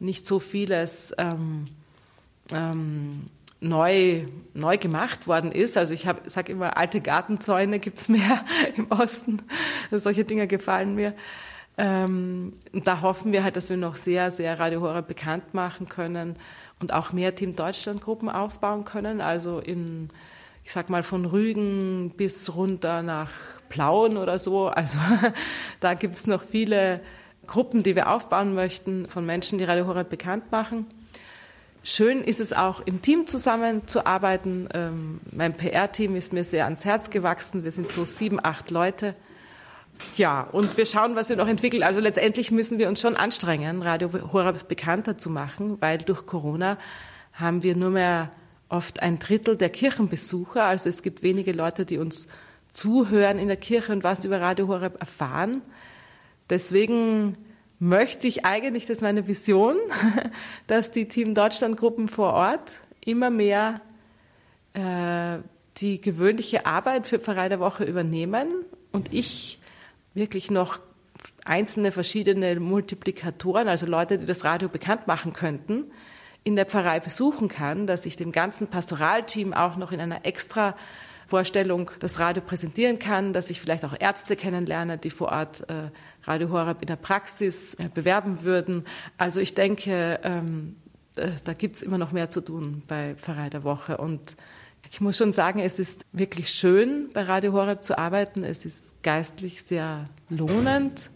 nicht 0.00 0.26
so 0.26 0.40
vieles 0.40 1.14
ähm, 1.18 1.66
ähm, 2.50 3.28
neu, 3.60 4.24
neu 4.52 4.76
gemacht 4.76 5.28
worden 5.28 5.52
ist. 5.52 5.76
Also 5.76 5.94
ich 5.94 6.04
sage 6.26 6.50
immer, 6.50 6.76
alte 6.76 7.00
Gartenzäune 7.00 7.78
gibt 7.78 7.98
es 7.98 8.08
mehr 8.08 8.44
im 8.74 8.90
Osten. 8.90 9.40
Solche 9.92 10.24
Dinge 10.24 10.48
gefallen 10.48 10.96
mir. 10.96 11.14
Ähm, 11.82 12.52
da 12.72 13.00
hoffen 13.00 13.32
wir 13.32 13.42
halt, 13.42 13.56
dass 13.56 13.70
wir 13.70 13.78
noch 13.78 13.96
sehr, 13.96 14.30
sehr 14.30 14.60
Radio 14.60 14.82
Horeb 14.82 15.08
bekannt 15.08 15.54
machen 15.54 15.88
können 15.88 16.36
und 16.78 16.92
auch 16.92 17.12
mehr 17.12 17.34
Team 17.34 17.56
Deutschland 17.56 18.02
Gruppen 18.02 18.28
aufbauen 18.28 18.84
können. 18.84 19.22
Also 19.22 19.60
in, 19.60 20.10
ich 20.62 20.72
sag 20.72 20.90
mal, 20.90 21.02
von 21.02 21.24
Rügen 21.24 22.12
bis 22.18 22.54
runter 22.54 23.02
nach 23.02 23.30
Plauen 23.70 24.18
oder 24.18 24.38
so. 24.38 24.68
Also 24.68 24.98
da 25.80 25.94
gibt 25.94 26.16
es 26.16 26.26
noch 26.26 26.42
viele 26.44 27.00
Gruppen, 27.46 27.82
die 27.82 27.96
wir 27.96 28.10
aufbauen 28.10 28.54
möchten, 28.54 29.08
von 29.08 29.24
Menschen, 29.24 29.56
die 29.56 29.64
Radio 29.64 29.86
Horeb 29.86 30.10
bekannt 30.10 30.52
machen. 30.52 30.84
Schön 31.82 32.22
ist 32.22 32.40
es 32.40 32.52
auch, 32.52 32.82
im 32.84 33.00
Team 33.00 33.26
zusammenzuarbeiten. 33.26 34.68
Ähm, 34.74 35.20
mein 35.32 35.56
PR-Team 35.56 36.14
ist 36.14 36.34
mir 36.34 36.44
sehr 36.44 36.64
ans 36.64 36.84
Herz 36.84 37.08
gewachsen. 37.08 37.64
Wir 37.64 37.72
sind 37.72 37.90
so 37.90 38.04
sieben, 38.04 38.38
acht 38.42 38.70
Leute. 38.70 39.14
Ja, 40.16 40.42
und 40.52 40.76
wir 40.76 40.86
schauen, 40.86 41.16
was 41.16 41.28
wir 41.28 41.36
noch 41.36 41.48
entwickeln. 41.48 41.82
Also 41.82 42.00
letztendlich 42.00 42.50
müssen 42.50 42.78
wir 42.78 42.88
uns 42.88 43.00
schon 43.00 43.16
anstrengen, 43.16 43.82
Radio 43.82 44.10
Horeb 44.32 44.68
bekannter 44.68 45.18
zu 45.18 45.30
machen, 45.30 45.80
weil 45.80 45.98
durch 45.98 46.26
Corona 46.26 46.78
haben 47.32 47.62
wir 47.62 47.76
nur 47.76 47.90
mehr 47.90 48.30
oft 48.68 49.02
ein 49.02 49.18
Drittel 49.18 49.56
der 49.56 49.70
Kirchenbesucher. 49.70 50.64
Also 50.64 50.88
es 50.88 51.02
gibt 51.02 51.22
wenige 51.22 51.52
Leute, 51.52 51.84
die 51.84 51.98
uns 51.98 52.28
zuhören 52.72 53.38
in 53.38 53.48
der 53.48 53.56
Kirche 53.56 53.92
und 53.92 54.04
was 54.04 54.24
über 54.24 54.40
Radio 54.40 54.68
Horeb 54.68 55.00
erfahren. 55.00 55.62
Deswegen 56.48 57.36
möchte 57.78 58.28
ich 58.28 58.44
eigentlich, 58.44 58.86
das 58.86 58.96
ist 58.96 59.02
meine 59.02 59.26
Vision, 59.26 59.76
dass 60.66 60.90
die 60.90 61.08
Team 61.08 61.34
Deutschland 61.34 61.76
Gruppen 61.76 62.08
vor 62.08 62.32
Ort 62.32 62.72
immer 63.04 63.30
mehr 63.30 63.80
äh, 64.74 65.38
die 65.78 66.00
gewöhnliche 66.00 66.66
Arbeit 66.66 67.06
für 67.06 67.18
Pfarrei 67.18 67.48
der 67.48 67.60
Woche 67.60 67.84
übernehmen 67.84 68.48
und 68.92 69.12
ich 69.14 69.59
wirklich 70.14 70.50
noch 70.50 70.80
einzelne 71.44 71.92
verschiedene 71.92 72.58
Multiplikatoren, 72.58 73.68
also 73.68 73.86
Leute, 73.86 74.18
die 74.18 74.26
das 74.26 74.44
Radio 74.44 74.68
bekannt 74.68 75.06
machen 75.06 75.32
könnten, 75.32 75.90
in 76.44 76.56
der 76.56 76.66
Pfarrei 76.66 77.00
besuchen 77.00 77.48
kann, 77.48 77.86
dass 77.86 78.06
ich 78.06 78.16
dem 78.16 78.32
ganzen 78.32 78.68
Pastoralteam 78.68 79.52
auch 79.52 79.76
noch 79.76 79.92
in 79.92 80.00
einer 80.00 80.24
extra 80.24 80.76
Vorstellung 81.26 81.90
das 82.00 82.18
Radio 82.18 82.42
präsentieren 82.42 82.98
kann, 82.98 83.32
dass 83.32 83.50
ich 83.50 83.60
vielleicht 83.60 83.84
auch 83.84 83.94
Ärzte 83.98 84.34
kennenlerne, 84.34 84.98
die 84.98 85.10
vor 85.10 85.30
Ort 85.30 85.68
äh, 85.70 85.90
Radio 86.24 86.50
Horeb 86.50 86.78
in 86.80 86.88
der 86.88 86.96
Praxis 86.96 87.74
äh, 87.74 87.88
bewerben 87.92 88.42
würden. 88.42 88.84
Also 89.16 89.38
ich 89.40 89.54
denke, 89.54 90.18
ähm, 90.24 90.76
äh, 91.14 91.28
da 91.44 91.52
gibt's 91.52 91.82
immer 91.82 91.98
noch 91.98 92.10
mehr 92.10 92.30
zu 92.30 92.40
tun 92.40 92.82
bei 92.88 93.14
Pfarrei 93.14 93.48
der 93.48 93.62
Woche 93.62 93.98
und 93.98 94.36
ich 94.90 95.00
muss 95.00 95.16
schon 95.16 95.32
sagen, 95.32 95.60
es 95.60 95.78
ist 95.78 96.04
wirklich 96.12 96.50
schön, 96.50 97.10
bei 97.12 97.22
Radio 97.22 97.52
Horeb 97.52 97.84
zu 97.84 97.96
arbeiten. 97.96 98.42
Es 98.42 98.64
ist 98.64 98.92
geistlich 99.04 99.62
sehr 99.62 100.10
lohnend. 100.28 101.10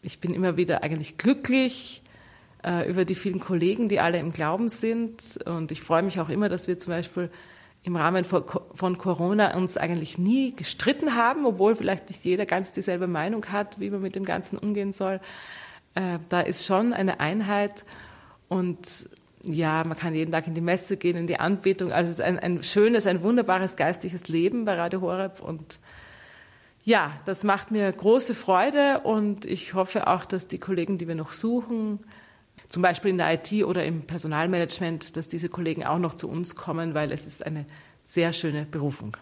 Ich 0.00 0.18
bin 0.18 0.32
immer 0.32 0.56
wieder 0.56 0.82
eigentlich 0.82 1.18
glücklich 1.18 2.02
äh, 2.64 2.88
über 2.88 3.04
die 3.04 3.14
vielen 3.14 3.38
Kollegen, 3.38 3.90
die 3.90 4.00
alle 4.00 4.18
im 4.18 4.32
Glauben 4.32 4.70
sind. 4.70 5.38
Und 5.44 5.70
ich 5.70 5.82
freue 5.82 6.02
mich 6.02 6.20
auch 6.20 6.30
immer, 6.30 6.48
dass 6.48 6.68
wir 6.68 6.78
zum 6.78 6.94
Beispiel 6.94 7.30
im 7.84 7.96
Rahmen 7.96 8.24
von 8.24 8.98
Corona 8.98 9.56
uns 9.56 9.76
eigentlich 9.76 10.16
nie 10.16 10.56
gestritten 10.56 11.14
haben, 11.14 11.44
obwohl 11.44 11.74
vielleicht 11.74 12.08
nicht 12.08 12.24
jeder 12.24 12.46
ganz 12.46 12.72
dieselbe 12.72 13.08
Meinung 13.08 13.44
hat, 13.46 13.78
wie 13.78 13.90
man 13.90 14.00
mit 14.00 14.14
dem 14.14 14.24
Ganzen 14.24 14.56
umgehen 14.56 14.92
soll. 14.92 15.20
Äh, 15.94 16.18
da 16.30 16.40
ist 16.40 16.64
schon 16.64 16.94
eine 16.94 17.20
Einheit 17.20 17.84
und 18.48 19.10
ja, 19.44 19.82
man 19.84 19.96
kann 19.96 20.14
jeden 20.14 20.32
Tag 20.32 20.46
in 20.46 20.54
die 20.54 20.60
Messe 20.60 20.96
gehen, 20.96 21.16
in 21.16 21.26
die 21.26 21.40
Anbetung. 21.40 21.92
Also 21.92 22.10
es 22.10 22.18
ist 22.18 22.24
ein, 22.24 22.38
ein 22.38 22.62
schönes, 22.62 23.06
ein 23.06 23.22
wunderbares 23.22 23.76
geistliches 23.76 24.28
Leben 24.28 24.64
bei 24.64 24.74
Radio 24.74 25.00
Horeb 25.00 25.40
und 25.40 25.80
ja, 26.84 27.12
das 27.26 27.44
macht 27.44 27.70
mir 27.70 27.90
große 27.92 28.34
Freude 28.34 29.00
und 29.04 29.44
ich 29.44 29.74
hoffe 29.74 30.08
auch, 30.08 30.24
dass 30.24 30.48
die 30.48 30.58
Kollegen, 30.58 30.98
die 30.98 31.06
wir 31.06 31.14
noch 31.14 31.30
suchen, 31.30 32.00
zum 32.66 32.82
Beispiel 32.82 33.10
in 33.10 33.18
der 33.18 33.34
IT 33.34 33.64
oder 33.64 33.84
im 33.84 34.02
Personalmanagement, 34.02 35.16
dass 35.16 35.28
diese 35.28 35.48
Kollegen 35.48 35.84
auch 35.84 35.98
noch 35.98 36.14
zu 36.14 36.28
uns 36.28 36.56
kommen, 36.56 36.94
weil 36.94 37.12
es 37.12 37.26
ist 37.26 37.46
eine 37.46 37.66
sehr 38.02 38.32
schöne 38.32 38.64
Berufung. 38.64 39.16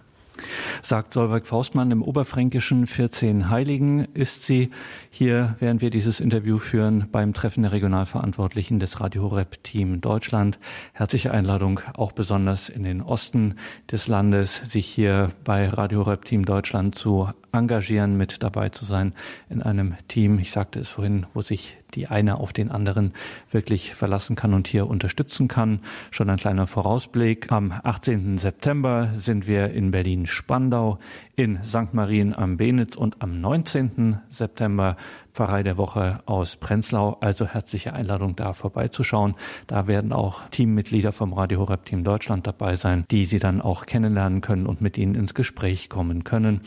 Sagt 0.82 1.12
Solveig 1.12 1.46
Faustmann 1.46 1.90
im 1.90 2.02
Oberfränkischen 2.02 2.86
14 2.86 3.50
Heiligen 3.50 4.06
ist 4.14 4.44
sie 4.44 4.70
hier, 5.10 5.56
während 5.58 5.80
wir 5.80 5.90
dieses 5.90 6.20
Interview 6.20 6.58
führen, 6.58 7.08
beim 7.10 7.34
Treffen 7.34 7.62
der 7.62 7.72
Regionalverantwortlichen 7.72 8.78
des 8.78 9.00
Radio 9.00 9.30
Horeb 9.30 9.62
Team 9.62 10.00
Deutschland. 10.00 10.58
Herzliche 10.92 11.32
Einladung 11.32 11.80
auch 11.94 12.12
besonders 12.12 12.68
in 12.68 12.82
den 12.82 13.02
Osten 13.02 13.56
des 13.90 14.08
Landes, 14.08 14.56
sich 14.56 14.86
hier 14.86 15.30
bei 15.44 15.68
Radio 15.68 16.06
Horeb 16.06 16.24
Team 16.24 16.44
Deutschland 16.44 16.94
zu 16.94 17.28
engagieren, 17.52 18.16
mit 18.16 18.42
dabei 18.42 18.68
zu 18.68 18.84
sein 18.84 19.14
in 19.48 19.62
einem 19.62 19.94
Team. 20.08 20.38
Ich 20.38 20.50
sagte 20.50 20.80
es 20.80 20.88
vorhin, 20.88 21.26
wo 21.34 21.42
sich 21.42 21.76
die 21.94 22.08
eine 22.08 22.38
auf 22.38 22.52
den 22.52 22.70
anderen 22.70 23.12
wirklich 23.50 23.94
verlassen 23.94 24.36
kann 24.36 24.54
und 24.54 24.66
hier 24.66 24.86
unterstützen 24.86 25.48
kann. 25.48 25.80
Schon 26.10 26.30
ein 26.30 26.36
kleiner 26.36 26.66
Vorausblick. 26.66 27.50
Am 27.50 27.72
18. 27.82 28.38
September 28.38 29.10
sind 29.16 29.46
wir 29.46 29.70
in 29.70 29.90
Berlin-Spandau, 29.90 30.98
in 31.36 31.62
St. 31.64 31.92
Marien 31.92 32.34
am 32.34 32.56
Benitz 32.56 32.96
und 32.96 33.16
am 33.20 33.40
19. 33.40 34.20
September 34.30 34.96
Pfarrei 35.32 35.62
der 35.62 35.76
Woche 35.76 36.20
aus 36.26 36.56
Prenzlau. 36.56 37.16
Also 37.20 37.46
herzliche 37.46 37.92
Einladung, 37.92 38.36
da 38.36 38.52
vorbeizuschauen. 38.52 39.34
Da 39.66 39.86
werden 39.86 40.12
auch 40.12 40.48
Teammitglieder 40.50 41.12
vom 41.12 41.32
Radio 41.32 41.60
Horeb 41.60 41.84
Team 41.84 42.04
Deutschland 42.04 42.46
dabei 42.46 42.76
sein, 42.76 43.04
die 43.10 43.24
Sie 43.24 43.38
dann 43.38 43.60
auch 43.60 43.86
kennenlernen 43.86 44.40
können 44.40 44.66
und 44.66 44.80
mit 44.80 44.98
Ihnen 44.98 45.14
ins 45.14 45.34
Gespräch 45.34 45.88
kommen 45.88 46.24
können. 46.24 46.62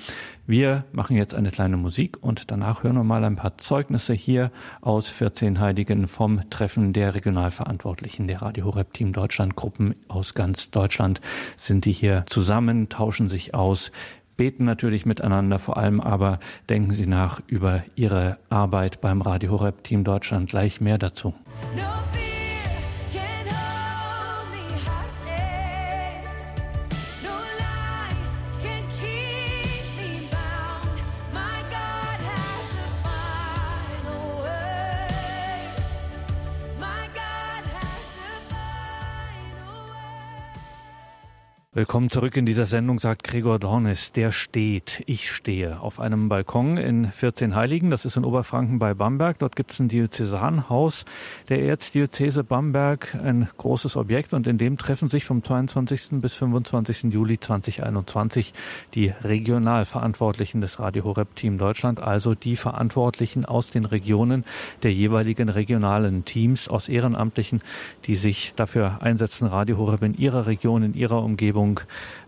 Wir 0.46 0.84
machen 0.92 1.16
jetzt 1.16 1.34
eine 1.34 1.52
kleine 1.52 1.78
Musik 1.78 2.18
und 2.22 2.52
danach 2.52 2.84
hören 2.84 2.98
wir 2.98 3.04
mal 3.06 3.24
ein 3.24 3.38
paar 3.38 3.58
Zeugnisse 3.58 4.14
hier 4.14 4.52
aus 4.82 5.08
14 5.08 5.60
Heiligen 5.60 6.08
vom 6.08 6.50
Treffen 6.50 6.92
der 6.92 7.16
Regionalverantwortlichen 7.16 8.28
der 8.28 8.42
Radio 8.42 8.66
Horeb 8.66 8.94
Team 8.94 9.14
Deutschland 9.14 9.56
Gruppen 9.56 9.96
aus 10.10 10.34
ganz 10.34 10.70
Deutschland 10.70 11.22
sind 11.56 11.86
die 11.86 11.94
hier 11.94 12.26
zusammen, 12.28 12.90
tauschen 12.90 13.30
sich 13.30 13.54
aus, 13.54 13.92
beten 14.38 14.66
natürlich 14.66 15.06
miteinander, 15.06 15.60
vor 15.60 15.78
allem 15.78 16.02
aber 16.02 16.40
denken 16.70 16.94
Sie 16.94 17.08
nach 17.08 17.42
über 17.48 17.84
Ihre 17.96 18.38
Arbeit 18.50 19.02
beim 19.02 19.22
Radio 19.22 19.52
Horeb 19.52 19.84
Team 19.84 20.04
Deutschland. 20.04 20.50
Gleich 20.50 20.82
mehr 20.82 20.98
dazu. 20.98 21.34
No 21.76 21.84
Willkommen 41.76 42.12
zurück 42.12 42.38
in 42.38 42.46
dieser 42.46 42.68
Sendung, 42.68 43.00
sagt 43.00 43.24
Gregor 43.24 43.58
Dornis. 43.58 44.12
Der 44.12 44.32
steht, 44.32 45.02
ich 45.08 45.32
stehe 45.32 45.82
auf 45.82 46.00
einem 46.00 46.30
Balkon 46.30 46.78
in 46.78 47.12
14 47.12 47.56
Heiligen. 47.56 47.90
Das 47.90 48.06
ist 48.06 48.16
in 48.16 48.26
Oberfranken 48.26 48.78
bei 48.78 48.94
Bamberg. 48.94 49.40
Dort 49.40 49.56
gibt 49.56 49.72
es 49.72 49.80
ein 49.80 49.88
Diözesanhaus 49.88 51.04
der 51.50 51.64
Erzdiözese 51.64 52.44
Bamberg, 52.44 53.16
ein 53.16 53.50
großes 53.58 53.98
Objekt. 53.98 54.36
Und 54.36 54.46
in 54.46 54.60
dem 54.60 54.78
treffen 54.78 55.10
sich 55.10 55.26
vom 55.26 55.44
22. 55.44 56.22
bis 56.22 56.36
25. 56.36 57.12
Juli 57.12 57.40
2021 57.40 58.54
die 58.94 59.12
Regionalverantwortlichen 59.24 60.62
des 60.62 60.80
Radio 60.80 61.06
Horeb 61.06 61.36
Team 61.36 61.58
Deutschland, 61.58 62.00
also 62.00 62.36
die 62.36 62.56
Verantwortlichen 62.56 63.46
aus 63.46 63.72
den 63.72 63.86
Regionen 63.86 64.46
der 64.84 64.94
jeweiligen 64.94 65.50
regionalen 65.50 66.24
Teams 66.24 66.70
aus 66.70 66.88
Ehrenamtlichen, 66.88 67.64
die 68.06 68.16
sich 68.16 68.54
dafür 68.56 69.02
einsetzen, 69.02 69.48
Radio 69.48 69.78
Horeb 69.78 70.04
in 70.04 70.14
ihrer 70.14 70.46
Region, 70.46 70.84
in 70.84 70.94
ihrer 70.94 71.24
Umgebung 71.24 71.63
Sendung 71.64 71.80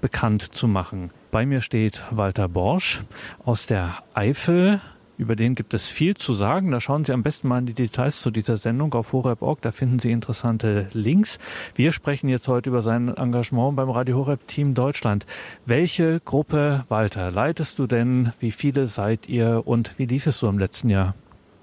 bekannt 0.01 0.55
zu 0.55 0.67
machen. 0.67 1.11
Bei 1.31 1.45
mir 1.45 1.59
steht 1.59 2.01
Walter 2.11 2.47
Borsch 2.47 3.01
aus 3.43 3.67
der 3.67 3.97
Eifel. 4.13 4.79
Über 5.17 5.35
den 5.35 5.55
gibt 5.55 5.73
es 5.73 5.89
viel 5.89 6.15
zu 6.15 6.33
sagen. 6.33 6.71
Da 6.71 6.79
schauen 6.79 7.03
Sie 7.03 7.11
am 7.11 7.23
besten 7.23 7.47
mal 7.49 7.59
in 7.59 7.65
die 7.65 7.73
Details 7.73 8.21
zu 8.21 8.31
dieser 8.31 8.57
Sendung 8.57 8.93
auf 8.93 9.11
horeb.org. 9.11 9.61
Da 9.61 9.71
finden 9.71 9.99
Sie 9.99 10.11
interessante 10.11 10.87
Links. 10.93 11.37
Wir 11.75 11.91
sprechen 11.91 12.29
jetzt 12.29 12.47
heute 12.47 12.69
über 12.69 12.81
sein 12.81 13.09
Engagement 13.09 13.75
beim 13.75 13.89
Radio 13.89 14.17
Horeb 14.17 14.47
Team 14.47 14.73
Deutschland. 14.73 15.25
Welche 15.65 16.21
Gruppe, 16.21 16.85
Walter, 16.87 17.31
leitest 17.31 17.79
du 17.79 17.87
denn? 17.87 18.31
Wie 18.39 18.51
viele 18.51 18.87
seid 18.87 19.27
ihr 19.27 19.63
und 19.65 19.97
wie 19.97 20.05
lief 20.05 20.27
es 20.27 20.39
so 20.39 20.47
im 20.47 20.59
letzten 20.59 20.89
Jahr? 20.89 21.15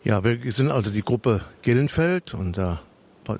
Ja, 0.05 0.25
wir 0.25 0.53
sind 0.53 0.70
also 0.70 0.91
die 0.91 1.03
Gruppe 1.03 1.43
Gillenfeld. 1.62 2.35
Unser 2.35 2.81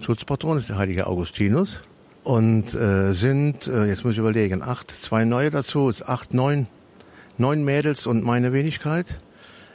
Schutzpatron 0.01 0.59
ist 0.59 0.69
der 0.69 0.77
heilige 0.77 1.07
Augustinus 1.07 1.81
und 2.25 2.75
äh, 2.75 3.13
sind, 3.13 3.67
äh, 3.67 3.87
jetzt 3.87 4.05
muss 4.05 4.13
ich 4.13 4.19
überlegen, 4.19 4.63
acht, 4.63 4.91
zwei 4.91 5.25
neue 5.25 5.51
dazu, 5.51 5.89
ist 5.89 6.09
acht, 6.09 6.35
neun, 6.35 6.67
neun 7.37 7.65
Mädels 7.65 8.07
und 8.07 8.23
meine 8.23 8.53
Wenigkeit 8.53 9.21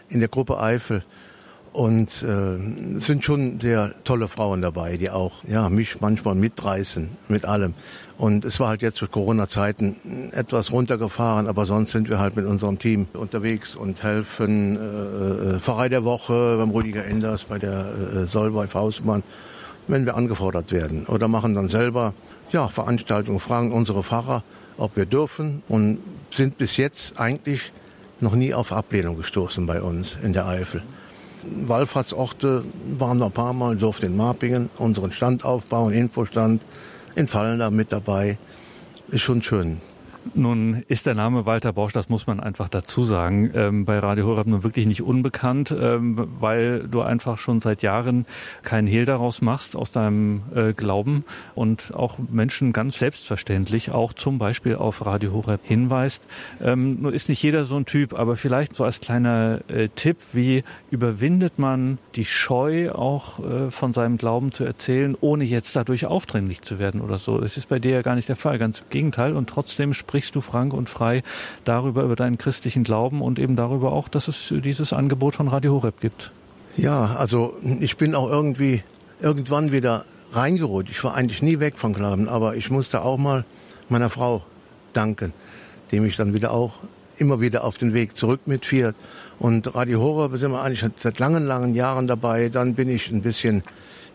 in 0.10 0.20
der 0.20 0.30
Gruppe 0.30 0.60
Eifel. 0.60 1.04
Und 1.74 2.24
äh, 2.24 2.98
sind 3.00 3.24
schon 3.24 3.60
sehr 3.60 3.94
tolle 4.04 4.28
Frauen 4.28 4.64
dabei, 4.64 4.98
die 4.98 5.12
auch 5.12 5.44
ja 5.48 5.70
mich 5.70 6.02
manchmal 6.02 6.34
mitreißen 6.34 7.10
mit 7.28 7.46
allem. 7.46 7.76
Und 8.18 8.46
es 8.46 8.60
war 8.60 8.70
halt 8.70 8.82
jetzt 8.82 9.00
durch 9.00 9.12
Corona-Zeiten 9.12 10.32
etwas 10.32 10.72
runtergefahren, 10.72 11.46
aber 11.46 11.68
sonst 11.68 11.92
sind 11.92 12.10
wir 12.10 12.18
halt 12.18 12.36
mit 12.36 12.48
unserem 12.48 12.80
Team 12.80 13.06
unterwegs 13.14 13.76
und 13.76 14.02
helfen 14.02 14.76
äh, 14.76 14.80
äh 14.80 15.60
Pfarrei 15.60 15.90
der 15.90 16.04
Woche 16.04 16.56
beim 16.58 16.72
Rüdiger 16.72 17.06
Enders, 17.06 17.44
bei 17.44 17.60
der 17.60 17.94
äh, 18.16 18.26
Solveig 18.26 18.72
Faustmann, 18.72 19.22
wenn 19.88 20.06
wir 20.06 20.16
angefordert 20.16 20.72
werden. 20.72 21.06
Oder 21.06 21.28
machen 21.28 21.54
dann 21.54 21.68
selber 21.68 22.14
ja, 22.52 22.68
Veranstaltungen, 22.68 23.40
fragen 23.40 23.72
unsere 23.72 24.04
Pfarrer, 24.04 24.44
ob 24.78 24.96
wir 24.96 25.06
dürfen 25.06 25.64
und 25.68 26.00
sind 26.32 26.58
bis 26.58 26.78
jetzt 26.78 27.20
eigentlich 27.20 27.72
noch 28.20 28.36
nie 28.36 28.54
auf 28.54 28.72
Ablehnung 28.72 29.18
gestoßen 29.18 29.66
bei 29.66 29.82
uns 29.82 30.18
in 30.22 30.34
der 30.34 30.48
Eifel. 30.48 30.84
Wallfahrtsorte 31.44 32.64
waren 32.98 33.20
noch 33.20 33.28
ein 33.28 33.32
paar 33.32 33.54
Mal, 33.54 33.76
durften 33.76 34.08
in 34.08 34.18
Marpingen 34.18 34.70
unseren 34.78 35.12
Stand 35.12 35.46
aufbauen, 35.46 35.94
Infostand, 35.94 36.66
in 37.16 37.28
da 37.28 37.70
mit 37.70 37.92
dabei. 37.92 38.38
Ist 39.10 39.22
schon 39.22 39.42
schön. 39.42 39.80
Nun 40.34 40.84
ist 40.88 41.06
der 41.06 41.16
Name 41.16 41.46
Walter 41.46 41.74
Bosch, 41.74 41.94
das 41.94 42.10
muss 42.10 42.28
man 42.28 42.40
einfach 42.40 42.70
dazu 42.70 43.04
sagen, 43.04 43.52
ähm, 43.54 43.86
bei 43.86 44.00
Radio 44.00 44.26
Horeb 44.26 44.48
nun 44.48 44.64
wirklich 44.64 44.86
nicht 44.86 45.02
unbekannt, 45.02 45.76
ähm, 45.78 46.28
weil 46.40 46.88
du 46.88 47.02
einfach 47.02 47.38
schon 47.38 47.62
seit 47.62 47.82
Jahren 47.82 48.26
keinen 48.64 48.88
Hehl 48.88 49.06
daraus 49.06 49.42
machst 49.42 49.76
aus 49.76 49.92
deinem 49.92 50.44
äh, 50.54 50.74
Glauben 50.74 51.24
und 51.56 51.94
auch 51.94 52.20
Menschen 52.30 52.74
ganz 52.74 53.00
selbstverständlich 53.00 53.92
auch 53.92 54.14
zum 54.14 54.38
Beispiel 54.38 54.76
auf 54.76 55.06
Radio 55.06 55.34
Horeb 55.34 55.62
hinweist. 55.64 56.24
Ähm, 56.62 57.02
nur 57.02 57.14
ist 57.14 57.30
nicht 57.30 57.42
jeder 57.42 57.64
so 57.64 57.76
ein 57.78 57.86
Typ, 57.86 58.14
aber 58.14 58.36
vielleicht 58.36 58.76
so 58.76 58.84
als 58.84 59.00
kleiner 59.00 59.62
äh, 59.68 59.90
Tipp, 59.90 60.18
wie 60.34 60.64
überwindet 60.92 61.60
man 61.60 61.98
die 62.16 62.26
Scheu 62.26 62.92
auch 62.92 63.40
äh, 63.40 63.72
von 63.72 63.94
seinem 63.94 64.18
Glauben 64.18 64.52
zu 64.52 64.64
erzählen, 64.64 65.16
ohne 65.22 65.44
jetzt 65.44 65.76
dadurch 65.76 66.06
aufdringlich 66.06 66.62
zu 66.62 66.80
werden 66.80 67.02
oder 67.02 67.18
so. 67.18 67.42
Es 67.42 67.58
ist 67.58 67.70
bei 67.70 67.80
dir 67.80 67.92
ja 67.92 68.02
gar 68.02 68.16
nicht 68.16 68.30
der 68.30 68.36
Fall, 68.36 68.58
ganz 68.58 68.80
im 68.80 68.90
Gegenteil 68.90 69.36
und 69.36 69.50
trotzdem 69.50 69.94
spricht 69.94 70.17
sprichst 70.18 70.34
du 70.34 70.42
frank 70.42 70.74
und 70.74 70.90
frei 70.90 71.22
darüber, 71.64 72.02
über 72.02 72.16
deinen 72.16 72.40
christlichen 72.40 72.84
Glauben 72.84 73.22
und 73.22 73.38
eben 73.38 73.56
darüber 73.56 73.92
auch, 73.92 74.10
dass 74.10 74.28
es 74.28 74.52
dieses 74.64 74.92
Angebot 74.92 75.36
von 75.36 75.48
Radio 75.48 75.74
Horeb 75.74 76.02
gibt. 76.02 76.32
Ja, 76.76 77.16
also 77.18 77.56
ich 77.80 77.98
bin 77.98 78.16
auch 78.16 78.28
irgendwie 78.28 78.82
irgendwann 79.22 79.72
wieder 79.72 80.06
reingerutscht. 80.34 80.90
Ich 80.90 81.04
war 81.04 81.14
eigentlich 81.14 81.44
nie 81.44 81.60
weg 81.60 81.78
vom 81.78 81.94
Glauben, 81.94 82.28
aber 82.30 82.56
ich 82.56 82.72
musste 82.72 83.04
auch 83.04 83.20
mal 83.20 83.46
meiner 83.90 84.10
Frau 84.10 84.42
danken, 84.94 85.34
die 85.92 86.00
mich 86.00 86.18
dann 86.18 86.34
wieder 86.34 86.50
auch 86.50 86.74
immer 87.18 87.40
wieder 87.40 87.64
auf 87.64 87.78
den 87.78 87.94
Weg 87.94 88.16
zurück 88.16 88.42
mitführt. 88.48 88.96
Und 89.38 89.76
Radio 89.76 90.02
Horeb 90.02 90.36
sind 90.38 90.52
wir 90.52 90.64
eigentlich 90.64 90.84
seit 90.98 91.20
langen, 91.20 91.46
langen 91.46 91.76
Jahren 91.76 92.08
dabei. 92.08 92.50
Dann 92.50 92.74
bin 92.74 92.90
ich 92.90 93.12
ein 93.12 93.22
bisschen, 93.22 93.62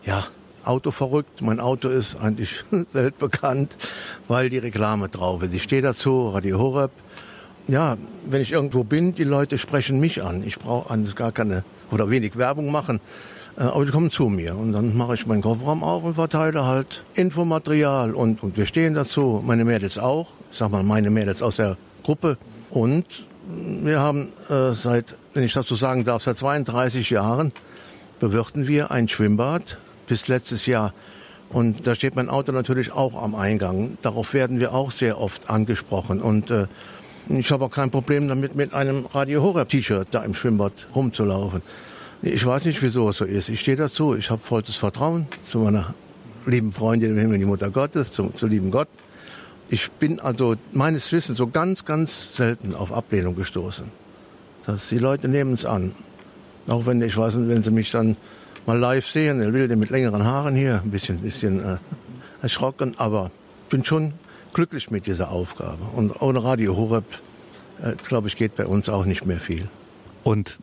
ja, 0.03 0.25
Auto 0.63 0.91
verrückt. 0.91 1.41
Mein 1.41 1.59
Auto 1.59 1.89
ist 1.89 2.15
eigentlich 2.15 2.63
weltbekannt, 2.93 3.75
weil 4.27 4.49
die 4.49 4.57
Reklame 4.57 5.09
drauf 5.09 5.43
ist. 5.43 5.53
Ich 5.53 5.63
stehe 5.63 5.81
dazu, 5.81 6.29
Radio 6.29 6.59
Horeb. 6.59 6.91
Ja, 7.67 7.97
wenn 8.25 8.41
ich 8.41 8.51
irgendwo 8.51 8.83
bin, 8.83 9.15
die 9.15 9.23
Leute 9.23 9.57
sprechen 9.57 9.99
mich 9.99 10.21
an. 10.21 10.43
Ich 10.43 10.59
brauche 10.59 10.97
gar 11.15 11.31
keine 11.31 11.63
oder 11.91 12.09
wenig 12.09 12.37
Werbung 12.37 12.71
machen. 12.71 12.99
Äh, 13.57 13.63
aber 13.63 13.85
die 13.85 13.91
kommen 13.91 14.11
zu 14.11 14.29
mir 14.29 14.55
und 14.55 14.73
dann 14.73 14.97
mache 14.97 15.13
ich 15.13 15.25
meinen 15.25 15.41
Kofferraum 15.41 15.83
auf 15.83 16.03
und 16.03 16.15
verteile 16.15 16.65
halt 16.65 17.03
Infomaterial 17.13 18.15
und, 18.15 18.41
und 18.43 18.57
wir 18.57 18.65
stehen 18.65 18.93
dazu, 18.93 19.41
meine 19.45 19.63
Mädels 19.63 19.97
auch, 19.97 20.29
sag 20.49 20.71
mal, 20.71 20.83
meine 20.83 21.09
Mädels 21.09 21.41
aus 21.41 21.57
der 21.57 21.77
Gruppe. 22.03 22.37
Und 22.69 23.05
wir 23.47 23.99
haben 23.99 24.31
äh, 24.49 24.71
seit, 24.73 25.15
wenn 25.33 25.43
ich 25.43 25.53
dazu 25.53 25.75
sagen 25.75 26.03
darf, 26.03 26.23
seit 26.23 26.37
32 26.37 27.09
Jahren 27.11 27.51
bewirten 28.19 28.67
wir 28.67 28.91
ein 28.91 29.07
Schwimmbad 29.07 29.77
bis 30.07 30.27
letztes 30.27 30.65
Jahr. 30.65 30.93
Und 31.49 31.85
da 31.85 31.93
steht 31.95 32.15
mein 32.15 32.29
Auto 32.29 32.51
natürlich 32.51 32.91
auch 32.91 33.21
am 33.21 33.35
Eingang. 33.35 33.97
Darauf 34.01 34.33
werden 34.33 34.59
wir 34.59 34.73
auch 34.73 34.91
sehr 34.91 35.19
oft 35.19 35.49
angesprochen. 35.49 36.21
Und 36.21 36.49
äh, 36.49 36.67
ich 37.29 37.51
habe 37.51 37.65
auch 37.65 37.71
kein 37.71 37.91
Problem 37.91 38.27
damit, 38.27 38.55
mit 38.55 38.73
einem 38.73 39.05
Radio 39.05 39.43
Horeb 39.43 39.69
T-Shirt 39.69 40.07
da 40.11 40.23
im 40.23 40.33
Schwimmbad 40.33 40.87
rumzulaufen. 40.95 41.61
Ich 42.21 42.45
weiß 42.45 42.65
nicht, 42.65 42.81
wieso 42.81 43.09
es 43.09 43.17
so 43.17 43.25
ist. 43.25 43.49
Ich 43.49 43.59
stehe 43.59 43.77
dazu. 43.77 44.15
Ich 44.15 44.29
habe 44.29 44.41
vollstes 44.41 44.77
Vertrauen 44.77 45.27
zu 45.41 45.59
meiner 45.59 45.93
lieben 46.45 46.71
Freundin 46.73 47.11
im 47.11 47.17
Himmel, 47.17 47.37
die 47.37 47.45
Mutter 47.45 47.69
Gottes, 47.69 48.11
zum, 48.11 48.33
zu 48.33 48.47
lieben 48.47 48.71
Gott. 48.71 48.87
Ich 49.69 49.91
bin 49.91 50.19
also 50.19 50.55
meines 50.71 51.11
Wissens 51.11 51.37
so 51.37 51.47
ganz, 51.47 51.85
ganz 51.85 52.35
selten 52.35 52.75
auf 52.75 52.91
Ablehnung 52.91 53.35
gestoßen. 53.35 53.85
Dass 54.65 54.89
die 54.89 54.99
Leute 54.99 55.27
nehmen 55.27 55.53
es 55.53 55.65
an. 55.65 55.93
Auch 56.67 56.85
wenn 56.85 57.01
ich 57.01 57.15
weiß, 57.15 57.35
wenn 57.37 57.63
sie 57.63 57.71
mich 57.71 57.91
dann 57.91 58.17
mal 58.65 58.77
live 58.77 59.05
sehen, 59.05 59.39
der 59.39 59.53
Wilde 59.53 59.75
mit 59.75 59.89
längeren 59.89 60.23
Haaren 60.23 60.55
hier, 60.55 60.81
ein 60.83 60.91
bisschen, 60.91 61.19
bisschen 61.19 61.63
äh, 61.63 61.77
erschrocken, 62.41 62.95
aber 62.97 63.31
bin 63.69 63.83
schon 63.83 64.13
glücklich 64.53 64.91
mit 64.91 65.07
dieser 65.07 65.31
Aufgabe. 65.31 65.83
Und 65.95 66.21
ohne 66.21 66.43
Radio 66.43 66.77
Horeb, 66.77 67.05
äh, 67.81 67.93
glaube 68.07 68.27
ich, 68.27 68.35
geht 68.35 68.55
bei 68.55 68.65
uns 68.65 68.89
auch 68.89 69.05
nicht 69.05 69.25
mehr 69.25 69.39
viel. 69.39 69.67
Und 70.23 70.59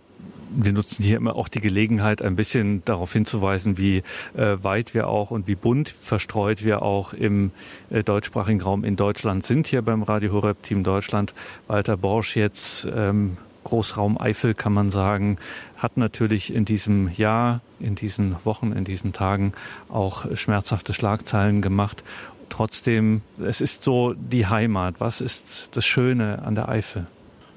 wir 0.53 0.72
nutzen 0.72 1.05
hier 1.05 1.16
immer 1.16 1.36
auch 1.36 1.48
die 1.48 1.61
Gelegenheit, 1.61 2.22
ein 2.22 2.36
bisschen 2.36 2.84
darauf 2.84 3.12
hinzuweisen, 3.12 3.78
wie 3.78 4.03
äh, 4.36 4.57
weit 4.62 4.94
wir 4.94 5.09
auch 5.09 5.30
und 5.30 5.46
wie 5.46 5.55
bunt 5.55 5.88
verstreut 5.88 6.64
wir 6.64 6.82
auch 6.82 7.12
im 7.12 7.53
äh, 7.90 8.03
deutschsprachigen 8.03 8.61
Raum 8.61 8.84
in 8.84 8.96
Deutschland 8.96 9.46
sind 9.46 9.68
hier 9.68 9.82
beim 9.82 10.03
Radio 10.03 10.32
Horeb 10.32 10.62
Team 10.62 10.82
Deutschland. 10.82 11.34
Walter 11.68 11.96
Borsch 11.96 12.36
jetzt 12.36 12.86
ähm, 12.92 13.36
Großraum 13.70 14.20
Eifel 14.20 14.54
kann 14.54 14.72
man 14.72 14.90
sagen, 14.90 15.38
hat 15.76 15.96
natürlich 15.96 16.52
in 16.52 16.64
diesem 16.64 17.08
Jahr, 17.14 17.60
in 17.78 17.94
diesen 17.94 18.34
Wochen, 18.44 18.72
in 18.72 18.84
diesen 18.84 19.12
Tagen 19.12 19.52
auch 19.88 20.26
schmerzhafte 20.36 20.92
Schlagzeilen 20.92 21.62
gemacht. 21.62 22.02
Trotzdem, 22.48 23.22
es 23.38 23.60
ist 23.60 23.84
so 23.84 24.12
die 24.12 24.48
Heimat. 24.48 24.96
Was 24.98 25.20
ist 25.20 25.68
das 25.70 25.86
Schöne 25.86 26.42
an 26.42 26.56
der 26.56 26.68
Eifel? 26.68 27.06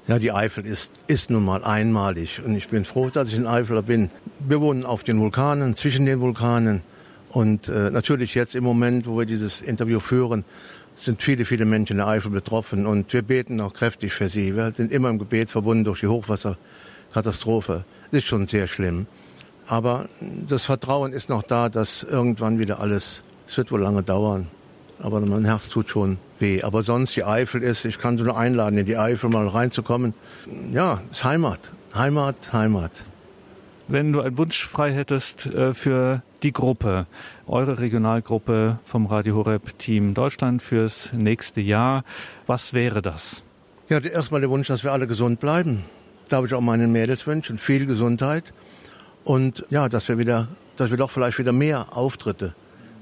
Ja, 0.06 0.20
die 0.20 0.30
Eifel 0.30 0.64
ist, 0.66 0.92
ist 1.08 1.30
nun 1.30 1.44
mal 1.44 1.64
einmalig 1.64 2.40
und 2.44 2.54
ich 2.54 2.68
bin 2.68 2.84
froh, 2.84 3.10
dass 3.10 3.30
ich 3.30 3.34
in 3.34 3.46
Eifel 3.46 3.82
bin. 3.82 4.10
Wir 4.38 4.60
wohnen 4.60 4.84
auf 4.84 5.02
den 5.02 5.18
Vulkanen, 5.18 5.74
zwischen 5.74 6.06
den 6.06 6.20
Vulkanen 6.20 6.82
und 7.30 7.68
äh, 7.68 7.90
natürlich 7.90 8.34
jetzt 8.34 8.54
im 8.54 8.62
Moment, 8.62 9.08
wo 9.08 9.18
wir 9.18 9.26
dieses 9.26 9.60
Interview 9.62 9.98
führen, 9.98 10.44
sind 10.96 11.22
viele, 11.22 11.44
viele 11.44 11.64
Menschen 11.64 11.94
in 11.94 11.98
der 11.98 12.06
Eifel 12.06 12.30
betroffen 12.30 12.86
und 12.86 13.12
wir 13.12 13.22
beten 13.22 13.60
auch 13.60 13.74
kräftig 13.74 14.12
für 14.12 14.28
sie. 14.28 14.54
Wir 14.54 14.72
sind 14.72 14.92
immer 14.92 15.10
im 15.10 15.18
Gebet 15.18 15.50
verbunden 15.50 15.84
durch 15.84 16.00
die 16.00 16.06
Hochwasserkatastrophe. 16.06 17.84
Das 18.10 18.18
ist 18.18 18.26
schon 18.26 18.46
sehr 18.46 18.66
schlimm. 18.66 19.06
Aber 19.66 20.08
das 20.20 20.64
Vertrauen 20.64 21.12
ist 21.12 21.28
noch 21.28 21.42
da, 21.42 21.68
dass 21.68 22.02
irgendwann 22.02 22.58
wieder 22.58 22.80
alles, 22.80 23.22
es 23.46 23.56
wird 23.56 23.72
wohl 23.72 23.80
lange 23.80 24.02
dauern, 24.02 24.48
aber 24.98 25.20
mein 25.20 25.44
Herz 25.44 25.68
tut 25.68 25.88
schon 25.88 26.18
weh. 26.38 26.62
Aber 26.62 26.82
sonst 26.82 27.16
die 27.16 27.24
Eifel 27.24 27.62
ist, 27.62 27.84
ich 27.84 27.98
kann 27.98 28.18
Sie 28.18 28.24
nur 28.24 28.36
einladen, 28.36 28.78
in 28.78 28.86
die 28.86 28.96
Eifel 28.96 29.30
mal 29.30 29.48
reinzukommen. 29.48 30.14
Ja, 30.72 31.02
ist 31.10 31.24
Heimat. 31.24 31.72
Heimat, 31.94 32.52
Heimat. 32.52 33.04
Wenn 33.86 34.12
du 34.12 34.22
einen 34.22 34.38
Wunsch 34.38 34.66
frei 34.66 34.94
hättest 34.94 35.44
äh, 35.46 35.74
für 35.74 36.22
die 36.42 36.52
Gruppe, 36.52 37.06
eure 37.46 37.78
Regionalgruppe 37.78 38.78
vom 38.84 39.06
Radio 39.06 39.36
Horeb 39.36 39.78
Team 39.78 40.14
Deutschland 40.14 40.62
fürs 40.62 41.12
nächste 41.12 41.60
Jahr, 41.60 42.04
was 42.46 42.72
wäre 42.72 43.02
das? 43.02 43.42
Ja, 43.90 43.98
erstmal 43.98 44.40
der 44.40 44.48
Wunsch, 44.48 44.68
dass 44.68 44.84
wir 44.84 44.92
alle 44.92 45.06
gesund 45.06 45.38
bleiben. 45.38 45.84
Darf 46.30 46.46
ich 46.46 46.54
auch 46.54 46.62
meinen 46.62 46.92
Mädels 46.92 47.26
wünschen. 47.26 47.58
Viel 47.58 47.84
Gesundheit. 47.84 48.54
Und 49.22 49.66
ja, 49.68 49.90
dass 49.90 50.08
wir 50.08 50.16
wieder, 50.16 50.48
dass 50.76 50.90
wir 50.90 50.96
doch 50.96 51.10
vielleicht 51.10 51.38
wieder 51.38 51.52
mehr 51.52 51.94
Auftritte, 51.94 52.54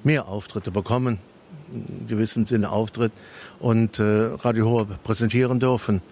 mehr 0.02 0.26
Auftritte 0.26 0.72
bekommen 0.72 1.20
in 1.72 2.06
gewissem 2.06 2.46
Sinne 2.46 2.70
auftritt 2.70 3.12
und 3.60 3.98
äh, 3.98 4.02
Radio 4.02 4.68
Horeb 4.68 5.02
präsentieren 5.02 5.60
dürfen. 5.60 6.02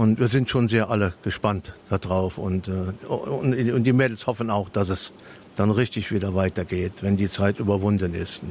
Und 0.00 0.18
wir 0.18 0.28
sind 0.28 0.48
schon 0.48 0.66
sehr 0.66 0.88
alle 0.88 1.12
gespannt 1.22 1.74
darauf 1.90 2.38
und, 2.38 2.68
äh, 2.68 2.70
und, 3.06 3.52
und 3.52 3.84
die 3.84 3.92
Mädels 3.92 4.26
hoffen 4.26 4.48
auch, 4.48 4.70
dass 4.70 4.88
es 4.88 5.12
dann 5.56 5.70
richtig 5.70 6.10
wieder 6.10 6.34
weitergeht, 6.34 7.02
wenn 7.02 7.18
die 7.18 7.28
Zeit 7.28 7.58
überwunden 7.58 8.14
ist. 8.14 8.42
Ne? 8.42 8.48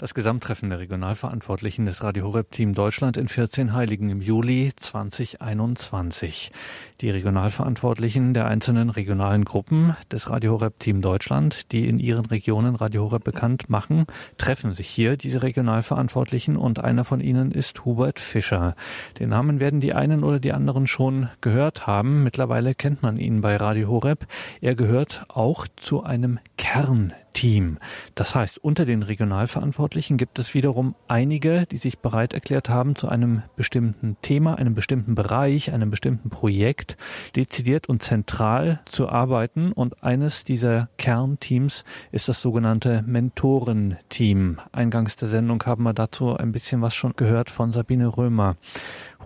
Das 0.00 0.14
Gesamttreffen 0.14 0.70
der 0.70 0.78
Regionalverantwortlichen 0.78 1.84
des 1.84 2.02
Radio 2.02 2.24
Horeb 2.24 2.52
Team 2.52 2.74
Deutschland 2.74 3.18
in 3.18 3.28
14 3.28 3.74
Heiligen 3.74 4.08
im 4.08 4.22
Juli 4.22 4.72
2021. 4.74 6.52
Die 7.02 7.10
Regionalverantwortlichen 7.10 8.32
der 8.32 8.46
einzelnen 8.46 8.88
regionalen 8.88 9.44
Gruppen 9.44 9.94
des 10.10 10.30
Radio 10.30 10.52
Horeb 10.52 10.78
Team 10.78 11.02
Deutschland, 11.02 11.70
die 11.72 11.86
in 11.86 11.98
ihren 11.98 12.24
Regionen 12.24 12.76
Radio 12.76 13.02
Horeb 13.02 13.24
bekannt 13.24 13.68
machen, 13.68 14.06
treffen 14.38 14.72
sich 14.72 14.88
hier, 14.88 15.18
diese 15.18 15.42
Regionalverantwortlichen, 15.42 16.56
und 16.56 16.82
einer 16.82 17.04
von 17.04 17.20
ihnen 17.20 17.52
ist 17.52 17.84
Hubert 17.84 18.20
Fischer. 18.20 18.76
Den 19.18 19.28
Namen 19.28 19.60
werden 19.60 19.80
die 19.80 19.92
einen 19.92 20.24
oder 20.24 20.40
die 20.40 20.54
anderen 20.54 20.86
schon 20.86 21.28
gehört 21.42 21.86
haben. 21.86 22.22
Mittlerweile 22.22 22.74
kennt 22.74 23.02
man 23.02 23.18
ihn 23.18 23.42
bei 23.42 23.54
Radio 23.56 23.88
Horeb. 23.88 24.26
Er 24.62 24.74
gehört 24.74 25.26
auch 25.28 25.66
zu 25.76 26.02
einem 26.02 26.38
Kern 26.56 27.12
Team. 27.32 27.78
Das 28.14 28.34
heißt, 28.34 28.58
unter 28.58 28.84
den 28.84 29.02
Regionalverantwortlichen 29.02 30.16
gibt 30.16 30.38
es 30.38 30.54
wiederum 30.54 30.94
einige, 31.08 31.66
die 31.66 31.78
sich 31.78 31.98
bereit 31.98 32.34
erklärt 32.34 32.68
haben, 32.68 32.96
zu 32.96 33.08
einem 33.08 33.42
bestimmten 33.56 34.16
Thema, 34.22 34.56
einem 34.56 34.74
bestimmten 34.74 35.14
Bereich, 35.14 35.72
einem 35.72 35.90
bestimmten 35.90 36.30
Projekt 36.30 36.96
dezidiert 37.36 37.88
und 37.88 38.02
zentral 38.02 38.80
zu 38.84 39.08
arbeiten. 39.08 39.72
Und 39.72 40.02
eines 40.02 40.44
dieser 40.44 40.88
Kernteams 40.98 41.84
ist 42.12 42.28
das 42.28 42.40
sogenannte 42.40 43.02
Mentorenteam. 43.06 44.58
Eingangs 44.72 45.16
der 45.16 45.28
Sendung 45.28 45.62
haben 45.64 45.84
wir 45.84 45.94
dazu 45.94 46.36
ein 46.36 46.52
bisschen 46.52 46.82
was 46.82 46.94
schon 46.94 47.14
gehört 47.16 47.50
von 47.50 47.72
Sabine 47.72 48.16
Römer. 48.16 48.56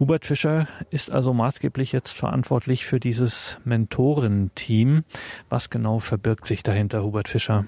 Hubert 0.01 0.27
Fischer 0.27 0.67
ist 0.91 1.11
also 1.11 1.33
maßgeblich 1.33 1.93
jetzt 1.93 2.13
verantwortlich 2.13 2.85
für 2.85 2.99
dieses 2.99 3.59
Mentorenteam. 3.65 5.05
Was 5.49 5.71
genau 5.71 6.01
verbirgt 6.01 6.47
sich 6.47 6.65
dahinter, 6.65 7.05
Hubert 7.05 7.29
Fischer? 7.29 7.67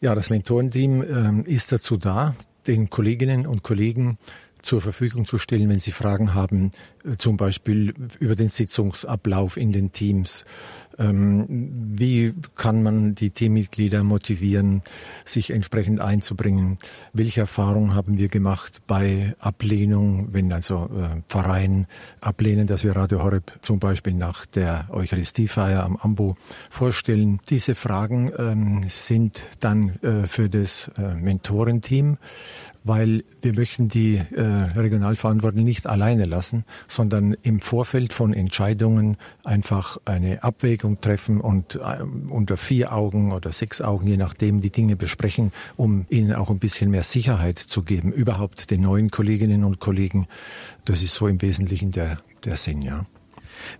Ja, 0.00 0.14
das 0.14 0.30
Mentorenteam 0.30 1.02
ähm, 1.02 1.44
ist 1.44 1.70
dazu 1.70 1.96
da, 1.96 2.34
den 2.66 2.90
Kolleginnen 2.90 3.46
und 3.46 3.62
Kollegen 3.62 4.18
zur 4.62 4.80
Verfügung 4.80 5.26
zu 5.26 5.38
stellen, 5.38 5.68
wenn 5.68 5.80
Sie 5.80 5.90
Fragen 5.90 6.34
haben, 6.34 6.70
äh, 7.04 7.16
zum 7.16 7.36
Beispiel 7.36 7.94
über 8.20 8.34
den 8.34 8.48
Sitzungsablauf 8.48 9.56
in 9.56 9.72
den 9.72 9.92
Teams, 9.92 10.44
wie 10.98 12.34
kann 12.56 12.82
man 12.82 13.14
die 13.14 13.30
Teammitglieder 13.30 14.04
motivieren, 14.04 14.82
sich 15.24 15.50
entsprechend 15.50 16.00
einzubringen? 16.00 16.78
Welche 17.12 17.40
Erfahrungen 17.42 17.94
haben 17.94 18.18
wir 18.18 18.28
gemacht 18.28 18.82
bei 18.86 19.34
Ablehnung, 19.38 20.28
wenn 20.32 20.52
also 20.52 20.90
äh, 20.92 21.20
Pfarreien 21.28 21.86
ablehnen, 22.20 22.66
dass 22.66 22.84
wir 22.84 22.96
Radio 22.96 23.22
Horeb 23.22 23.52
zum 23.62 23.78
Beispiel 23.78 24.14
nach 24.14 24.46
der 24.46 24.88
Eucharistiefeier 24.90 25.84
am 25.84 25.96
Ambo 25.96 26.36
vorstellen? 26.70 27.40
Diese 27.48 27.74
Fragen 27.74 28.32
ähm, 28.36 28.84
sind 28.88 29.44
dann 29.60 29.96
äh, 30.02 30.26
für 30.26 30.48
das 30.48 30.90
äh, 30.98 31.14
Mentorenteam 31.14 32.18
weil 32.84 33.24
wir 33.40 33.54
möchten 33.54 33.88
die 33.88 34.16
äh, 34.16 34.42
Regionalverantwortlichen 34.42 35.64
nicht 35.64 35.86
alleine 35.86 36.24
lassen, 36.24 36.64
sondern 36.88 37.36
im 37.42 37.60
Vorfeld 37.60 38.12
von 38.12 38.34
Entscheidungen 38.34 39.16
einfach 39.44 39.98
eine 40.04 40.42
Abwägung 40.42 41.00
treffen 41.00 41.40
und 41.40 41.76
äh, 41.76 42.02
unter 42.28 42.56
vier 42.56 42.92
Augen 42.92 43.32
oder 43.32 43.52
sechs 43.52 43.80
Augen, 43.80 44.06
je 44.06 44.16
nachdem, 44.16 44.60
die 44.60 44.70
Dinge 44.70 44.96
besprechen, 44.96 45.52
um 45.76 46.06
ihnen 46.08 46.32
auch 46.32 46.50
ein 46.50 46.58
bisschen 46.58 46.90
mehr 46.90 47.04
Sicherheit 47.04 47.58
zu 47.58 47.82
geben, 47.82 48.12
überhaupt 48.12 48.70
den 48.70 48.82
neuen 48.82 49.10
Kolleginnen 49.10 49.64
und 49.64 49.80
Kollegen. 49.80 50.26
Das 50.84 51.02
ist 51.02 51.14
so 51.14 51.26
im 51.26 51.40
Wesentlichen 51.42 51.90
der, 51.90 52.18
der 52.44 52.56
Sinn, 52.56 52.82
ja. 52.82 53.06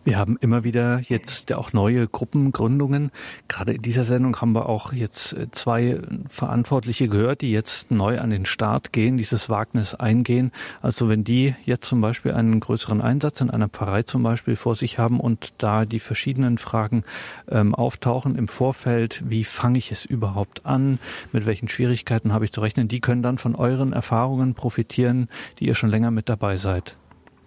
Wir 0.05 0.19
haben 0.19 0.37
immer 0.41 0.65
wieder 0.65 1.01
jetzt 1.01 1.53
auch 1.53 1.73
neue 1.73 2.07
Gruppengründungen. 2.09 3.11
Gerade 3.49 3.75
in 3.75 3.83
dieser 3.83 4.05
Sendung 4.05 4.41
haben 4.41 4.53
wir 4.53 4.69
auch 4.69 4.93
jetzt 4.93 5.33
äh, 5.35 5.51
zwei 5.51 6.01
Verantwortliche 6.29 7.09
gehört, 7.09 7.41
die 7.41 7.53
jetzt 7.53 7.91
neu 7.91 8.19
an 8.19 8.31
den 8.31 8.47
Start 8.47 8.93
gehen, 8.93 9.17
dieses 9.17 9.49
Wagnis 9.49 9.95
eingehen. 9.95 10.53
Also 10.81 11.09
wenn 11.09 11.25
die 11.25 11.55
jetzt 11.65 11.89
zum 11.89 12.01
Beispiel 12.01 12.33
einen 12.33 12.61
größeren 12.61 13.01
Einsatz 13.01 13.41
in 13.41 13.51
einer 13.51 13.69
Pfarrei 13.69 14.03
zum 14.03 14.23
Beispiel 14.23 14.57
vor 14.57 14.75
sich 14.75 14.99
haben 14.99 15.21
und 15.21 15.53
da 15.59 15.85
die 15.85 16.01
verschiedenen 16.01 16.59
Fragen 16.59 17.05
ähm, 17.51 17.75
auftauchen 17.75 18.37
im 18.37 18.49
Vorfeld, 18.49 19.23
wie 19.27 19.45
fange 19.45 19.79
ich 19.79 19.93
es 19.93 20.05
überhaupt 20.05 20.67
an, 20.67 20.99
mit 21.33 21.47
welchen 21.47 21.69
Schwierigkeiten 21.69 22.33
habe 22.33 22.45
ich 22.45 22.53
zu 22.53 22.61
rechnen, 22.61 22.89
die 22.89 23.01
können 23.01 23.23
dann 23.23 23.39
von 23.39 23.55
euren 23.55 23.93
Erfahrungen 23.93 24.55
profitieren, 24.55 25.29
die 25.59 25.67
ihr 25.67 25.75
schon 25.75 25.91
länger 25.91 26.11
mit 26.11 26.29
dabei 26.29 26.57
seid. 26.57 26.97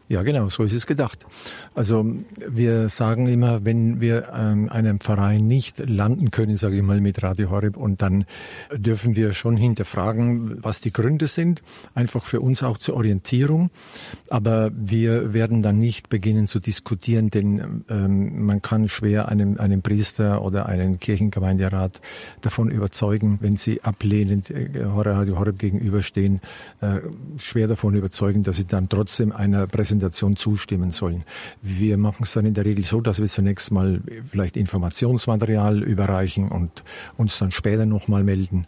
Ja, 0.07 0.21
genau, 0.21 0.49
so 0.49 0.63
ist 0.63 0.73
es 0.73 0.85
gedacht. 0.85 1.25
Also 1.73 2.05
wir 2.47 2.89
sagen 2.89 3.25
immer, 3.25 3.65
wenn 3.65 4.01
wir 4.01 4.29
ähm, 4.35 4.69
einem 4.69 4.99
Verein 4.99 5.47
nicht 5.47 5.79
landen 5.79 6.29
können, 6.29 6.57
sage 6.57 6.77
ich 6.77 6.83
mal, 6.83 7.01
mit 7.01 7.23
Radio 7.23 7.49
Horeb, 7.49 7.75
und 7.75 8.03
dann 8.03 8.25
dürfen 8.71 9.15
wir 9.15 9.33
schon 9.33 9.57
hinterfragen, 9.57 10.63
was 10.63 10.79
die 10.79 10.93
Gründe 10.93 11.25
sind, 11.25 11.63
einfach 11.95 12.23
für 12.23 12.39
uns 12.39 12.61
auch 12.61 12.77
zur 12.77 12.97
Orientierung. 12.97 13.71
Aber 14.29 14.69
wir 14.75 15.33
werden 15.33 15.63
dann 15.63 15.79
nicht 15.79 16.09
beginnen 16.09 16.45
zu 16.45 16.59
diskutieren, 16.59 17.31
denn 17.31 17.83
ähm, 17.89 18.45
man 18.45 18.61
kann 18.61 18.89
schwer 18.89 19.27
einem, 19.27 19.57
einem 19.57 19.81
Priester 19.81 20.43
oder 20.43 20.67
einen 20.67 20.99
Kirchengemeinderat 20.99 21.99
davon 22.41 22.69
überzeugen, 22.69 23.39
wenn 23.41 23.55
sie 23.55 23.81
ablehnend 23.81 24.51
äh, 24.51 24.83
Radio 24.83 25.39
Horeb 25.39 25.57
gegenüberstehen, 25.57 26.41
äh, 26.81 26.99
schwer 27.39 27.67
davon 27.67 27.95
überzeugen, 27.95 28.43
dass 28.43 28.57
sie 28.57 28.67
dann 28.67 28.87
trotzdem 28.87 29.31
einer 29.31 29.65
Präsentation 29.65 29.94
Präsentation 29.95 30.35
zustimmen 30.35 30.91
sollen. 30.91 31.23
Wir 31.61 31.97
machen 31.97 32.23
es 32.23 32.33
dann 32.33 32.45
in 32.45 32.53
der 32.53 32.65
Regel 32.65 32.83
so, 32.83 32.99
dass 33.01 33.19
wir 33.19 33.27
zunächst 33.27 33.71
mal 33.71 34.01
vielleicht 34.29 34.57
Informationsmaterial 34.57 35.83
überreichen 35.83 36.49
und 36.49 36.83
uns 37.17 37.39
dann 37.39 37.51
später 37.51 37.85
nochmal 37.85 38.23
melden. 38.23 38.67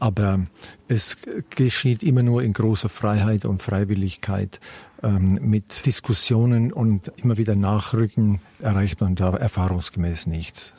Aber 0.00 0.46
es 0.88 1.16
geschieht 1.50 2.02
immer 2.02 2.22
nur 2.22 2.42
in 2.42 2.52
großer 2.52 2.88
Freiheit 2.88 3.44
und 3.44 3.62
Freiwilligkeit. 3.62 4.60
Ähm, 5.02 5.38
mit 5.42 5.86
Diskussionen 5.86 6.72
und 6.72 7.12
immer 7.16 7.36
wieder 7.36 7.54
Nachrücken 7.54 8.40
erreicht 8.60 9.00
man 9.00 9.14
da 9.14 9.36
erfahrungsgemäß 9.36 10.26
nichts. 10.26 10.74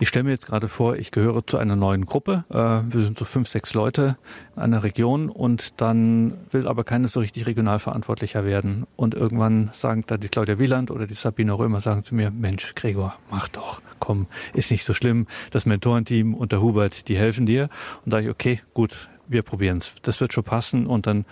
Ich 0.00 0.08
stelle 0.08 0.22
mir 0.22 0.30
jetzt 0.30 0.46
gerade 0.46 0.68
vor, 0.68 0.94
ich 0.96 1.10
gehöre 1.10 1.44
zu 1.44 1.58
einer 1.58 1.74
neuen 1.74 2.06
Gruppe. 2.06 2.44
Äh, 2.50 2.54
wir 2.54 3.02
sind 3.02 3.18
so 3.18 3.24
fünf, 3.24 3.48
sechs 3.48 3.74
Leute 3.74 4.16
in 4.54 4.62
einer 4.62 4.84
Region 4.84 5.28
und 5.28 5.80
dann 5.80 6.34
will 6.50 6.68
aber 6.68 6.84
keiner 6.84 7.08
so 7.08 7.18
richtig 7.18 7.46
Regionalverantwortlicher 7.46 8.44
werden. 8.44 8.86
Und 8.94 9.14
irgendwann 9.14 9.70
sagen 9.72 10.04
da 10.06 10.16
die 10.16 10.28
Claudia 10.28 10.60
Wieland 10.60 10.92
oder 10.92 11.08
die 11.08 11.14
Sabine 11.14 11.52
Römer 11.52 11.80
sagen 11.80 12.04
zu 12.04 12.14
mir, 12.14 12.30
Mensch, 12.30 12.76
Gregor, 12.76 13.16
mach 13.28 13.48
doch, 13.48 13.80
komm, 13.98 14.28
ist 14.54 14.70
nicht 14.70 14.84
so 14.84 14.94
schlimm. 14.94 15.26
Das 15.50 15.66
Mentorenteam 15.66 16.34
und 16.34 16.52
der 16.52 16.62
Hubert, 16.62 17.08
die 17.08 17.16
helfen 17.16 17.44
dir. 17.44 17.68
Und 18.04 18.12
da 18.12 18.20
ich, 18.20 18.28
okay, 18.28 18.60
gut, 18.74 19.08
wir 19.26 19.42
probieren 19.42 19.78
es. 19.78 19.92
Das 20.02 20.20
wird 20.20 20.32
schon 20.32 20.44
passen. 20.44 20.86
Und 20.86 21.08
dann 21.08 21.24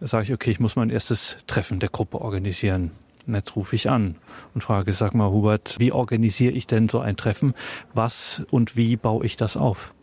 sage 0.00 0.24
ich, 0.24 0.32
okay, 0.32 0.50
ich 0.50 0.60
muss 0.60 0.76
mein 0.76 0.88
erstes 0.88 1.36
Treffen 1.46 1.78
der 1.78 1.90
Gruppe 1.90 2.22
organisieren. 2.22 2.90
Und 3.26 3.34
jetzt 3.34 3.56
rufe 3.56 3.76
ich 3.76 3.90
an 3.90 4.16
und 4.54 4.62
frage, 4.62 4.92
sag 4.92 5.14
mal, 5.14 5.30
Hubert, 5.30 5.76
wie 5.78 5.92
organisiere 5.92 6.52
ich 6.52 6.66
denn 6.66 6.88
so 6.88 7.00
ein 7.00 7.16
Treffen? 7.16 7.54
Was 7.94 8.44
und 8.50 8.76
wie 8.76 8.96
baue 8.96 9.24
ich 9.24 9.36
das 9.36 9.56
auf? 9.56 9.94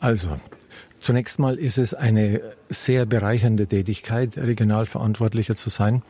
Also, 0.00 0.38
Zunächst 1.04 1.38
mal 1.38 1.56
ist 1.58 1.76
es 1.76 1.92
eine 1.92 2.40
sehr 2.70 3.04
bereichernde 3.04 3.66
Tätigkeit, 3.66 4.38
Regionalverantwortlicher 4.38 5.54
zu 5.54 5.68
sein. 5.68 6.02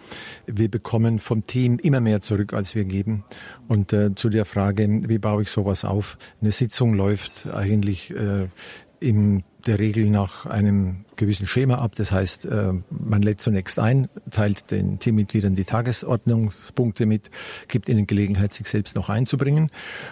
Wir 0.46 0.70
bekommen 0.70 1.18
vom 1.18 1.48
Team 1.48 1.80
immer 1.80 1.98
mehr 1.98 2.20
zurück, 2.20 2.52
als 2.52 2.76
wir 2.76 2.84
geben. 2.84 3.24
Und 3.66 3.92
äh, 3.92 4.14
zu 4.14 4.28
der 4.28 4.44
Frage, 4.44 4.88
wie 5.08 5.18
baue 5.18 5.42
ich 5.42 5.50
sowas 5.50 5.84
auf? 5.84 6.16
Eine 6.40 6.52
Sitzung 6.52 6.94
läuft 6.94 7.48
eigentlich 7.52 8.14
äh, 8.14 8.46
in 9.00 9.42
der 9.66 9.78
Regel 9.78 10.10
nach 10.10 10.46
einem 10.46 11.04
gewissen 11.16 11.46
Schema 11.46 11.76
ab. 11.76 11.92
Das 11.96 12.12
heißt, 12.12 12.46
äh, 12.46 12.72
man 12.90 13.22
lädt 13.22 13.40
zunächst 13.40 13.78
ein, 13.78 14.08
teilt 14.30 14.70
den 14.70 14.98
Teammitgliedern 14.98 15.54
die 15.54 15.64
Tagesordnungspunkte 15.64 17.06
mit, 17.06 17.30
gibt 17.68 17.88
ihnen 17.88 18.06
Gelegenheit, 18.06 18.52
sich 18.52 18.66
selbst 18.68 18.96
noch 18.96 19.08
einzubringen, 19.08 19.70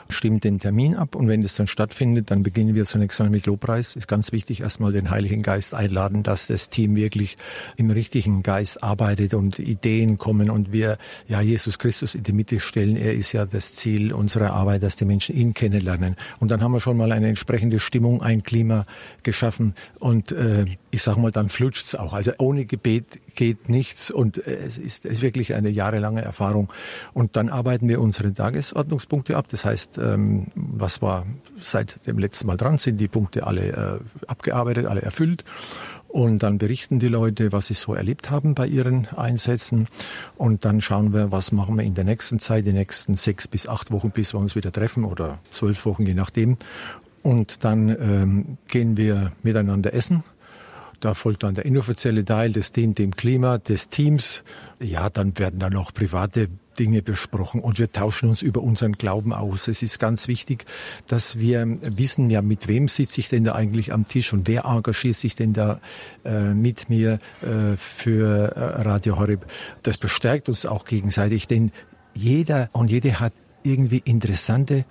stimmt 0.09 0.45
den 0.45 0.59
Termin 0.59 0.95
ab 0.95 1.15
und 1.17 1.29
wenn 1.29 1.43
das 1.43 1.57
dann 1.57 1.67
stattfindet, 1.67 2.31
dann 2.31 2.43
beginnen 2.43 2.75
wir 2.75 2.85
zunächst 2.85 3.19
mal 3.19 3.31
mit 3.31 3.47
Lobpreis. 3.47 3.97
Ist 3.97 4.09
ganz 4.09 4.33
wichtig, 4.33 4.61
erstmal 4.61 4.93
den 4.93 5.11
Heiligen 5.11 5.43
Geist 5.43 5.75
einladen, 5.75 6.23
dass 6.23 6.47
das 6.47 6.69
Team 6.69 6.95
wirklich 6.95 7.37
im 7.77 7.91
richtigen 7.91 8.43
Geist 8.43 8.83
arbeitet 8.83 9.35
und 9.35 9.59
Ideen 9.59 10.19
kommen 10.19 10.51
und 10.51 10.73
wir 10.73 10.99
ja 11.27 11.41
Jesus 11.41 11.79
Christus 11.79 12.15
in 12.15 12.23
die 12.23 12.33
Mitte 12.33 12.61
stellen. 12.61 12.97
Er 12.97 13.15
ist 13.15 13.33
ja 13.33 13.45
das 13.45 13.75
Ziel 13.75 14.13
unserer 14.13 14.53
Arbeit, 14.53 14.85
dass 14.85 14.97
die 14.97 15.05
Menschen 15.05 15.37
ihn 15.37 15.53
kennenlernen. 15.53 16.17
Und 16.39 16.51
dann 16.51 16.61
haben 16.61 16.73
wir 16.73 16.81
schon 16.81 16.97
mal 16.97 17.11
eine 17.11 17.29
entsprechende 17.29 17.81
Stimmung, 17.81 18.23
ein 18.23 18.43
Klima 18.43 18.87
geschaffen 19.23 19.42
und 19.99 20.33
äh, 20.33 20.65
ich 20.91 21.03
sag 21.03 21.17
mal, 21.17 21.31
dann 21.31 21.49
flutscht's 21.49 21.95
auch. 21.95 22.13
Also 22.13 22.33
ohne 22.39 22.65
Gebet 22.65 23.21
geht 23.35 23.69
nichts 23.69 24.11
und 24.11 24.47
äh, 24.47 24.57
es 24.67 24.79
ist, 24.79 25.05
es 25.05 25.13
ist 25.13 25.23
wirklich 25.23 25.55
eine 25.55 25.71
jahrelange 25.71 26.23
Erfahrung. 26.23 26.73
Und 27.13 27.37
dann 27.37 27.49
arbeiten 27.49 27.89
wir 27.89 28.01
unsere 28.01 28.33
Tagesordnungspunkte 28.33 29.37
ab. 29.37 29.47
Das 29.51 29.65
heißt, 29.65 29.99
ähm, 29.99 30.49
was 30.55 31.03
war 31.03 31.27
seit 31.63 32.07
dem 32.07 32.19
letzten 32.19 32.47
Mal 32.47 32.57
dran, 32.57 32.79
sind 32.79 33.01
die 33.01 33.09
Punkte 33.09 33.47
alle 33.47 34.01
äh, 34.01 34.27
abgearbeitet, 34.27 34.87
alle 34.87 35.03
erfüllt. 35.03 35.45
Und 36.13 36.43
dann 36.43 36.59
berichten 36.59 36.99
die 36.99 37.09
Leute, 37.09 37.53
was 37.53 37.69
sie 37.69 37.75
so 37.75 37.95
erlebt 37.95 38.31
haben 38.31 38.55
bei 38.55 38.67
ihren 38.67 39.07
Einsätzen. 39.09 39.89
Und 40.37 40.67
dann 40.67 40.83
schauen 40.83 41.15
wir, 41.15 41.33
was 41.33 41.53
machen 41.53 41.79
wir 41.79 41.85
in 41.85 41.95
der 41.95 42.05
nächsten 42.05 42.39
Zeit, 42.39 42.67
die 42.67 42.75
nächsten 42.75 43.15
sechs 43.15 43.49
bis 43.49 43.67
acht 43.67 43.91
Wochen, 43.91 44.11
bis 44.11 44.35
wir 44.35 44.39
uns 44.39 44.55
wieder 44.55 44.71
treffen 44.73 45.05
oder 45.05 45.39
zwölf 45.51 45.87
Wochen, 45.87 46.05
je 46.05 46.13
nachdem. 46.13 46.59
Und 47.23 47.65
dann 47.65 47.89
ähm, 47.89 48.59
gehen 48.69 48.97
wir 48.97 49.33
miteinander 49.43 49.95
essen 49.95 50.25
da 51.03 51.15
folgt 51.15 51.43
dann 51.43 51.57
der 51.57 51.67
inoffizielle 51.67 52.25
Teil, 52.25 52.53
das 52.53 52.71
dient 52.71 52.97
dem 52.99 53.17
Klima 53.17 53.59
des 53.59 53.89
Teams. 53.89 54.45
Ja, 54.79 55.11
dann 55.11 55.37
werden 55.37 55.59
da 55.59 55.69
noch 55.69 55.93
private 55.93 56.49
Dinge 56.79 57.03
besprochen 57.03 57.61
und 57.61 57.81
wir 57.81 57.91
tauschen 57.91 58.29
uns 58.29 58.41
über 58.41 58.63
unseren 58.63 58.93
Glauben 58.93 59.33
aus. 59.33 59.67
Es 59.67 59.83
ist 59.83 59.99
ganz 59.99 60.29
wichtig, 60.29 60.65
dass 61.09 61.39
wir 61.39 61.67
wissen, 61.81 62.31
ja, 62.31 62.41
mit 62.41 62.69
wem 62.69 62.87
sitze 62.87 63.21
ich 63.21 63.29
denn 63.29 63.43
da 63.43 63.55
eigentlich 63.55 63.93
am 63.93 64.07
Tisch 64.07 64.33
und 64.33 64.47
wer 64.47 64.65
engagiert 64.65 65.17
sich 65.17 65.35
denn 65.35 65.53
da 65.53 65.81
äh, 66.25 66.55
mit 66.55 66.89
mir 66.89 67.19
äh, 67.43 67.77
für 67.77 68.55
äh, 68.55 68.83
Radio 68.83 69.19
Horeb. 69.19 69.45
Das 69.83 69.99
bestärkt 69.99 70.49
uns 70.49 70.67
auch 70.67 70.85
gegenseitig, 70.85 71.49
denn 71.49 71.73
jeder 72.15 72.69
und 72.73 72.91
jede 72.91 73.19
hat 73.19 73.33
irgendwie 73.65 74.03
interessante 74.05 74.85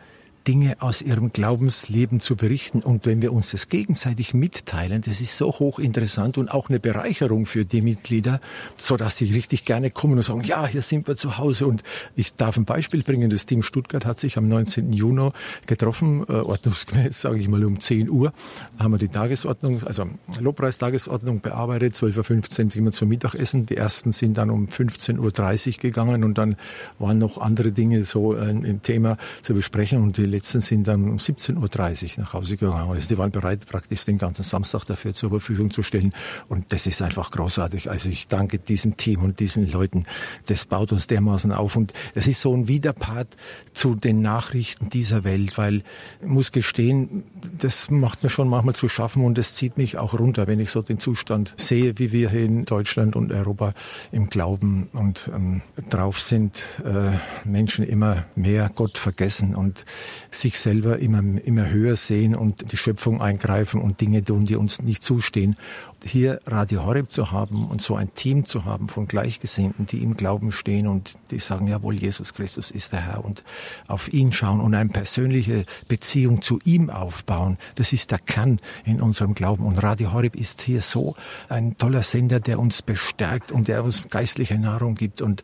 Dinge 0.47 0.77
aus 0.79 1.01
ihrem 1.01 1.29
Glaubensleben 1.29 2.19
zu 2.19 2.35
berichten. 2.35 2.81
Und 2.81 3.05
wenn 3.05 3.21
wir 3.21 3.33
uns 3.33 3.51
das 3.51 3.67
gegenseitig 3.67 4.33
mitteilen, 4.33 5.01
das 5.01 5.21
ist 5.21 5.37
so 5.37 5.51
hochinteressant 5.51 6.37
und 6.37 6.49
auch 6.49 6.69
eine 6.69 6.79
Bereicherung 6.79 7.45
für 7.45 7.65
die 7.65 7.81
Mitglieder, 7.81 8.41
so 8.75 8.97
dass 8.97 9.17
sie 9.17 9.31
richtig 9.31 9.65
gerne 9.65 9.91
kommen 9.91 10.13
und 10.13 10.23
sagen, 10.23 10.43
ja, 10.43 10.65
hier 10.65 10.81
sind 10.81 11.07
wir 11.07 11.15
zu 11.15 11.37
Hause. 11.37 11.67
Und 11.67 11.83
ich 12.15 12.35
darf 12.35 12.57
ein 12.57 12.65
Beispiel 12.65 13.03
bringen. 13.03 13.29
Das 13.29 13.45
Team 13.45 13.63
Stuttgart 13.63 14.05
hat 14.05 14.19
sich 14.19 14.37
am 14.37 14.47
19. 14.47 14.93
Juni 14.93 15.31
getroffen, 15.67 16.25
äh, 16.27 16.33
ordnungsgemäß, 16.33 17.21
sage 17.21 17.37
ich 17.37 17.47
mal, 17.47 17.63
um 17.63 17.79
10 17.79 18.09
Uhr. 18.09 18.33
Haben 18.79 18.93
wir 18.93 18.97
die 18.97 19.09
Tagesordnung, 19.09 19.83
also 19.83 20.07
Lobpreistagesordnung 20.39 21.41
bearbeitet. 21.41 21.95
12.15 21.95 22.65
Uhr 22.65 22.69
sind 22.71 22.83
wir 22.85 22.91
zum 22.91 23.09
Mittagessen. 23.09 23.65
Die 23.65 23.77
ersten 23.77 24.11
sind 24.11 24.37
dann 24.37 24.49
um 24.49 24.67
15.30 24.67 25.75
Uhr 25.75 25.81
gegangen 25.81 26.23
und 26.23 26.37
dann 26.37 26.55
waren 26.97 27.17
noch 27.17 27.37
andere 27.37 27.71
Dinge 27.71 28.03
so 28.03 28.33
äh, 28.35 28.49
im 28.49 28.81
Thema 28.81 29.17
zu 29.41 29.53
besprechen. 29.53 30.01
Und 30.01 30.17
die 30.17 30.25
letzten 30.31 30.61
sind 30.61 30.87
dann 30.87 31.09
um 31.09 31.17
17.30 31.17 32.17
Uhr 32.17 32.23
nach 32.23 32.33
Hause 32.33 32.57
gegangen. 32.57 32.89
Also 32.89 33.07
die 33.07 33.17
waren 33.17 33.31
bereit, 33.31 33.65
praktisch 33.67 34.05
den 34.05 34.17
ganzen 34.17 34.43
Samstag 34.43 34.85
dafür 34.85 35.13
zur 35.13 35.29
Verfügung 35.29 35.71
zu 35.71 35.83
stellen. 35.83 36.13
Und 36.49 36.71
das 36.73 36.87
ist 36.87 37.01
einfach 37.01 37.31
großartig. 37.31 37.89
Also 37.89 38.09
ich 38.09 38.27
danke 38.27 38.59
diesem 38.59 38.97
Team 38.97 39.23
und 39.23 39.39
diesen 39.39 39.69
Leuten. 39.71 40.05
Das 40.47 40.65
baut 40.65 40.91
uns 40.91 41.07
dermaßen 41.07 41.51
auf. 41.51 41.75
Und 41.75 41.93
es 42.15 42.27
ist 42.27 42.41
so 42.41 42.55
ein 42.55 42.67
Widerpart 42.67 43.35
zu 43.73 43.95
den 43.95 44.21
Nachrichten 44.21 44.89
dieser 44.89 45.23
Welt, 45.23 45.57
weil 45.57 45.83
ich 46.21 46.27
muss 46.27 46.51
gestehen, 46.51 47.23
das 47.57 47.89
macht 47.89 48.23
mir 48.23 48.29
schon 48.29 48.47
manchmal 48.47 48.75
zu 48.75 48.89
schaffen 48.89 49.23
und 49.23 49.37
es 49.37 49.55
zieht 49.55 49.77
mich 49.77 49.97
auch 49.97 50.17
runter, 50.17 50.47
wenn 50.47 50.59
ich 50.59 50.71
so 50.71 50.81
den 50.81 50.99
Zustand 50.99 51.53
sehe, 51.57 51.97
wie 51.99 52.11
wir 52.11 52.29
hier 52.29 52.45
in 52.45 52.65
Deutschland 52.65 53.15
und 53.15 53.31
Europa 53.31 53.73
im 54.11 54.29
Glauben 54.29 54.89
und 54.93 55.29
ähm, 55.33 55.61
drauf 55.89 56.19
sind, 56.19 56.63
äh, 56.83 57.11
Menschen 57.47 57.85
immer 57.85 58.25
mehr 58.35 58.71
Gott 58.73 58.97
vergessen 58.97 59.55
und 59.55 59.85
sich 60.31 60.59
selber 60.59 60.99
immer, 60.99 61.21
immer 61.43 61.69
höher 61.69 61.95
sehen 61.95 62.35
und 62.35 62.71
die 62.71 62.77
Schöpfung 62.77 63.21
eingreifen 63.21 63.81
und 63.81 64.01
Dinge 64.01 64.23
tun, 64.23 64.45
die 64.45 64.55
uns 64.55 64.81
nicht 64.81 65.03
zustehen 65.03 65.57
hier 66.03 66.41
Radio 66.47 66.85
Horeb 66.85 67.09
zu 67.09 67.31
haben 67.31 67.67
und 67.67 67.81
so 67.81 67.95
ein 67.95 68.13
Team 68.13 68.45
zu 68.45 68.65
haben 68.65 68.87
von 68.87 69.07
Gleichgesinnten, 69.07 69.85
die 69.85 70.01
im 70.01 70.17
Glauben 70.17 70.51
stehen 70.51 70.87
und 70.87 71.15
die 71.29 71.39
sagen, 71.39 71.67
jawohl, 71.67 71.95
Jesus 71.95 72.33
Christus 72.33 72.71
ist 72.71 72.91
der 72.91 73.05
Herr 73.05 73.23
und 73.23 73.43
auf 73.87 74.11
ihn 74.11 74.31
schauen 74.31 74.61
und 74.61 74.73
eine 74.73 74.89
persönliche 74.89 75.65
Beziehung 75.87 76.41
zu 76.41 76.59
ihm 76.65 76.89
aufbauen, 76.89 77.57
das 77.75 77.93
ist 77.93 78.11
der 78.11 78.19
Kern 78.19 78.59
in 78.83 79.01
unserem 79.01 79.35
Glauben. 79.35 79.65
Und 79.65 79.81
Radio 79.83 80.13
Horeb 80.13 80.35
ist 80.35 80.61
hier 80.61 80.81
so 80.81 81.15
ein 81.49 81.77
toller 81.77 82.03
Sender, 82.03 82.39
der 82.39 82.59
uns 82.59 82.81
bestärkt 82.81 83.51
und 83.51 83.67
der 83.67 83.83
uns 83.83 84.09
geistliche 84.09 84.57
Nahrung 84.57 84.95
gibt. 84.95 85.21
Und 85.21 85.43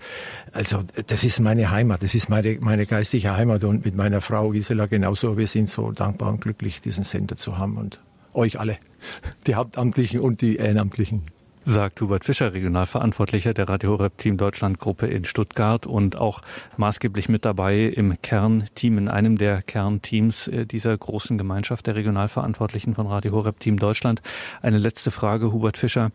also 0.54 0.84
das 1.08 1.24
ist 1.24 1.40
meine 1.40 1.70
Heimat, 1.70 2.02
das 2.02 2.16
ist 2.16 2.30
meine, 2.30 2.58
meine 2.60 2.86
geistliche 2.86 3.36
Heimat 3.36 3.64
und 3.64 3.86
mit 3.86 3.96
meiner 3.96 4.22
Frau 4.22 4.50
Gisela 4.50 4.77
genauso. 4.86 5.38
Wir 5.38 5.48
sind 5.48 5.70
so 5.70 5.92
dankbar 5.92 6.30
und 6.30 6.42
glücklich, 6.42 6.82
diesen 6.82 7.04
Sender 7.04 7.36
zu 7.36 7.58
haben 7.58 7.78
und 7.78 8.00
euch 8.34 8.60
alle, 8.60 8.78
die 9.48 9.56
Hauptamtlichen 9.56 10.20
und 10.20 10.42
die 10.42 10.58
Ehrenamtlichen 10.58 11.24
sagt 11.70 12.00
Hubert 12.00 12.24
Fischer, 12.24 12.54
Regionalverantwortlicher 12.54 13.54
der 13.54 13.68
Radio 13.68 13.92
Horeb 13.92 14.18
Team 14.18 14.38
Deutschland 14.38 14.80
Gruppe 14.80 15.08
in 15.08 15.26
Stuttgart 15.26 15.86
und 15.86 16.16
auch 16.16 16.40
maßgeblich 16.78 17.28
mit 17.28 17.44
dabei 17.44 17.80
im 17.80 18.22
Kernteam, 18.22 18.98
in 18.98 19.10
einem 19.10 19.38
der 19.38 19.62
Kernteams 19.64 20.48
äh, 20.48 20.66
dieser 20.66 20.98
großen 20.98 21.38
Gemeinschaft 21.38 21.86
der 21.86 21.96
Regionalverantwortlichen 21.96 22.96
von 22.96 23.08
Radio 23.08 23.34
Horeb 23.34 23.60
Team 23.60 23.80
Deutschland. 23.80 24.22
Eine 24.62 24.78
letzte 24.78 25.12
Frage, 25.12 25.52
Hubert 25.52 25.76
Fischer. 25.76 26.12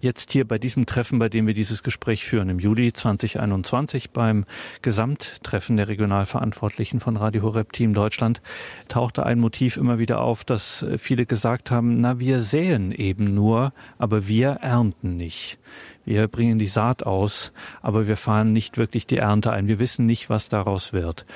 Jetzt 0.00 0.32
hier 0.32 0.44
bei 0.44 0.58
diesem 0.58 0.86
Treffen, 0.86 1.20
bei 1.20 1.28
dem 1.28 1.46
wir 1.46 1.54
dieses 1.54 1.84
Gespräch 1.84 2.24
führen, 2.24 2.48
im 2.48 2.58
Juli 2.58 2.92
2021 2.92 4.10
beim 4.10 4.44
Gesamttreffen 4.82 5.76
der 5.76 5.86
Regionalverantwortlichen 5.86 6.98
von 6.98 7.16
Radio 7.16 7.42
Horeb 7.42 7.72
Team 7.72 7.94
Deutschland, 7.94 8.42
tauchte 8.88 9.24
ein 9.24 9.38
Motiv 9.38 9.76
immer 9.76 10.00
wieder 10.00 10.20
auf, 10.20 10.42
dass 10.42 10.84
viele 10.98 11.26
gesagt 11.26 11.70
haben, 11.70 12.00
na, 12.00 12.18
wir 12.18 12.40
säen 12.40 12.90
eben 12.90 13.34
nur, 13.34 13.72
aber 13.98 14.26
wir 14.26 14.48
ernten 14.62 14.95
ernten 14.96 15.16
nicht. 15.16 15.58
Wir 16.04 16.28
bringen 16.28 16.58
die 16.58 16.68
Saat 16.68 17.04
aus, 17.04 17.52
aber 17.82 18.06
wir 18.06 18.16
fahren 18.16 18.52
nicht 18.52 18.78
wirklich 18.78 19.06
die 19.06 19.16
Ernte 19.16 19.50
ein. 19.50 19.66
Wir 19.66 19.80
wissen 19.80 20.06
nicht, 20.06 20.30
was 20.30 20.48
daraus 20.48 20.92
wird. 20.92 21.26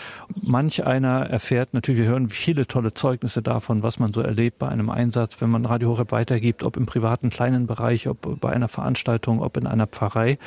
Manch 0.42 0.86
einer 0.86 1.26
erfährt 1.26 1.74
natürlich, 1.74 2.02
wir 2.02 2.08
hören 2.08 2.28
viele 2.28 2.66
tolle 2.66 2.94
Zeugnisse 2.94 3.42
davon, 3.42 3.82
was 3.82 3.98
man 3.98 4.12
so 4.12 4.20
erlebt 4.20 4.58
bei 4.58 4.68
einem 4.68 4.90
Einsatz, 4.90 5.40
wenn 5.40 5.50
man 5.50 5.66
Radio 5.66 5.90
Horeb 5.90 6.12
weitergibt, 6.12 6.62
ob 6.62 6.76
im 6.76 6.86
privaten 6.86 7.30
kleinen 7.30 7.66
Bereich, 7.66 8.06
ob 8.06 8.40
bei 8.40 8.50
einer 8.50 8.68
Veranstaltung, 8.68 9.42
ob 9.42 9.56
in 9.56 9.66
einer 9.66 9.88
Pfarrei. 9.88 10.38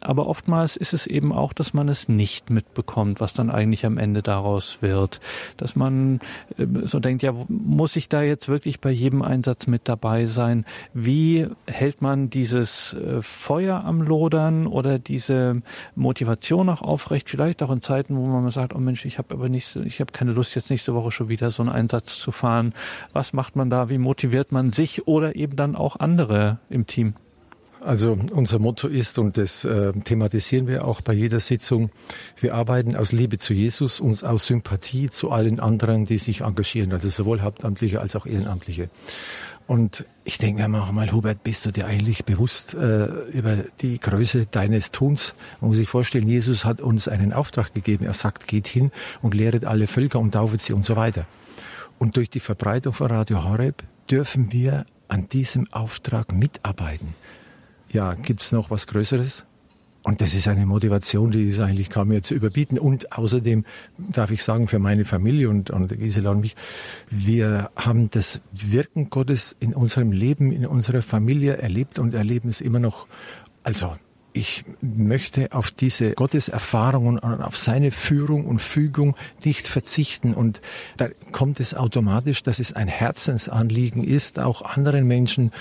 Aber 0.00 0.26
oftmals 0.26 0.76
ist 0.76 0.94
es 0.94 1.06
eben 1.06 1.32
auch, 1.32 1.52
dass 1.52 1.74
man 1.74 1.88
es 1.88 2.08
nicht 2.08 2.50
mitbekommt, 2.50 3.20
was 3.20 3.34
dann 3.34 3.50
eigentlich 3.50 3.84
am 3.84 3.98
Ende 3.98 4.22
daraus 4.22 4.78
wird. 4.80 5.20
Dass 5.56 5.76
man 5.76 6.20
äh, 6.58 6.66
so 6.84 7.00
denkt, 7.00 7.22
ja, 7.22 7.34
muss 7.48 7.96
ich 7.96 8.08
da 8.08 8.22
jetzt 8.22 8.48
wirklich 8.48 8.80
bei 8.80 8.90
jedem 8.90 9.22
Einsatz 9.22 9.66
mit 9.66 9.82
dabei 9.88 10.26
sein? 10.26 10.64
Wie 10.94 11.46
hält 11.66 12.02
man 12.02 12.30
dieses 12.30 12.94
äh, 12.94 13.20
Feuer 13.20 13.84
am 13.84 14.02
Lodern 14.02 14.66
oder 14.66 14.98
diese 14.98 15.62
Motivation 15.94 16.68
auch 16.68 16.82
aufrecht? 16.82 17.28
Vielleicht 17.28 17.62
auch 17.62 17.70
in 17.70 17.82
Zeiten, 17.82 18.16
wo 18.16 18.26
man 18.26 18.50
sagt, 18.50 18.74
oh 18.74 18.78
Mensch, 18.78 19.04
ich 19.04 19.18
habe 19.18 19.34
aber 19.34 19.48
nicht, 19.48 19.76
ich 19.76 20.00
habe 20.00 20.12
keine 20.12 20.32
Lust, 20.32 20.54
jetzt 20.54 20.70
nächste 20.70 20.94
Woche 20.94 21.12
schon 21.12 21.28
wieder 21.28 21.50
so 21.50 21.62
einen 21.62 21.70
Einsatz 21.70 22.18
zu 22.18 22.32
fahren. 22.32 22.72
Was 23.12 23.32
macht 23.32 23.56
man 23.56 23.70
da? 23.70 23.88
Wie 23.88 23.98
motiviert 23.98 24.52
man 24.52 24.72
sich 24.72 25.06
oder 25.06 25.36
eben 25.36 25.56
dann 25.56 25.76
auch 25.76 25.96
andere 26.00 26.58
im 26.70 26.86
Team? 26.86 27.14
Also 27.80 28.18
unser 28.32 28.58
Motto 28.58 28.88
ist, 28.88 29.18
und 29.18 29.38
das 29.38 29.64
äh, 29.64 29.92
thematisieren 29.92 30.66
wir 30.66 30.84
auch 30.84 31.00
bei 31.00 31.14
jeder 31.14 31.40
Sitzung, 31.40 31.90
wir 32.38 32.54
arbeiten 32.54 32.94
aus 32.94 33.12
Liebe 33.12 33.38
zu 33.38 33.54
Jesus 33.54 34.00
und 34.00 34.22
aus 34.22 34.46
Sympathie 34.46 35.08
zu 35.08 35.30
allen 35.30 35.60
anderen, 35.60 36.04
die 36.04 36.18
sich 36.18 36.42
engagieren, 36.42 36.92
also 36.92 37.08
sowohl 37.08 37.40
Hauptamtliche 37.40 38.00
als 38.00 38.16
auch 38.16 38.26
Ehrenamtliche. 38.26 38.90
Und 39.66 40.04
ich 40.24 40.36
denke 40.36 40.60
mir 40.60 40.68
manchmal, 40.68 41.10
Hubert, 41.12 41.42
bist 41.42 41.64
du 41.64 41.70
dir 41.70 41.86
eigentlich 41.86 42.24
bewusst 42.24 42.74
äh, 42.74 43.06
über 43.30 43.56
die 43.80 43.98
Größe 43.98 44.46
deines 44.46 44.90
Tuns? 44.90 45.34
Man 45.60 45.68
muss 45.68 45.78
sich 45.78 45.88
vorstellen, 45.88 46.28
Jesus 46.28 46.64
hat 46.64 46.80
uns 46.80 47.08
einen 47.08 47.32
Auftrag 47.32 47.72
gegeben. 47.72 48.04
Er 48.04 48.14
sagt, 48.14 48.46
geht 48.46 48.66
hin 48.66 48.90
und 49.22 49.32
lehret 49.32 49.64
alle 49.64 49.86
Völker 49.86 50.18
und 50.18 50.32
taufet 50.32 50.60
sie 50.60 50.72
und 50.72 50.84
so 50.84 50.96
weiter. 50.96 51.24
Und 51.98 52.16
durch 52.16 52.28
die 52.28 52.40
Verbreitung 52.40 52.92
von 52.92 53.06
Radio 53.06 53.44
Horeb 53.44 53.84
dürfen 54.10 54.52
wir 54.52 54.86
an 55.08 55.28
diesem 55.28 55.72
Auftrag 55.72 56.32
mitarbeiten 56.32 57.14
ja, 57.90 58.14
gibt's 58.14 58.52
noch 58.52 58.70
was 58.70 58.86
Größeres? 58.86 59.44
Und 60.02 60.22
das 60.22 60.34
ist 60.34 60.48
eine 60.48 60.64
Motivation, 60.64 61.30
die 61.30 61.44
ist 61.44 61.60
eigentlich 61.60 61.90
kaum 61.90 62.08
mehr 62.08 62.22
zu 62.22 62.34
überbieten. 62.34 62.78
Und 62.78 63.12
außerdem 63.12 63.64
darf 63.98 64.30
ich 64.30 64.42
sagen, 64.42 64.66
für 64.66 64.78
meine 64.78 65.04
Familie 65.04 65.50
und, 65.50 65.70
und 65.70 65.88
Gisela 65.98 66.30
und 66.30 66.40
mich, 66.40 66.56
wir 67.10 67.70
haben 67.76 68.08
das 68.08 68.40
Wirken 68.52 69.10
Gottes 69.10 69.54
in 69.60 69.74
unserem 69.74 70.12
Leben, 70.12 70.52
in 70.52 70.64
unserer 70.64 71.02
Familie 71.02 71.58
erlebt 71.58 71.98
und 71.98 72.14
erleben 72.14 72.48
es 72.48 72.62
immer 72.62 72.78
noch. 72.78 73.06
Also 73.62 73.92
ich 74.32 74.64
möchte 74.80 75.52
auf 75.52 75.70
diese 75.70 76.12
Gotteserfahrungen 76.12 77.18
und 77.18 77.42
auf 77.42 77.56
seine 77.56 77.90
Führung 77.90 78.46
und 78.46 78.60
Fügung 78.60 79.16
nicht 79.44 79.66
verzichten. 79.66 80.34
Und 80.34 80.60
da 80.96 81.08
kommt 81.32 81.60
es 81.60 81.74
automatisch, 81.74 82.42
dass 82.42 82.58
es 82.58 82.72
ein 82.72 82.88
Herzensanliegen 82.88 84.04
ist, 84.04 84.38
auch 84.38 84.62
anderen 84.62 85.06
Menschen 85.06 85.52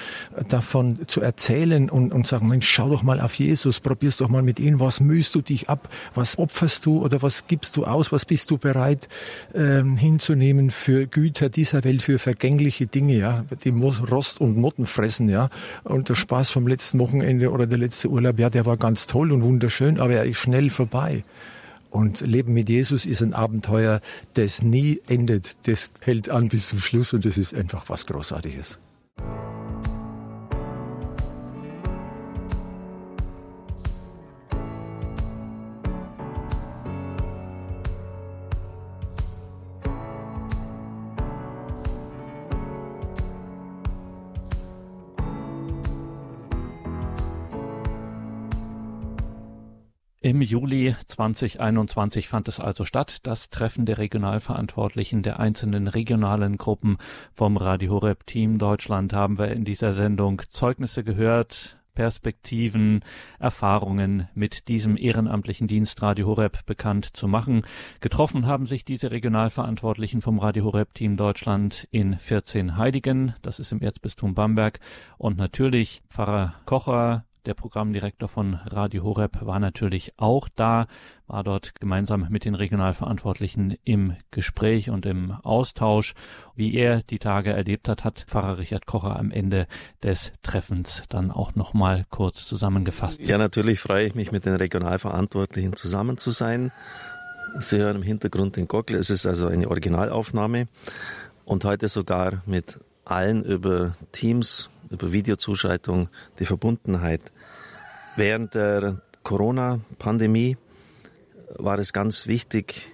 davon 0.47 1.07
zu 1.07 1.21
erzählen 1.21 1.89
und, 1.89 2.11
und 2.11 2.27
sagen, 2.27 2.47
Mensch, 2.47 2.69
schau 2.69 2.89
doch 2.89 3.03
mal 3.03 3.19
auf 3.19 3.35
Jesus, 3.35 3.79
probier's 3.79 4.17
doch 4.17 4.29
mal 4.29 4.43
mit 4.43 4.59
ihm, 4.59 4.79
was 4.79 4.99
mühst 4.99 5.33
du 5.35 5.41
dich 5.41 5.69
ab, 5.69 5.89
was 6.13 6.37
opferst 6.37 6.85
du 6.85 7.03
oder 7.03 7.21
was 7.21 7.47
gibst 7.47 7.75
du 7.75 7.85
aus, 7.85 8.11
was 8.11 8.25
bist 8.25 8.51
du 8.51 8.57
bereit 8.57 9.07
ähm, 9.55 9.97
hinzunehmen 9.97 10.69
für 10.69 11.07
Güter 11.07 11.49
dieser 11.49 11.83
Welt, 11.83 12.01
für 12.01 12.19
vergängliche 12.19 12.87
Dinge, 12.87 13.15
ja, 13.15 13.45
die 13.63 13.69
Rost 13.69 14.41
und 14.41 14.57
Motten 14.57 14.85
fressen, 14.85 15.29
ja, 15.29 15.49
und 15.83 16.09
der 16.09 16.15
Spaß 16.15 16.51
vom 16.51 16.67
letzten 16.67 16.99
Wochenende 16.99 17.51
oder 17.51 17.65
der 17.65 17.77
letzte 17.77 18.09
Urlaub, 18.09 18.39
ja, 18.39 18.49
der 18.49 18.58
der 18.59 18.65
war 18.65 18.75
ganz 18.75 19.07
toll 19.07 19.31
und 19.31 19.41
wunderschön, 19.41 20.01
aber 20.01 20.15
er 20.15 20.25
ist 20.25 20.35
schnell 20.35 20.69
vorbei. 20.69 21.23
Und 21.91 22.19
Leben 22.19 22.51
mit 22.51 22.67
Jesus 22.67 23.05
ist 23.05 23.21
ein 23.21 23.33
Abenteuer, 23.33 24.01
das 24.33 24.61
nie 24.61 24.99
endet. 25.07 25.65
Das 25.65 25.91
hält 26.01 26.29
an 26.29 26.49
bis 26.49 26.67
zum 26.67 26.79
Schluss 26.79 27.13
und 27.13 27.23
das 27.23 27.37
ist 27.37 27.55
einfach 27.55 27.85
was 27.87 28.05
Großartiges. 28.05 28.77
Im 50.29 50.43
Juli 50.43 50.95
2021 51.07 52.27
fand 52.27 52.47
es 52.49 52.59
also 52.59 52.85
statt, 52.85 53.25
das 53.25 53.49
Treffen 53.49 53.87
der 53.87 53.97
Regionalverantwortlichen 53.97 55.23
der 55.23 55.39
einzelnen 55.39 55.87
regionalen 55.87 56.57
Gruppen 56.57 56.97
vom 57.33 57.57
Radio 57.57 57.93
Horeb 57.93 58.27
Team 58.27 58.59
Deutschland 58.59 59.11
haben 59.11 59.39
wir 59.39 59.47
in 59.47 59.65
dieser 59.65 59.93
Sendung 59.93 60.43
Zeugnisse 60.47 61.03
gehört, 61.03 61.79
Perspektiven, 61.95 63.03
Erfahrungen 63.39 64.29
mit 64.35 64.67
diesem 64.67 64.97
ehrenamtlichen 64.97 65.67
Dienst 65.67 65.99
Radio 66.03 66.27
Horeb 66.27 66.63
bekannt 66.67 67.17
zu 67.17 67.27
machen. 67.27 67.63
Getroffen 67.99 68.45
haben 68.45 68.67
sich 68.67 68.85
diese 68.85 69.09
Regionalverantwortlichen 69.09 70.21
vom 70.21 70.37
Radio 70.37 70.65
Horeb 70.65 70.93
Team 70.93 71.17
Deutschland 71.17 71.87
in 71.89 72.19
14 72.19 72.77
Heiligen, 72.77 73.33
das 73.41 73.57
ist 73.57 73.71
im 73.71 73.81
Erzbistum 73.81 74.35
Bamberg, 74.35 74.79
und 75.17 75.39
natürlich 75.39 76.03
Pfarrer 76.07 76.53
Kocher, 76.67 77.25
der 77.45 77.53
Programmdirektor 77.53 78.27
von 78.27 78.55
Radio 78.65 79.03
Horeb 79.03 79.45
war 79.45 79.59
natürlich 79.59 80.13
auch 80.17 80.49
da, 80.55 80.87
war 81.27 81.43
dort 81.43 81.75
gemeinsam 81.79 82.27
mit 82.29 82.45
den 82.45 82.55
Regionalverantwortlichen 82.55 83.77
im 83.83 84.15
Gespräch 84.31 84.89
und 84.89 85.05
im 85.05 85.31
Austausch. 85.31 86.13
Wie 86.55 86.75
er 86.75 87.01
die 87.03 87.19
Tage 87.19 87.51
erlebt 87.53 87.87
hat, 87.87 88.03
hat 88.03 88.25
Pfarrer 88.27 88.57
Richard 88.57 88.85
Kocher 88.85 89.17
am 89.17 89.31
Ende 89.31 89.67
des 90.03 90.33
Treffens 90.43 91.03
dann 91.09 91.31
auch 91.31 91.55
nochmal 91.55 92.05
kurz 92.09 92.45
zusammengefasst. 92.45 93.19
Ja, 93.21 93.37
natürlich 93.37 93.79
freue 93.79 94.05
ich 94.05 94.15
mich, 94.15 94.31
mit 94.31 94.45
den 94.45 94.55
Regionalverantwortlichen 94.55 95.75
zusammen 95.75 96.17
zu 96.17 96.31
sein. 96.31 96.71
Sie 97.59 97.77
hören 97.77 97.97
im 97.97 98.03
Hintergrund 98.03 98.57
den 98.57 98.67
Gockel. 98.67 98.97
Es 98.97 99.09
ist 99.09 99.25
also 99.25 99.47
eine 99.47 99.69
Originalaufnahme 99.69 100.67
und 101.45 101.65
heute 101.65 101.87
sogar 101.87 102.43
mit 102.45 102.77
allen 103.05 103.43
über 103.43 103.95
Teams 104.11 104.69
über 104.89 105.11
Videozuschaltung 105.11 106.09
die 106.39 106.45
Verbundenheit. 106.45 107.21
Während 108.15 108.55
der 108.55 109.01
Corona-Pandemie 109.23 110.57
war 111.57 111.79
es 111.79 111.93
ganz 111.93 112.27
wichtig, 112.27 112.93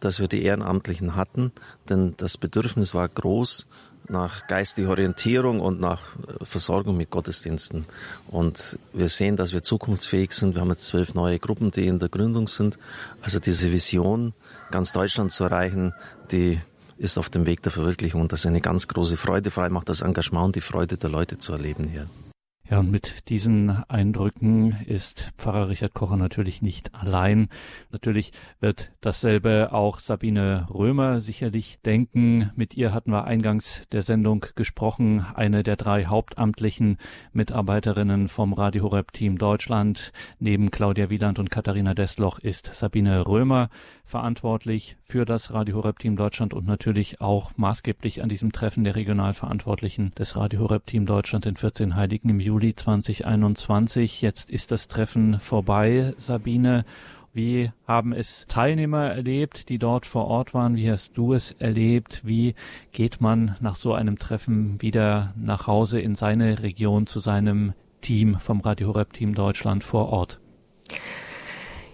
dass 0.00 0.20
wir 0.20 0.28
die 0.28 0.42
Ehrenamtlichen 0.42 1.16
hatten, 1.16 1.52
denn 1.88 2.14
das 2.16 2.36
Bedürfnis 2.36 2.94
war 2.94 3.08
groß 3.08 3.66
nach 4.08 4.46
geistiger 4.46 4.90
Orientierung 4.90 5.60
und 5.60 5.80
nach 5.80 6.00
äh, 6.16 6.44
Versorgung 6.44 6.96
mit 6.96 7.10
Gottesdiensten. 7.10 7.86
Und 8.28 8.78
wir 8.92 9.08
sehen, 9.08 9.36
dass 9.36 9.52
wir 9.52 9.62
zukunftsfähig 9.62 10.32
sind. 10.32 10.54
Wir 10.54 10.60
haben 10.60 10.68
jetzt 10.68 10.86
zwölf 10.86 11.14
neue 11.14 11.38
Gruppen, 11.38 11.70
die 11.70 11.86
in 11.86 11.98
der 11.98 12.08
Gründung 12.08 12.48
sind. 12.48 12.78
Also 13.22 13.40
diese 13.40 13.72
Vision, 13.72 14.34
ganz 14.70 14.92
Deutschland 14.92 15.32
zu 15.32 15.44
erreichen, 15.44 15.94
die 16.30 16.60
ist 16.96 17.18
auf 17.18 17.30
dem 17.30 17.46
Weg 17.46 17.62
der 17.62 17.72
Verwirklichung. 17.72 18.20
Und 18.20 18.32
das 18.32 18.40
ist 18.40 18.46
eine 18.46 18.60
ganz 18.60 18.88
große 18.88 19.16
Freude. 19.16 19.50
Vor 19.50 19.64
allem 19.64 19.76
auch 19.76 19.84
das 19.84 20.02
Engagement 20.02 20.46
und 20.46 20.56
die 20.56 20.60
Freude 20.60 20.96
der 20.96 21.10
Leute 21.10 21.38
zu 21.38 21.52
erleben 21.52 21.88
hier. 21.88 22.08
Ja, 22.70 22.78
und 22.78 22.90
mit 22.90 23.28
diesen 23.28 23.68
Eindrücken 23.90 24.78
ist 24.86 25.30
Pfarrer 25.36 25.68
Richard 25.68 25.92
Kocher 25.92 26.16
natürlich 26.16 26.62
nicht 26.62 26.94
allein. 26.94 27.50
Natürlich 27.92 28.32
wird 28.58 28.90
dasselbe 29.02 29.68
auch 29.72 29.98
Sabine 29.98 30.66
Römer 30.72 31.20
sicherlich 31.20 31.78
denken. 31.84 32.50
Mit 32.56 32.74
ihr 32.74 32.94
hatten 32.94 33.10
wir 33.10 33.24
eingangs 33.24 33.82
der 33.92 34.00
Sendung 34.00 34.46
gesprochen. 34.54 35.26
Eine 35.34 35.62
der 35.62 35.76
drei 35.76 36.06
hauptamtlichen 36.06 36.96
Mitarbeiterinnen 37.34 38.28
vom 38.28 38.54
Radio 38.54 38.84
Horeb 38.84 39.12
Team 39.12 39.36
Deutschland. 39.36 40.14
Neben 40.38 40.70
Claudia 40.70 41.10
Wieland 41.10 41.38
und 41.38 41.50
Katharina 41.50 41.92
Destloch 41.92 42.38
ist 42.38 42.74
Sabine 42.74 43.26
Römer 43.26 43.68
verantwortlich 44.06 44.96
für 45.02 45.24
das 45.24 45.52
Radio 45.52 45.76
Horeb 45.76 45.98
Team 45.98 46.16
Deutschland 46.16 46.54
und 46.54 46.66
natürlich 46.66 47.20
auch 47.20 47.52
maßgeblich 47.56 48.22
an 48.22 48.28
diesem 48.28 48.52
Treffen 48.52 48.84
der 48.84 48.96
Regionalverantwortlichen 48.96 50.14
des 50.14 50.36
Radio 50.36 50.60
Horeb 50.60 50.86
Team 50.86 51.06
Deutschland 51.06 51.46
in 51.46 51.56
14 51.56 51.94
Heiligen 51.96 52.28
im 52.28 52.40
Juli 52.40 52.53
2021. 52.60 54.22
Jetzt 54.22 54.50
ist 54.50 54.70
das 54.70 54.88
Treffen 54.88 55.40
vorbei, 55.40 56.14
Sabine. 56.16 56.84
Wie 57.32 57.72
haben 57.86 58.12
es 58.12 58.46
Teilnehmer 58.48 59.06
erlebt, 59.10 59.68
die 59.68 59.78
dort 59.78 60.06
vor 60.06 60.26
Ort 60.26 60.54
waren? 60.54 60.76
Wie 60.76 60.88
hast 60.90 61.16
du 61.16 61.34
es 61.34 61.52
erlebt? 61.52 62.22
Wie 62.24 62.54
geht 62.92 63.20
man 63.20 63.56
nach 63.60 63.74
so 63.74 63.92
einem 63.92 64.18
Treffen 64.18 64.80
wieder 64.80 65.34
nach 65.36 65.66
Hause 65.66 66.00
in 66.00 66.14
seine 66.14 66.62
Region 66.62 67.08
zu 67.08 67.18
seinem 67.18 67.72
Team 68.02 68.38
vom 68.38 68.60
Radio 68.60 68.88
Horeb 68.88 69.12
Team 69.12 69.34
Deutschland 69.34 69.82
vor 69.82 70.10
Ort? 70.10 70.38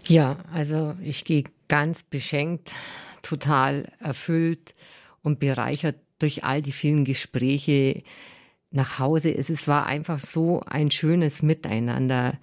Ja, 0.04 0.36
also 0.52 0.94
ich 1.02 1.24
gehe 1.24 1.44
ganz 1.68 2.02
beschenkt, 2.02 2.72
total 3.22 3.90
erfüllt 3.98 4.74
und 5.22 5.40
bereichert 5.40 5.96
durch 6.18 6.44
all 6.44 6.62
die 6.62 6.72
vielen 6.72 7.04
Gespräche 7.04 8.02
nach 8.72 8.98
Hause. 8.98 9.36
Es 9.36 9.66
war 9.66 9.86
einfach 9.86 10.18
so 10.18 10.62
ein 10.66 10.90
schönes 10.90 11.42
Miteinander. 11.42 12.34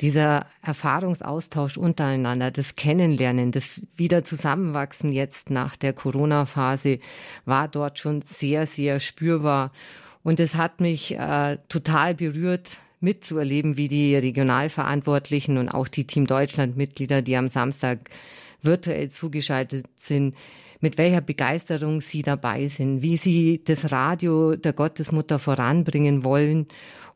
Dieser 0.00 0.46
Erfahrungsaustausch 0.62 1.76
untereinander, 1.76 2.50
das 2.50 2.76
Kennenlernen, 2.76 3.52
das 3.52 3.80
wieder 3.96 4.24
Zusammenwachsen 4.24 5.12
jetzt 5.12 5.50
nach 5.50 5.76
der 5.76 5.92
Corona-Phase 5.92 7.00
war 7.44 7.68
dort 7.68 7.98
schon 7.98 8.22
sehr, 8.22 8.66
sehr 8.66 8.98
spürbar. 8.98 9.72
Und 10.22 10.40
es 10.40 10.54
hat 10.54 10.80
mich 10.80 11.16
äh, 11.18 11.58
total 11.68 12.14
berührt, 12.14 12.70
mitzuerleben, 13.00 13.76
wie 13.76 13.88
die 13.88 14.16
Regionalverantwortlichen 14.16 15.58
und 15.58 15.68
auch 15.68 15.88
die 15.88 16.06
Team 16.06 16.26
Deutschland-Mitglieder, 16.26 17.20
die 17.20 17.36
am 17.36 17.48
Samstag 17.48 18.08
virtuell 18.62 19.10
zugeschaltet 19.10 19.84
sind, 19.96 20.34
mit 20.84 20.98
welcher 20.98 21.22
Begeisterung 21.22 22.02
sie 22.02 22.20
dabei 22.20 22.66
sind, 22.66 23.00
wie 23.00 23.16
sie 23.16 23.62
das 23.64 23.90
Radio 23.90 24.54
der 24.54 24.74
Gottesmutter 24.74 25.38
voranbringen 25.38 26.24
wollen, 26.24 26.66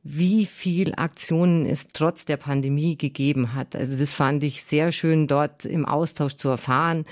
wie 0.03 0.47
viel 0.47 0.95
Aktionen 0.95 1.66
es 1.66 1.89
trotz 1.93 2.25
der 2.25 2.39
Pandemie 2.39 2.97
gegeben 2.97 3.53
hat. 3.55 3.77
Also 3.77 3.99
das 3.99 4.14
fand 4.14 4.43
ich 4.43 4.62
sehr 4.62 4.91
schön 4.91 5.27
dort 5.27 5.66
im 5.66 5.85
Austausch 5.85 6.37
zu 6.37 6.49
erfahren 6.49 7.05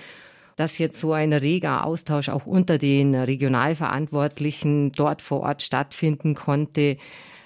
dass 0.59 0.79
jetzt 0.79 0.99
so 0.99 1.13
ein 1.13 1.35
reger 1.35 1.85
Austausch 1.85 2.31
auch 2.31 2.47
unter 2.47 2.79
den 2.79 3.15
Regionalverantwortlichen 3.15 4.91
dort 4.93 5.21
vor 5.21 5.41
Ort 5.41 5.61
stattfinden 5.61 6.35
konnte. 6.35 6.97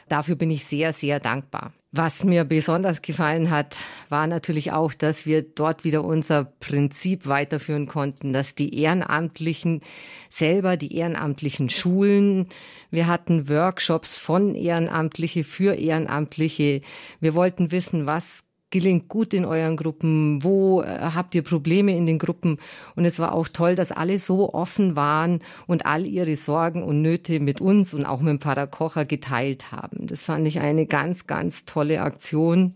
Dafür 0.08 0.36
bin 0.36 0.52
ich 0.52 0.64
sehr, 0.64 0.92
sehr 0.92 1.18
dankbar. 1.18 1.72
Was 1.92 2.22
mir 2.22 2.44
besonders 2.44 3.02
gefallen 3.02 3.50
hat, 3.50 3.76
war 4.10 4.28
natürlich 4.28 4.70
auch, 4.70 4.94
dass 4.94 5.26
wir 5.26 5.42
dort 5.42 5.82
wieder 5.82 6.04
unser 6.04 6.44
Prinzip 6.44 7.26
weiterführen 7.26 7.88
konnten, 7.88 8.32
dass 8.32 8.54
die 8.54 8.80
Ehrenamtlichen 8.80 9.80
selber, 10.28 10.76
die 10.76 10.94
ehrenamtlichen 10.94 11.68
Schulen, 11.68 12.46
wir 12.92 13.08
hatten 13.08 13.48
Workshops 13.48 14.18
von 14.18 14.54
Ehrenamtliche 14.54 15.42
für 15.42 15.74
Ehrenamtliche. 15.74 16.82
Wir 17.18 17.34
wollten 17.34 17.72
wissen, 17.72 18.06
was 18.06 18.44
gelingt 18.70 19.08
gut 19.08 19.34
in 19.34 19.44
euren 19.44 19.76
Gruppen? 19.76 20.42
Wo 20.42 20.82
äh, 20.82 20.86
habt 20.86 21.34
ihr 21.34 21.42
Probleme 21.42 21.96
in 21.96 22.06
den 22.06 22.18
Gruppen? 22.18 22.58
Und 22.96 23.04
es 23.04 23.18
war 23.18 23.32
auch 23.32 23.48
toll, 23.48 23.74
dass 23.74 23.92
alle 23.92 24.18
so 24.18 24.52
offen 24.54 24.96
waren 24.96 25.40
und 25.66 25.86
all 25.86 26.06
ihre 26.06 26.36
Sorgen 26.36 26.82
und 26.82 27.02
Nöte 27.02 27.40
mit 27.40 27.60
uns 27.60 27.94
und 27.94 28.06
auch 28.06 28.20
mit 28.20 28.30
dem 28.30 28.40
Pfarrer 28.40 28.66
Kocher 28.66 29.04
geteilt 29.04 29.72
haben. 29.72 30.06
Das 30.06 30.24
fand 30.24 30.46
ich 30.46 30.60
eine 30.60 30.86
ganz, 30.86 31.26
ganz 31.26 31.64
tolle 31.64 32.00
Aktion. 32.02 32.74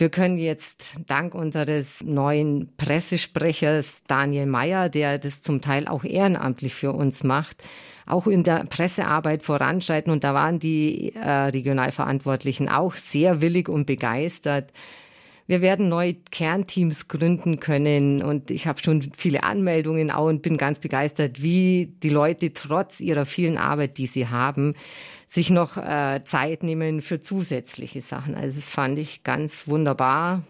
Wir 0.00 0.10
können 0.10 0.38
jetzt 0.38 0.94
dank 1.08 1.34
unseres 1.34 2.04
neuen 2.04 2.72
Pressesprechers 2.76 4.04
Daniel 4.06 4.46
Mayer, 4.46 4.88
der 4.88 5.18
das 5.18 5.42
zum 5.42 5.60
Teil 5.60 5.88
auch 5.88 6.04
ehrenamtlich 6.04 6.72
für 6.72 6.92
uns 6.92 7.24
macht, 7.24 7.64
auch 8.06 8.28
in 8.28 8.44
der 8.44 8.64
Pressearbeit 8.66 9.42
voranschreiten. 9.42 10.12
Und 10.12 10.22
da 10.22 10.34
waren 10.34 10.60
die 10.60 11.16
äh, 11.16 11.28
Regionalverantwortlichen 11.28 12.68
auch 12.68 12.94
sehr 12.94 13.40
willig 13.40 13.68
und 13.68 13.86
begeistert. 13.86 14.72
Wir 15.48 15.62
werden 15.62 15.88
neue 15.88 16.12
Kernteams 16.12 17.08
gründen 17.08 17.58
können 17.58 18.22
und 18.22 18.50
ich 18.50 18.66
habe 18.66 18.80
schon 18.80 19.10
viele 19.16 19.44
Anmeldungen 19.44 20.10
auch 20.10 20.26
und 20.26 20.42
bin 20.42 20.58
ganz 20.58 20.78
begeistert, 20.78 21.42
wie 21.42 21.90
die 22.02 22.10
Leute 22.10 22.52
trotz 22.52 23.00
ihrer 23.00 23.24
vielen 23.24 23.56
Arbeit, 23.56 23.96
die 23.96 24.06
sie 24.06 24.28
haben, 24.28 24.74
sich 25.26 25.48
noch 25.48 25.78
äh, 25.78 26.20
Zeit 26.24 26.62
nehmen 26.62 27.00
für 27.00 27.22
zusätzliche 27.22 28.02
Sachen. 28.02 28.34
Also 28.34 28.56
das 28.56 28.68
fand 28.68 28.98
ich 28.98 29.24
ganz 29.24 29.66
wunderbar. 29.66 30.42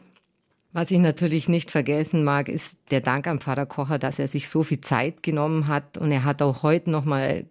Was 0.72 0.90
ich 0.90 0.98
natürlich 0.98 1.48
nicht 1.48 1.70
vergessen 1.70 2.24
mag, 2.24 2.48
ist 2.48 2.76
der 2.90 3.00
Dank 3.00 3.28
am 3.28 3.38
Pfarrer 3.38 3.66
Kocher, 3.66 4.00
dass 4.00 4.18
er 4.18 4.26
sich 4.26 4.48
so 4.48 4.64
viel 4.64 4.80
Zeit 4.80 5.22
genommen 5.22 5.68
hat 5.68 5.96
und 5.96 6.10
er 6.10 6.24
hat 6.24 6.42
auch 6.42 6.64
heute 6.64 6.90
noch 6.90 7.04
mal 7.04 7.44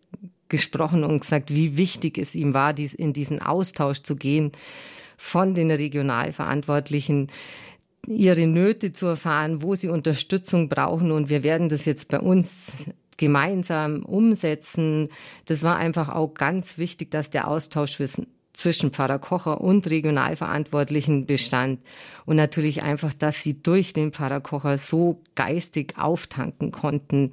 gesprochen 0.49 1.05
und 1.05 1.21
gesagt, 1.21 1.55
wie 1.55 1.77
wichtig 1.77 2.17
es 2.17 2.35
ihm 2.35 2.53
war, 2.53 2.73
dies, 2.73 2.93
in 2.93 3.13
diesen 3.13 3.41
Austausch 3.41 4.01
zu 4.01 4.17
gehen 4.17 4.51
von 5.17 5.55
den 5.55 5.71
Regionalverantwortlichen 5.71 7.27
ihre 8.07 8.47
Nöte 8.47 8.93
zu 8.93 9.07
erfahren, 9.07 9.61
wo 9.61 9.75
sie 9.75 9.89
Unterstützung 9.89 10.69
brauchen. 10.69 11.11
Und 11.11 11.29
wir 11.29 11.43
werden 11.43 11.67
das 11.67 11.85
jetzt 11.85 12.07
bei 12.07 12.19
uns 12.19 12.71
gemeinsam 13.17 14.03
umsetzen. 14.03 15.09
Das 15.45 15.63
war 15.63 15.75
einfach 15.75 16.09
auch 16.09 16.33
ganz 16.33 16.77
wichtig, 16.77 17.11
dass 17.11 17.29
der 17.29 17.47
Austausch 17.47 17.99
zwischen 18.57 18.91
Pfarrer 18.91 19.19
Kocher 19.19 19.61
und 19.61 19.87
Regionalverantwortlichen 19.87 21.27
bestand. 21.27 21.79
Und 22.25 22.37
natürlich 22.37 22.81
einfach, 22.81 23.13
dass 23.13 23.43
sie 23.43 23.61
durch 23.61 23.93
den 23.93 24.11
Pfarrer 24.11 24.41
Kocher 24.41 24.79
so 24.79 25.21
geistig 25.35 25.93
auftanken 25.97 26.71
konnten. 26.71 27.29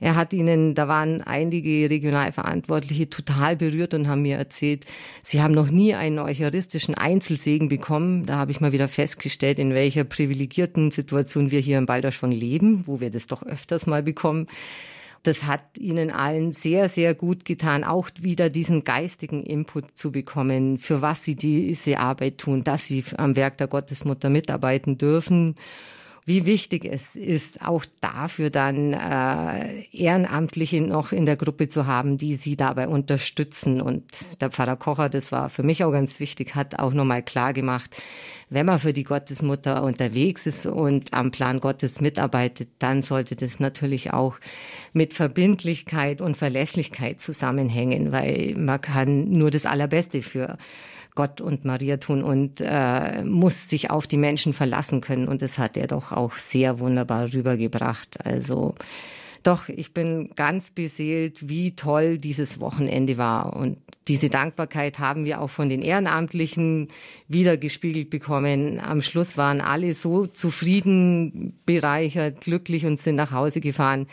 Er 0.00 0.16
hat 0.16 0.34
ihnen, 0.34 0.74
da 0.74 0.86
waren 0.86 1.22
einige 1.22 1.88
Regionalverantwortliche 1.88 3.08
total 3.08 3.56
berührt 3.56 3.94
und 3.94 4.06
haben 4.06 4.20
mir 4.20 4.36
erzählt, 4.36 4.84
sie 5.22 5.40
haben 5.40 5.54
noch 5.54 5.70
nie 5.70 5.94
einen 5.94 6.18
eucharistischen 6.18 6.94
Einzelsegen 6.94 7.68
bekommen. 7.68 8.26
Da 8.26 8.36
habe 8.36 8.50
ich 8.50 8.60
mal 8.60 8.72
wieder 8.72 8.88
festgestellt, 8.88 9.58
in 9.58 9.72
welcher 9.72 10.04
privilegierten 10.04 10.90
Situation 10.90 11.50
wir 11.50 11.60
hier 11.60 11.78
in 11.78 11.86
Balderschwang 11.86 12.32
leben, 12.32 12.86
wo 12.86 13.00
wir 13.00 13.10
das 13.10 13.26
doch 13.26 13.42
öfters 13.42 13.86
mal 13.86 14.02
bekommen 14.02 14.46
das 15.26 15.44
hat 15.44 15.78
ihnen 15.78 16.10
allen 16.10 16.52
sehr, 16.52 16.88
sehr 16.88 17.14
gut 17.14 17.44
getan, 17.44 17.84
auch 17.84 18.08
wieder 18.20 18.50
diesen 18.50 18.84
geistigen 18.84 19.42
Input 19.42 19.96
zu 19.96 20.12
bekommen, 20.12 20.78
für 20.78 21.02
was 21.02 21.24
sie 21.24 21.36
diese 21.36 21.98
Arbeit 21.98 22.38
tun, 22.38 22.64
dass 22.64 22.86
sie 22.86 23.04
am 23.16 23.36
Werk 23.36 23.58
der 23.58 23.68
Gottesmutter 23.68 24.30
mitarbeiten 24.30 24.98
dürfen 24.98 25.54
wie 26.26 26.44
wichtig 26.44 26.84
es 26.84 27.14
ist, 27.14 27.62
auch 27.62 27.84
dafür 28.00 28.50
dann 28.50 28.92
äh, 28.92 29.82
Ehrenamtliche 29.92 30.80
noch 30.80 31.12
in 31.12 31.24
der 31.24 31.36
Gruppe 31.36 31.68
zu 31.68 31.86
haben, 31.86 32.18
die 32.18 32.34
sie 32.34 32.56
dabei 32.56 32.88
unterstützen. 32.88 33.80
Und 33.80 34.02
der 34.40 34.50
Pfarrer 34.50 34.76
Kocher, 34.76 35.08
das 35.08 35.30
war 35.30 35.48
für 35.48 35.62
mich 35.62 35.84
auch 35.84 35.92
ganz 35.92 36.18
wichtig, 36.18 36.56
hat 36.56 36.80
auch 36.80 36.92
nochmal 36.92 37.22
klar 37.22 37.52
gemacht, 37.52 37.94
wenn 38.48 38.66
man 38.66 38.78
für 38.78 38.92
die 38.92 39.04
Gottesmutter 39.04 39.82
unterwegs 39.82 40.46
ist 40.46 40.66
und 40.66 41.12
am 41.12 41.32
Plan 41.32 41.60
Gottes 41.60 42.00
mitarbeitet, 42.00 42.68
dann 42.78 43.02
sollte 43.02 43.34
das 43.34 43.58
natürlich 43.58 44.12
auch 44.12 44.36
mit 44.92 45.14
Verbindlichkeit 45.14 46.20
und 46.20 46.36
Verlässlichkeit 46.36 47.20
zusammenhängen, 47.20 48.12
weil 48.12 48.54
man 48.56 48.80
kann 48.80 49.30
nur 49.30 49.50
das 49.50 49.66
Allerbeste 49.66 50.22
für 50.22 50.58
Gott 51.16 51.40
und 51.40 51.64
Maria 51.64 51.96
tun 51.96 52.22
und 52.22 52.60
äh, 52.60 53.24
muss 53.24 53.68
sich 53.68 53.90
auf 53.90 54.06
die 54.06 54.18
Menschen 54.18 54.52
verlassen 54.52 55.00
können. 55.00 55.26
Und 55.26 55.42
das 55.42 55.58
hat 55.58 55.76
er 55.76 55.88
doch 55.88 56.12
auch 56.12 56.34
sehr 56.34 56.78
wunderbar 56.78 57.32
rübergebracht. 57.32 58.24
Also 58.24 58.74
Doch, 59.46 59.68
ich 59.68 59.94
bin 59.94 60.30
ganz 60.34 60.72
beseelt, 60.72 61.48
wie 61.48 61.76
toll 61.76 62.18
dieses 62.18 62.58
Wochenende 62.58 63.16
war. 63.16 63.54
Und 63.54 63.78
diese 64.08 64.28
Dankbarkeit 64.28 64.98
haben 64.98 65.24
wir 65.24 65.40
auch 65.40 65.50
von 65.50 65.68
den 65.68 65.82
Ehrenamtlichen 65.82 66.88
wiedergespiegelt 67.28 68.10
bekommen. 68.10 68.80
Am 68.80 69.02
Schluss 69.02 69.36
waren 69.36 69.60
alle 69.60 69.94
so 69.94 70.26
zufrieden, 70.26 71.60
bereichert, 71.64 72.40
glücklich 72.40 72.86
und 72.86 72.98
sind 72.98 73.14
nach 73.14 73.30
Hause 73.30 73.60
gefahren 73.60 74.08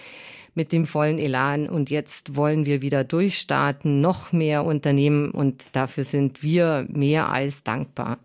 mit 0.54 0.72
dem 0.72 0.86
vollen 0.86 1.18
Elan. 1.18 1.68
Und 1.68 1.90
jetzt 1.90 2.36
wollen 2.36 2.68
wir 2.68 2.84
wieder 2.84 3.04
durchstarten, 3.04 4.02
noch 4.02 4.34
mehr 4.34 4.64
unternehmen. 4.64 5.32
Und 5.32 5.76
dafür 5.76 6.04
sind 6.04 6.44
wir 6.44 6.86
mehr 6.92 7.32
als 7.32 7.64
dankbar. 7.64 8.20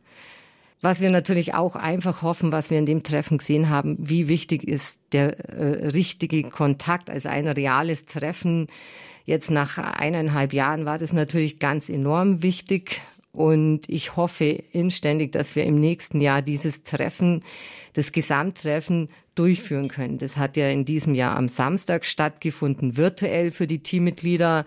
Was 0.81 1.01
wir 1.01 1.11
natürlich 1.11 1.55
auch 1.55 1.75
einfach 1.75 2.23
hoffen, 2.23 2.53
was 2.53 2.71
wir 2.71 2.79
in 2.79 2.87
dem 2.87 3.03
Treffen 3.03 3.39
gesehen 3.39 3.69
haben, 3.69 3.97
wie 3.99 4.29
wichtig 4.29 4.63
ist 4.63 4.99
der 5.13 5.39
äh, 5.51 5.89
richtige 5.89 6.45
Kontakt, 6.45 7.11
also 7.11 7.29
ein 7.29 7.49
reales 7.49 8.07
Treffen. 8.07 8.69
Jetzt 9.25 9.51
nach 9.51 9.79
eineinhalb 9.79 10.53
Jahren 10.53 10.85
war 10.85 10.99
das 10.99 11.13
natürlich 11.13 11.59
ganz 11.59 11.89
enorm 11.89 12.43
wichtig. 12.43 13.03
Und 13.33 13.89
ich 13.89 14.17
hoffe 14.17 14.47
inständig, 14.73 15.33
dass 15.33 15.55
wir 15.55 15.65
im 15.65 15.79
nächsten 15.81 16.21
Jahr 16.21 16.43
dieses 16.43 16.83
Treffen, 16.83 17.45
das 17.93 18.13
Gesamttreffen 18.13 19.09
durchführen 19.35 19.89
können. 19.89 20.19
Das 20.19 20.37
hat 20.37 20.57
ja 20.57 20.69
in 20.69 20.85
diesem 20.85 21.15
Jahr 21.15 21.37
am 21.37 21.49
Samstag 21.49 22.07
stattgefunden, 22.07 22.97
virtuell 22.97 23.51
für 23.51 23.67
die 23.67 23.83
Teammitglieder. 23.83 24.65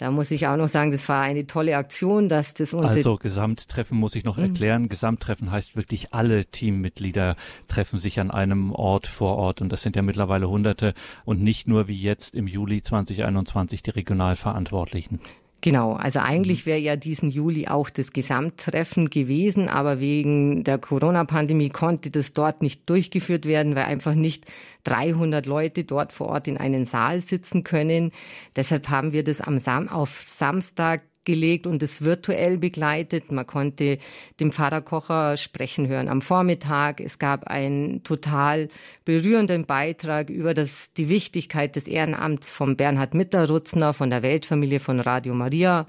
Da 0.00 0.10
muss 0.10 0.30
ich 0.30 0.46
auch 0.46 0.56
noch 0.56 0.68
sagen, 0.68 0.90
das 0.90 1.10
war 1.10 1.20
eine 1.20 1.46
tolle 1.46 1.76
Aktion, 1.76 2.30
dass 2.30 2.54
das 2.54 2.72
unsere 2.72 2.94
Also 2.94 3.16
Gesamttreffen 3.16 3.98
muss 3.98 4.14
ich 4.14 4.24
noch 4.24 4.38
mhm. 4.38 4.44
erklären. 4.44 4.88
Gesamttreffen 4.88 5.50
heißt 5.50 5.76
wirklich 5.76 6.14
alle 6.14 6.46
Teammitglieder 6.46 7.36
treffen 7.68 7.98
sich 7.98 8.18
an 8.18 8.30
einem 8.30 8.72
Ort 8.72 9.06
vor 9.06 9.36
Ort 9.36 9.60
und 9.60 9.70
das 9.70 9.82
sind 9.82 9.96
ja 9.96 10.02
mittlerweile 10.02 10.48
Hunderte 10.48 10.94
und 11.26 11.42
nicht 11.42 11.68
nur 11.68 11.86
wie 11.86 12.00
jetzt 12.00 12.34
im 12.34 12.46
Juli 12.46 12.80
2021 12.82 13.82
die 13.82 13.90
Regionalverantwortlichen. 13.90 15.20
Genau, 15.60 15.92
also 15.92 16.20
eigentlich 16.20 16.64
mhm. 16.64 16.70
wäre 16.70 16.78
ja 16.78 16.96
diesen 16.96 17.28
Juli 17.28 17.68
auch 17.68 17.90
das 17.90 18.12
Gesamttreffen 18.12 19.10
gewesen, 19.10 19.68
aber 19.68 20.00
wegen 20.00 20.64
der 20.64 20.78
Corona-Pandemie 20.78 21.68
konnte 21.68 22.10
das 22.10 22.32
dort 22.32 22.62
nicht 22.62 22.88
durchgeführt 22.88 23.44
werden, 23.44 23.74
weil 23.74 23.84
einfach 23.84 24.14
nicht 24.14 24.46
300 24.84 25.46
Leute 25.46 25.84
dort 25.84 26.12
vor 26.12 26.28
Ort 26.28 26.48
in 26.48 26.56
einen 26.56 26.84
Saal 26.84 27.20
sitzen 27.20 27.64
können. 27.64 28.12
Deshalb 28.56 28.88
haben 28.88 29.12
wir 29.12 29.24
das 29.24 29.40
am 29.40 29.58
Sam 29.58 29.88
auf 29.88 30.22
Samstag 30.26 31.02
gelegt 31.24 31.66
und 31.66 31.82
es 31.82 32.02
virtuell 32.02 32.58
begleitet. 32.58 33.30
Man 33.30 33.46
konnte 33.46 33.98
dem 34.40 34.52
Pfarrer 34.52 34.80
Kocher 34.80 35.36
sprechen 35.36 35.86
hören 35.88 36.08
am 36.08 36.22
Vormittag. 36.22 37.00
Es 37.00 37.18
gab 37.18 37.46
einen 37.46 38.02
total 38.02 38.68
berührenden 39.04 39.66
Beitrag 39.66 40.30
über 40.30 40.54
das, 40.54 40.92
die 40.94 41.08
Wichtigkeit 41.08 41.76
des 41.76 41.88
Ehrenamts 41.88 42.50
von 42.50 42.76
Bernhard 42.76 43.14
Mitterrutzner 43.14 43.92
von 43.92 44.10
der 44.10 44.22
Weltfamilie 44.22 44.80
von 44.80 45.00
Radio 45.00 45.34
Maria. 45.34 45.86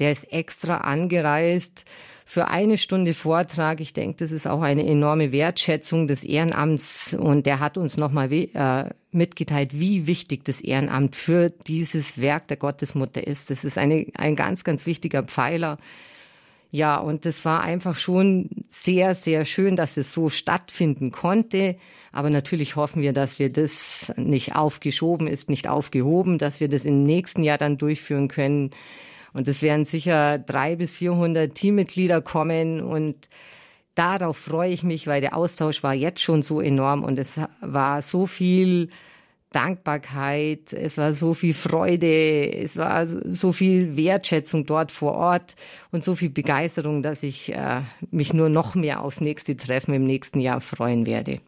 Der 0.00 0.10
ist 0.10 0.32
extra 0.32 0.78
angereist 0.78 1.84
für 2.24 2.48
eine 2.48 2.78
Stunde 2.78 3.12
Vortrag. 3.12 3.80
Ich 3.80 3.92
denke, 3.92 4.16
das 4.18 4.32
ist 4.32 4.46
auch 4.46 4.62
eine 4.62 4.86
enorme 4.86 5.30
Wertschätzung 5.30 6.06
des 6.08 6.24
Ehrenamts 6.24 7.14
und 7.14 7.44
der 7.46 7.60
hat 7.60 7.76
uns 7.76 7.96
nochmal 7.96 8.32
äh, 8.32 8.90
mitgeteilt, 9.12 9.78
wie 9.78 10.06
wichtig 10.06 10.44
das 10.44 10.60
Ehrenamt 10.60 11.16
für 11.16 11.50
dieses 11.50 12.20
Werk 12.20 12.48
der 12.48 12.56
Gottesmutter 12.56 13.26
ist. 13.26 13.50
Das 13.50 13.64
ist 13.64 13.76
eine, 13.76 14.06
ein 14.16 14.36
ganz, 14.36 14.64
ganz 14.64 14.86
wichtiger 14.86 15.22
Pfeiler. 15.22 15.78
Ja, 16.70 16.96
und 16.96 17.24
das 17.24 17.44
war 17.44 17.62
einfach 17.62 17.94
schon 17.94 18.50
sehr, 18.68 19.14
sehr 19.14 19.44
schön, 19.44 19.76
dass 19.76 19.96
es 19.96 20.12
so 20.12 20.28
stattfinden 20.28 21.12
konnte. 21.12 21.76
Aber 22.10 22.30
natürlich 22.30 22.74
hoffen 22.74 23.00
wir, 23.00 23.12
dass 23.12 23.38
wir 23.38 23.52
das 23.52 24.12
nicht 24.16 24.56
aufgeschoben 24.56 25.28
ist, 25.28 25.48
nicht 25.48 25.68
aufgehoben, 25.68 26.36
dass 26.36 26.58
wir 26.58 26.68
das 26.68 26.84
im 26.84 27.04
nächsten 27.04 27.44
Jahr 27.44 27.58
dann 27.58 27.78
durchführen 27.78 28.26
können. 28.26 28.70
Und 29.34 29.48
es 29.48 29.60
werden 29.60 29.84
sicher 29.84 30.38
drei 30.38 30.76
bis 30.76 30.94
400 30.94 31.54
Teammitglieder 31.54 32.22
kommen. 32.22 32.80
Und 32.80 33.28
darauf 33.94 34.38
freue 34.38 34.70
ich 34.70 34.84
mich, 34.84 35.06
weil 35.06 35.20
der 35.20 35.36
Austausch 35.36 35.82
war 35.82 35.92
jetzt 35.92 36.22
schon 36.22 36.42
so 36.42 36.60
enorm. 36.60 37.04
Und 37.04 37.18
es 37.18 37.38
war 37.60 38.00
so 38.00 38.26
viel 38.26 38.88
Dankbarkeit, 39.50 40.72
es 40.72 40.98
war 40.98 41.14
so 41.14 41.34
viel 41.34 41.52
Freude, 41.52 42.52
es 42.52 42.76
war 42.76 43.06
so 43.06 43.52
viel 43.52 43.96
Wertschätzung 43.96 44.66
dort 44.66 44.92
vor 44.92 45.14
Ort. 45.14 45.56
Und 45.90 46.04
so 46.04 46.14
viel 46.14 46.30
Begeisterung, 46.30 47.02
dass 47.02 47.24
ich 47.24 47.52
äh, 47.52 47.82
mich 48.10 48.32
nur 48.32 48.48
noch 48.48 48.76
mehr 48.76 49.02
aufs 49.02 49.20
nächste 49.20 49.56
Treffen 49.56 49.94
im 49.94 50.06
nächsten 50.06 50.40
Jahr 50.40 50.60
freuen 50.60 51.06
werde. 51.06 51.40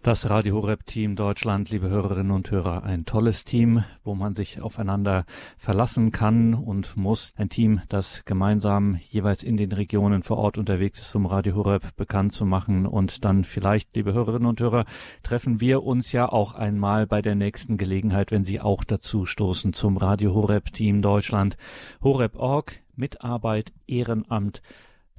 Das 0.00 0.30
Radio 0.30 0.54
Horeb 0.54 0.86
Team 0.86 1.16
Deutschland, 1.16 1.70
liebe 1.70 1.88
Hörerinnen 1.88 2.30
und 2.30 2.52
Hörer, 2.52 2.84
ein 2.84 3.04
tolles 3.04 3.44
Team, 3.44 3.82
wo 4.04 4.14
man 4.14 4.36
sich 4.36 4.60
aufeinander 4.60 5.24
verlassen 5.56 6.12
kann 6.12 6.54
und 6.54 6.96
muss. 6.96 7.34
Ein 7.36 7.48
Team, 7.48 7.80
das 7.88 8.24
gemeinsam 8.24 9.00
jeweils 9.10 9.42
in 9.42 9.56
den 9.56 9.72
Regionen 9.72 10.22
vor 10.22 10.36
Ort 10.36 10.56
unterwegs 10.56 11.00
ist, 11.00 11.16
um 11.16 11.26
Radio 11.26 11.56
Horeb 11.56 11.96
bekannt 11.96 12.32
zu 12.32 12.46
machen. 12.46 12.86
Und 12.86 13.24
dann 13.24 13.42
vielleicht, 13.42 13.96
liebe 13.96 14.12
Hörerinnen 14.12 14.46
und 14.46 14.60
Hörer, 14.60 14.84
treffen 15.24 15.60
wir 15.60 15.82
uns 15.82 16.12
ja 16.12 16.28
auch 16.30 16.54
einmal 16.54 17.08
bei 17.08 17.20
der 17.20 17.34
nächsten 17.34 17.76
Gelegenheit, 17.76 18.30
wenn 18.30 18.44
Sie 18.44 18.60
auch 18.60 18.84
dazu 18.84 19.26
stoßen 19.26 19.72
zum 19.72 19.96
Radio 19.96 20.32
Horeb 20.32 20.72
Team 20.72 21.02
Deutschland. 21.02 21.56
Horeb.org, 22.04 22.80
Mitarbeit, 22.94 23.72
Ehrenamt, 23.88 24.62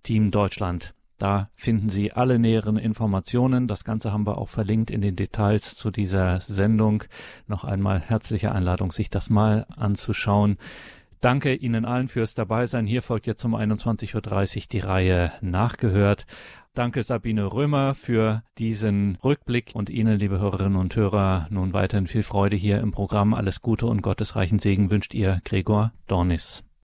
Team 0.04 0.32
Deutschland. 0.32 0.94
Da 1.20 1.49
finden 1.53 1.89
Sie 1.89 2.13
alle 2.13 2.39
näheren 2.39 2.78
Informationen. 2.78 3.67
Das 3.67 3.84
Ganze 3.84 4.11
haben 4.11 4.26
wir 4.26 4.38
auch 4.38 4.49
verlinkt 4.49 4.89
in 4.89 5.01
den 5.01 5.17
Details 5.17 5.76
zu 5.76 5.91
dieser 5.91 6.39
Sendung. 6.39 7.03
Noch 7.45 7.65
einmal 7.65 7.99
herzliche 7.99 8.53
Einladung, 8.53 8.91
sich 8.91 9.09
das 9.09 9.30
mal 9.30 9.65
anzuschauen. 9.76 10.57
Danke 11.20 11.53
Ihnen 11.53 11.84
allen 11.84 12.07
fürs 12.07 12.34
Dabeisein. 12.34 12.88
Hier 12.88 13.01
folgt 13.01 13.28
jetzt 13.28 13.43
um 13.43 13.53
21.30 13.53 14.15
Uhr 14.15 14.63
die 14.72 14.80
Reihe 14.80 15.34
Nachgehört. 15.41 16.26
Danke 16.74 17.03
Sabine 17.03 17.51
Römer 17.51 17.95
für 17.95 18.43
diesen 18.57 19.17
Rückblick 19.22 19.72
und 19.74 19.89
Ihnen, 19.89 20.17
liebe 20.17 20.39
Hörerinnen 20.39 20.80
und 20.80 20.95
Hörer, 20.95 21.47
nun 21.49 21.74
weiterhin 21.74 22.07
viel 22.07 22.24
Freude 22.24 22.55
hier 22.55 22.80
im 22.80 22.91
Programm. 22.93 23.34
Alles 23.34 23.61
Gute 23.61 23.88
und 23.88 24.01
gottesreichen 24.01 24.59
Segen 24.59 24.89
wünscht 24.89 25.13
Ihr 25.13 25.41
Gregor 25.43 25.91
Dornis. 26.07 26.63